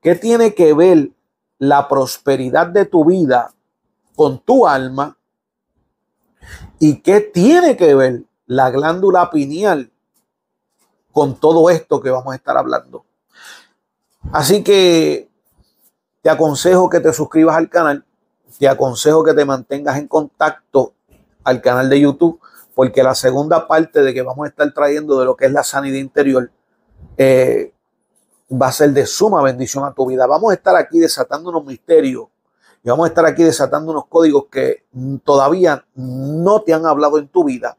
¿Qué 0.00 0.14
tiene 0.14 0.54
que 0.54 0.72
ver 0.74 1.10
la 1.58 1.88
prosperidad 1.88 2.66
de 2.68 2.86
tu 2.86 3.04
vida 3.04 3.52
con 4.14 4.38
tu 4.38 4.66
alma? 4.66 5.16
¿Y 6.78 7.00
qué 7.00 7.20
tiene 7.20 7.76
que 7.76 7.94
ver 7.94 8.24
la 8.46 8.70
glándula 8.70 9.30
pineal 9.30 9.90
con 11.12 11.38
todo 11.38 11.70
esto 11.70 12.00
que 12.00 12.10
vamos 12.10 12.32
a 12.32 12.36
estar 12.36 12.56
hablando? 12.56 13.04
Así 14.32 14.64
que 14.64 15.28
te 16.22 16.30
aconsejo 16.30 16.90
que 16.90 17.00
te 17.00 17.12
suscribas 17.12 17.56
al 17.56 17.68
canal, 17.68 18.04
te 18.58 18.68
aconsejo 18.68 19.22
que 19.22 19.34
te 19.34 19.44
mantengas 19.44 19.98
en 19.98 20.08
contacto 20.08 20.94
al 21.44 21.60
canal 21.60 21.88
de 21.88 22.00
YouTube 22.00 22.40
porque 22.76 23.02
la 23.02 23.14
segunda 23.14 23.66
parte 23.66 24.02
de 24.02 24.12
que 24.12 24.20
vamos 24.20 24.44
a 24.44 24.48
estar 24.50 24.70
trayendo 24.70 25.18
de 25.18 25.24
lo 25.24 25.34
que 25.34 25.46
es 25.46 25.50
la 25.50 25.64
sanidad 25.64 25.96
interior 25.96 26.50
eh, 27.16 27.72
va 28.52 28.66
a 28.66 28.72
ser 28.72 28.90
de 28.90 29.06
suma 29.06 29.42
bendición 29.42 29.86
a 29.86 29.94
tu 29.94 30.04
vida. 30.04 30.26
Vamos 30.26 30.50
a 30.50 30.54
estar 30.56 30.76
aquí 30.76 30.98
desatando 30.98 31.48
unos 31.48 31.64
misterios 31.64 32.26
y 32.84 32.90
vamos 32.90 33.06
a 33.06 33.08
estar 33.08 33.24
aquí 33.24 33.42
desatando 33.44 33.92
unos 33.92 34.04
códigos 34.08 34.48
que 34.50 34.84
todavía 35.24 35.86
no 35.94 36.60
te 36.60 36.74
han 36.74 36.84
hablado 36.84 37.16
en 37.18 37.28
tu 37.28 37.44
vida. 37.44 37.78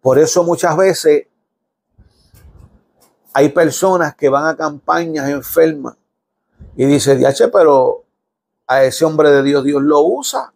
Por 0.00 0.18
eso 0.18 0.42
muchas 0.42 0.74
veces 0.74 1.26
hay 3.34 3.50
personas 3.50 4.14
que 4.14 4.30
van 4.30 4.46
a 4.46 4.56
campañas 4.56 5.28
enfermas 5.28 5.96
y 6.76 6.86
dicen, 6.86 7.18
diache, 7.18 7.48
pero 7.48 8.04
a 8.66 8.84
ese 8.84 9.04
hombre 9.04 9.28
de 9.32 9.42
Dios 9.42 9.64
Dios 9.64 9.82
lo 9.82 10.00
usa 10.00 10.54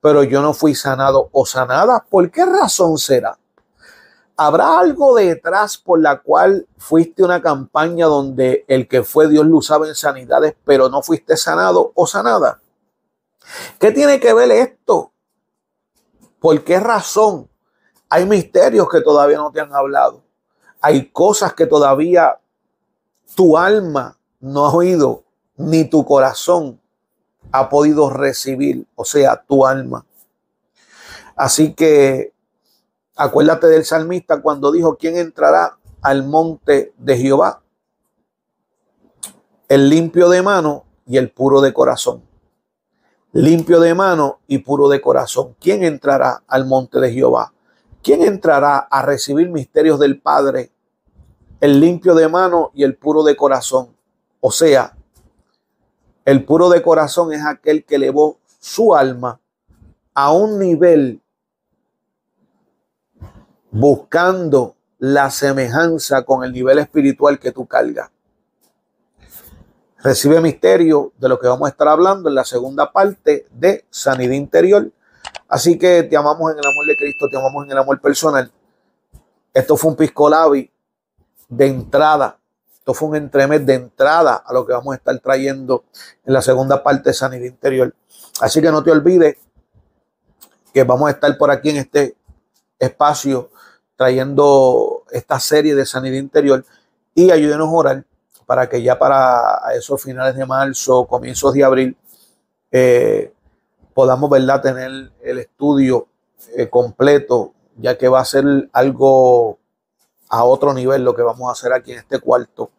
pero 0.00 0.22
yo 0.22 0.40
no 0.42 0.54
fui 0.54 0.74
sanado 0.74 1.28
o 1.32 1.46
sanada. 1.46 2.04
¿Por 2.08 2.30
qué 2.30 2.44
razón 2.44 2.98
será? 2.98 3.38
¿Habrá 4.36 4.78
algo 4.78 5.14
detrás 5.14 5.76
por 5.76 6.00
la 6.00 6.20
cual 6.20 6.66
fuiste 6.78 7.22
una 7.22 7.42
campaña 7.42 8.06
donde 8.06 8.64
el 8.68 8.88
que 8.88 9.02
fue 9.02 9.28
Dios 9.28 9.44
lo 9.44 9.58
usaba 9.58 9.86
en 9.86 9.94
sanidades, 9.94 10.56
pero 10.64 10.88
no 10.88 11.02
fuiste 11.02 11.36
sanado 11.36 11.92
o 11.94 12.06
sanada? 12.06 12.62
¿Qué 13.78 13.92
tiene 13.92 14.18
que 14.18 14.32
ver 14.32 14.50
esto? 14.50 15.12
¿Por 16.38 16.64
qué 16.64 16.80
razón? 16.80 17.50
Hay 18.08 18.24
misterios 18.24 18.88
que 18.88 19.02
todavía 19.02 19.36
no 19.36 19.52
te 19.52 19.60
han 19.60 19.74
hablado. 19.74 20.22
Hay 20.80 21.10
cosas 21.10 21.52
que 21.52 21.66
todavía 21.66 22.40
tu 23.34 23.58
alma 23.58 24.18
no 24.40 24.64
ha 24.64 24.74
oído, 24.74 25.24
ni 25.56 25.84
tu 25.84 26.06
corazón 26.06 26.80
ha 27.52 27.68
podido 27.68 28.10
recibir, 28.10 28.86
o 28.94 29.04
sea, 29.04 29.42
tu 29.46 29.66
alma. 29.66 30.04
Así 31.36 31.72
que 31.74 32.32
Acuérdate 33.22 33.66
del 33.66 33.84
salmista 33.84 34.40
cuando 34.40 34.72
dijo, 34.72 34.96
¿quién 34.96 35.18
entrará 35.18 35.76
al 36.00 36.24
monte 36.24 36.94
de 36.96 37.18
Jehová? 37.18 37.60
El 39.68 39.90
limpio 39.90 40.30
de 40.30 40.40
mano 40.40 40.86
y 41.06 41.18
el 41.18 41.30
puro 41.30 41.60
de 41.60 41.74
corazón. 41.74 42.22
Limpio 43.32 43.78
de 43.78 43.92
mano 43.92 44.38
y 44.46 44.60
puro 44.60 44.88
de 44.88 45.02
corazón. 45.02 45.54
¿Quién 45.60 45.84
entrará 45.84 46.42
al 46.48 46.64
monte 46.64 46.98
de 46.98 47.12
Jehová? 47.12 47.52
¿Quién 48.02 48.22
entrará 48.22 48.78
a 48.78 49.02
recibir 49.02 49.50
misterios 49.50 50.00
del 50.00 50.18
Padre? 50.18 50.70
El 51.60 51.78
limpio 51.78 52.14
de 52.14 52.26
mano 52.26 52.70
y 52.72 52.84
el 52.84 52.96
puro 52.96 53.22
de 53.22 53.36
corazón. 53.36 53.94
O 54.40 54.50
sea, 54.50 54.96
el 56.24 56.44
puro 56.44 56.68
de 56.68 56.82
corazón 56.82 57.32
es 57.32 57.44
aquel 57.44 57.84
que 57.84 57.96
elevó 57.96 58.38
su 58.60 58.94
alma 58.94 59.40
a 60.14 60.32
un 60.32 60.58
nivel 60.58 61.20
buscando 63.70 64.76
la 64.98 65.30
semejanza 65.30 66.24
con 66.24 66.44
el 66.44 66.52
nivel 66.52 66.78
espiritual 66.78 67.38
que 67.38 67.52
tú 67.52 67.66
cargas. 67.66 68.10
Recibe 70.02 70.40
misterio 70.40 71.12
de 71.18 71.28
lo 71.28 71.38
que 71.38 71.46
vamos 71.46 71.66
a 71.66 71.70
estar 71.70 71.88
hablando 71.88 72.28
en 72.28 72.34
la 72.34 72.44
segunda 72.44 72.90
parte 72.90 73.46
de 73.50 73.84
Sanidad 73.90 74.32
Interior. 74.32 74.90
Así 75.48 75.78
que 75.78 76.02
te 76.02 76.16
amamos 76.16 76.52
en 76.52 76.58
el 76.58 76.66
amor 76.66 76.86
de 76.86 76.96
Cristo, 76.96 77.28
te 77.30 77.36
amamos 77.36 77.64
en 77.64 77.72
el 77.72 77.78
amor 77.78 78.00
personal. 78.00 78.50
Esto 79.52 79.76
fue 79.76 79.90
un 79.90 79.96
piscolabi 79.96 80.70
de 81.48 81.66
entrada. 81.66 82.39
Fue 82.94 83.08
un 83.08 83.16
entremés 83.16 83.64
de 83.64 83.74
entrada 83.74 84.42
a 84.44 84.52
lo 84.52 84.66
que 84.66 84.72
vamos 84.72 84.92
a 84.92 84.96
estar 84.96 85.18
trayendo 85.18 85.84
en 86.24 86.32
la 86.32 86.42
segunda 86.42 86.82
parte 86.82 87.10
de 87.10 87.14
Sanidad 87.14 87.46
Interior. 87.46 87.94
Así 88.40 88.60
que 88.60 88.70
no 88.70 88.82
te 88.82 88.90
olvides 88.90 89.36
que 90.72 90.84
vamos 90.84 91.08
a 91.08 91.12
estar 91.12 91.36
por 91.36 91.50
aquí 91.50 91.70
en 91.70 91.76
este 91.78 92.16
espacio 92.78 93.50
trayendo 93.96 95.04
esta 95.10 95.38
serie 95.38 95.74
de 95.74 95.84
sanidad 95.84 96.16
interior 96.16 96.64
y 97.14 97.30
ayúdenos 97.30 97.68
a 97.68 97.72
orar 97.72 98.04
para 98.46 98.68
que 98.68 98.82
ya 98.82 98.98
para 98.98 99.60
esos 99.76 100.02
finales 100.02 100.34
de 100.34 100.46
marzo, 100.46 101.06
comienzos 101.06 101.52
de 101.52 101.64
abril, 101.64 101.96
eh, 102.72 103.32
podamos 103.94 104.30
¿verdad? 104.30 104.62
tener 104.62 105.12
el 105.22 105.38
estudio 105.38 106.08
eh, 106.56 106.68
completo, 106.68 107.52
ya 107.76 107.98
que 107.98 108.08
va 108.08 108.20
a 108.20 108.24
ser 108.24 108.70
algo 108.72 109.58
a 110.28 110.44
otro 110.44 110.72
nivel 110.72 111.04
lo 111.04 111.14
que 111.14 111.22
vamos 111.22 111.48
a 111.48 111.52
hacer 111.52 111.72
aquí 111.72 111.92
en 111.92 111.98
este 111.98 112.18
cuarto, 112.18 112.70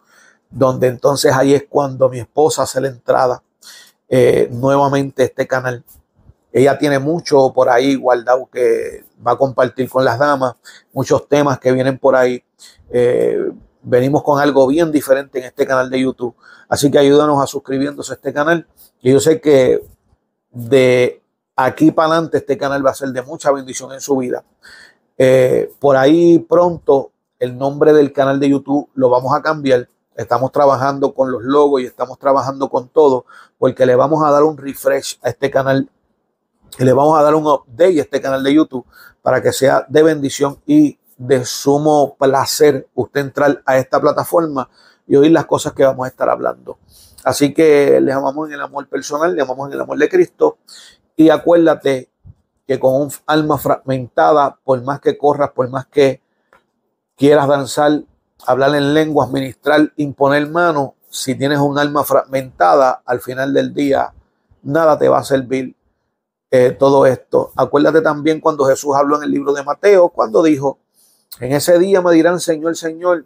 donde 0.51 0.87
entonces 0.87 1.33
ahí 1.33 1.53
es 1.53 1.65
cuando 1.67 2.09
mi 2.09 2.19
esposa 2.19 2.63
hace 2.63 2.81
la 2.81 2.89
entrada 2.89 3.41
eh, 4.09 4.49
nuevamente 4.51 5.23
a 5.23 5.25
este 5.25 5.47
canal. 5.47 5.83
Ella 6.51 6.77
tiene 6.77 6.99
mucho 6.99 7.53
por 7.53 7.69
ahí 7.69 7.95
guardado 7.95 8.49
que 8.51 9.05
va 9.25 9.31
a 9.31 9.37
compartir 9.37 9.89
con 9.89 10.03
las 10.03 10.19
damas, 10.19 10.55
muchos 10.91 11.27
temas 11.29 11.59
que 11.59 11.71
vienen 11.71 11.97
por 11.97 12.15
ahí. 12.15 12.43
Eh, 12.89 13.51
venimos 13.81 14.21
con 14.23 14.39
algo 14.39 14.67
bien 14.67 14.91
diferente 14.91 15.39
en 15.39 15.45
este 15.45 15.65
canal 15.65 15.89
de 15.89 16.01
YouTube. 16.01 16.35
Así 16.67 16.91
que 16.91 16.99
ayúdanos 16.99 17.41
a 17.41 17.47
suscribiéndose 17.47 18.11
a 18.11 18.15
este 18.15 18.33
canal. 18.33 18.67
Y 19.01 19.11
yo 19.11 19.19
sé 19.21 19.39
que 19.39 19.81
de 20.51 21.21
aquí 21.55 21.91
para 21.91 22.09
adelante 22.09 22.37
este 22.37 22.57
canal 22.57 22.85
va 22.85 22.91
a 22.91 22.95
ser 22.95 23.09
de 23.09 23.21
mucha 23.21 23.51
bendición 23.51 23.93
en 23.93 24.01
su 24.01 24.17
vida. 24.17 24.43
Eh, 25.17 25.71
por 25.79 25.95
ahí 25.95 26.39
pronto 26.39 27.11
el 27.39 27.57
nombre 27.57 27.93
del 27.93 28.11
canal 28.11 28.39
de 28.39 28.49
YouTube 28.49 28.89
lo 28.93 29.09
vamos 29.09 29.33
a 29.33 29.41
cambiar. 29.41 29.87
Estamos 30.21 30.51
trabajando 30.51 31.13
con 31.13 31.31
los 31.31 31.43
logos 31.43 31.81
y 31.81 31.85
estamos 31.85 32.19
trabajando 32.19 32.69
con 32.69 32.87
todo 32.89 33.25
porque 33.57 33.85
le 33.85 33.95
vamos 33.95 34.23
a 34.23 34.31
dar 34.31 34.43
un 34.43 34.57
refresh 34.57 35.19
a 35.23 35.29
este 35.29 35.49
canal 35.49 35.89
y 36.77 36.83
le 36.83 36.93
vamos 36.93 37.19
a 37.19 37.23
dar 37.23 37.33
un 37.35 37.47
update 37.47 37.99
a 37.99 38.03
este 38.03 38.21
canal 38.21 38.43
de 38.43 38.53
YouTube 38.53 38.85
para 39.21 39.41
que 39.41 39.51
sea 39.51 39.85
de 39.89 40.03
bendición 40.03 40.59
y 40.65 40.99
de 41.17 41.43
sumo 41.43 42.15
placer 42.17 42.87
usted 42.93 43.21
entrar 43.21 43.61
a 43.65 43.77
esta 43.77 43.99
plataforma 43.99 44.69
y 45.07 45.15
oír 45.15 45.31
las 45.31 45.45
cosas 45.45 45.73
que 45.73 45.83
vamos 45.83 46.05
a 46.05 46.09
estar 46.09 46.29
hablando. 46.29 46.77
Así 47.23 47.53
que 47.53 47.99
les 47.99 48.15
amamos 48.15 48.47
en 48.47 48.53
el 48.53 48.61
amor 48.61 48.87
personal, 48.87 49.35
les 49.35 49.43
amamos 49.43 49.67
en 49.67 49.73
el 49.73 49.81
amor 49.81 49.97
de 49.97 50.07
Cristo 50.09 50.57
y 51.15 51.29
acuérdate 51.29 52.09
que 52.67 52.79
con 52.79 52.93
un 52.93 53.11
alma 53.25 53.57
fragmentada, 53.57 54.59
por 54.63 54.81
más 54.83 55.01
que 55.01 55.17
corras, 55.17 55.49
por 55.51 55.67
más 55.69 55.87
que 55.87 56.21
quieras 57.15 57.47
danzar, 57.47 58.03
hablar 58.45 58.75
en 58.75 58.93
lenguas, 58.93 59.31
ministrar, 59.31 59.91
imponer 59.97 60.49
mano, 60.49 60.95
si 61.09 61.35
tienes 61.35 61.59
un 61.59 61.77
alma 61.77 62.03
fragmentada, 62.03 63.01
al 63.05 63.19
final 63.19 63.53
del 63.53 63.73
día 63.73 64.13
nada 64.63 64.97
te 64.97 65.09
va 65.09 65.19
a 65.19 65.23
servir 65.23 65.75
eh, 66.49 66.71
todo 66.71 67.05
esto. 67.05 67.51
Acuérdate 67.55 68.01
también 68.01 68.39
cuando 68.39 68.65
Jesús 68.65 68.95
habló 68.95 69.17
en 69.17 69.23
el 69.23 69.31
libro 69.31 69.53
de 69.53 69.63
Mateo, 69.63 70.09
cuando 70.09 70.43
dijo, 70.43 70.79
en 71.39 71.53
ese 71.53 71.79
día 71.79 72.01
me 72.01 72.11
dirán, 72.13 72.39
Señor, 72.39 72.75
Señor, 72.75 73.25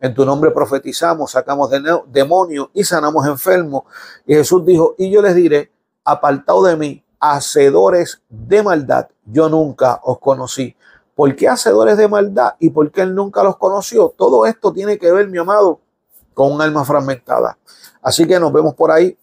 en 0.00 0.14
tu 0.14 0.24
nombre 0.24 0.50
profetizamos, 0.50 1.32
sacamos 1.32 1.70
demonios 2.06 2.68
y 2.72 2.84
sanamos 2.84 3.26
enfermos. 3.26 3.84
Y 4.26 4.34
Jesús 4.34 4.64
dijo, 4.64 4.94
y 4.98 5.10
yo 5.10 5.22
les 5.22 5.34
diré, 5.34 5.72
apartado 6.04 6.62
de 6.62 6.76
mí, 6.76 7.04
hacedores 7.20 8.22
de 8.28 8.62
maldad, 8.62 9.08
yo 9.24 9.48
nunca 9.48 10.00
os 10.04 10.18
conocí. 10.18 10.76
¿Por 11.18 11.34
qué 11.34 11.48
hacedores 11.48 11.96
de 11.96 12.06
maldad 12.06 12.54
y 12.60 12.70
por 12.70 12.92
qué 12.92 13.00
él 13.00 13.12
nunca 13.12 13.42
los 13.42 13.56
conoció? 13.56 14.14
Todo 14.16 14.46
esto 14.46 14.72
tiene 14.72 14.98
que 14.98 15.10
ver, 15.10 15.26
mi 15.26 15.38
amado, 15.38 15.80
con 16.32 16.52
un 16.52 16.62
alma 16.62 16.84
fragmentada. 16.84 17.58
Así 18.00 18.24
que 18.24 18.38
nos 18.38 18.52
vemos 18.52 18.74
por 18.74 18.92
ahí 18.92 19.18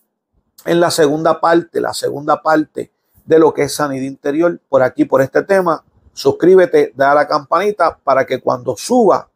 en 0.66 0.82
la 0.82 0.92
segunda 0.92 1.40
parte, 1.40 1.80
la 1.80 1.94
segunda 1.94 2.42
parte 2.42 2.92
de 3.24 3.40
lo 3.40 3.54
que 3.54 3.64
es 3.64 3.76
sanidad 3.76 4.04
interior 4.04 4.60
por 4.68 4.84
aquí, 4.84 5.06
por 5.06 5.22
este 5.22 5.42
tema. 5.44 5.86
Suscríbete, 6.12 6.92
da 6.98 7.16
la 7.16 7.30
campanita 7.30 7.98
para 8.04 8.26
que 8.26 8.42
cuando 8.42 8.76
suba 8.76 9.30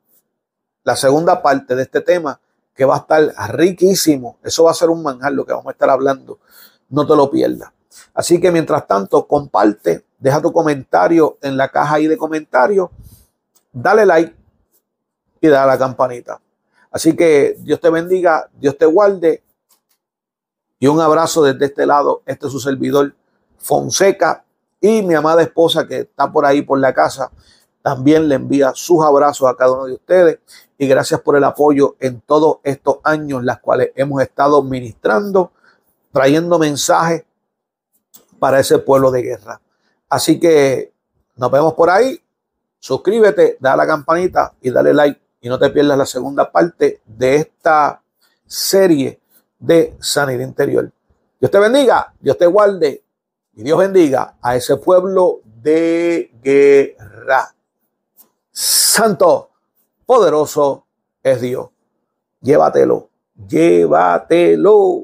la 0.84 0.98
segunda 0.98 1.42
parte 1.42 1.76
de 1.76 1.84
este 1.84 2.02
tema, 2.02 2.42
que 2.76 2.84
va 2.84 2.96
a 2.96 2.98
estar 2.98 3.22
riquísimo, 3.54 4.38
eso 4.44 4.66
va 4.66 4.72
a 4.72 4.74
ser 4.74 4.90
un 4.90 5.02
manjar 5.02 5.32
lo 5.32 5.46
que 5.46 5.54
vamos 5.54 5.68
a 5.68 5.72
estar 5.72 5.90
hablando, 5.90 6.40
no 6.90 7.08
te 7.08 7.16
lo 7.16 7.32
pierdas. 7.32 7.72
Así 8.14 8.40
que 8.40 8.52
mientras 8.52 8.86
tanto, 8.88 9.28
comparte, 9.28 10.06
deja 10.18 10.42
tu 10.42 10.52
comentario 10.52 11.38
en 11.42 11.58
la 11.58 11.70
caja 11.70 11.96
ahí 11.96 12.08
de 12.08 12.18
comentarios, 12.18 12.90
dale 13.72 14.06
like 14.06 14.36
y 15.42 15.48
da 15.48 15.66
la 15.66 15.78
campanita. 15.78 16.42
Así 16.92 17.16
que 17.16 17.56
Dios 17.60 17.80
te 17.80 17.90
bendiga, 17.90 18.50
Dios 18.60 18.78
te 18.78 18.86
guarde 18.86 19.44
y 20.80 20.88
un 20.88 21.00
abrazo 21.00 21.44
desde 21.44 21.66
este 21.66 21.86
lado. 21.86 22.24
Este 22.26 22.48
es 22.48 22.52
su 22.52 22.60
servidor, 22.60 23.14
Fonseca 23.58 24.44
y 24.82 25.02
mi 25.04 25.14
amada 25.14 25.42
esposa 25.42 25.88
que 25.88 26.00
está 26.00 26.32
por 26.32 26.46
ahí 26.46 26.62
por 26.62 26.80
la 26.80 26.94
casa. 26.94 27.32
También 27.82 28.28
le 28.28 28.36
envía 28.36 28.72
sus 28.76 29.04
abrazos 29.04 29.50
a 29.50 29.56
cada 29.56 29.74
uno 29.74 29.86
de 29.86 29.94
ustedes 29.94 30.40
y 30.78 30.88
gracias 30.88 31.22
por 31.22 31.36
el 31.36 31.44
apoyo 31.44 31.96
en 32.00 32.22
todos 32.22 32.58
estos 32.64 32.98
años, 33.04 33.44
las 33.44 33.60
cuales 33.60 33.92
hemos 33.96 34.22
estado 34.22 34.64
ministrando, 34.64 35.52
trayendo 36.12 36.58
mensajes 36.60 37.24
para 38.40 38.60
ese 38.60 38.80
pueblo 38.80 39.12
de 39.12 39.22
guerra. 39.22 39.62
Así 40.10 40.40
que 40.40 40.94
nos 41.36 41.52
vemos 41.52 41.74
por 41.74 41.90
ahí. 41.90 42.20
Suscríbete, 42.80 43.58
da 43.60 43.76
la 43.76 43.86
campanita 43.86 44.54
y 44.62 44.72
dale 44.72 44.94
like 44.94 45.22
y 45.42 45.50
no 45.50 45.60
te 45.60 45.70
pierdas 45.70 45.98
la 45.98 46.06
segunda 46.06 46.52
parte 46.52 47.02
de 47.06 47.36
esta 47.36 48.02
serie 48.46 49.20
de 49.60 49.96
sanidad 50.00 50.46
interior. 50.46 50.92
Dios 51.40 51.52
te 51.52 51.60
bendiga, 51.60 52.14
Dios 52.20 52.38
te 52.38 52.46
guarde 52.46 53.04
y 53.54 53.64
Dios 53.64 53.78
bendiga 53.78 54.38
a 54.42 54.56
ese 54.56 54.78
pueblo 54.78 55.42
de 55.44 56.32
guerra. 56.42 57.54
Santo, 58.52 59.52
poderoso 60.06 60.86
es 61.24 61.42
Dios. 61.42 61.70
Llévatelo, 62.42 63.10
llévatelo. 63.48 65.04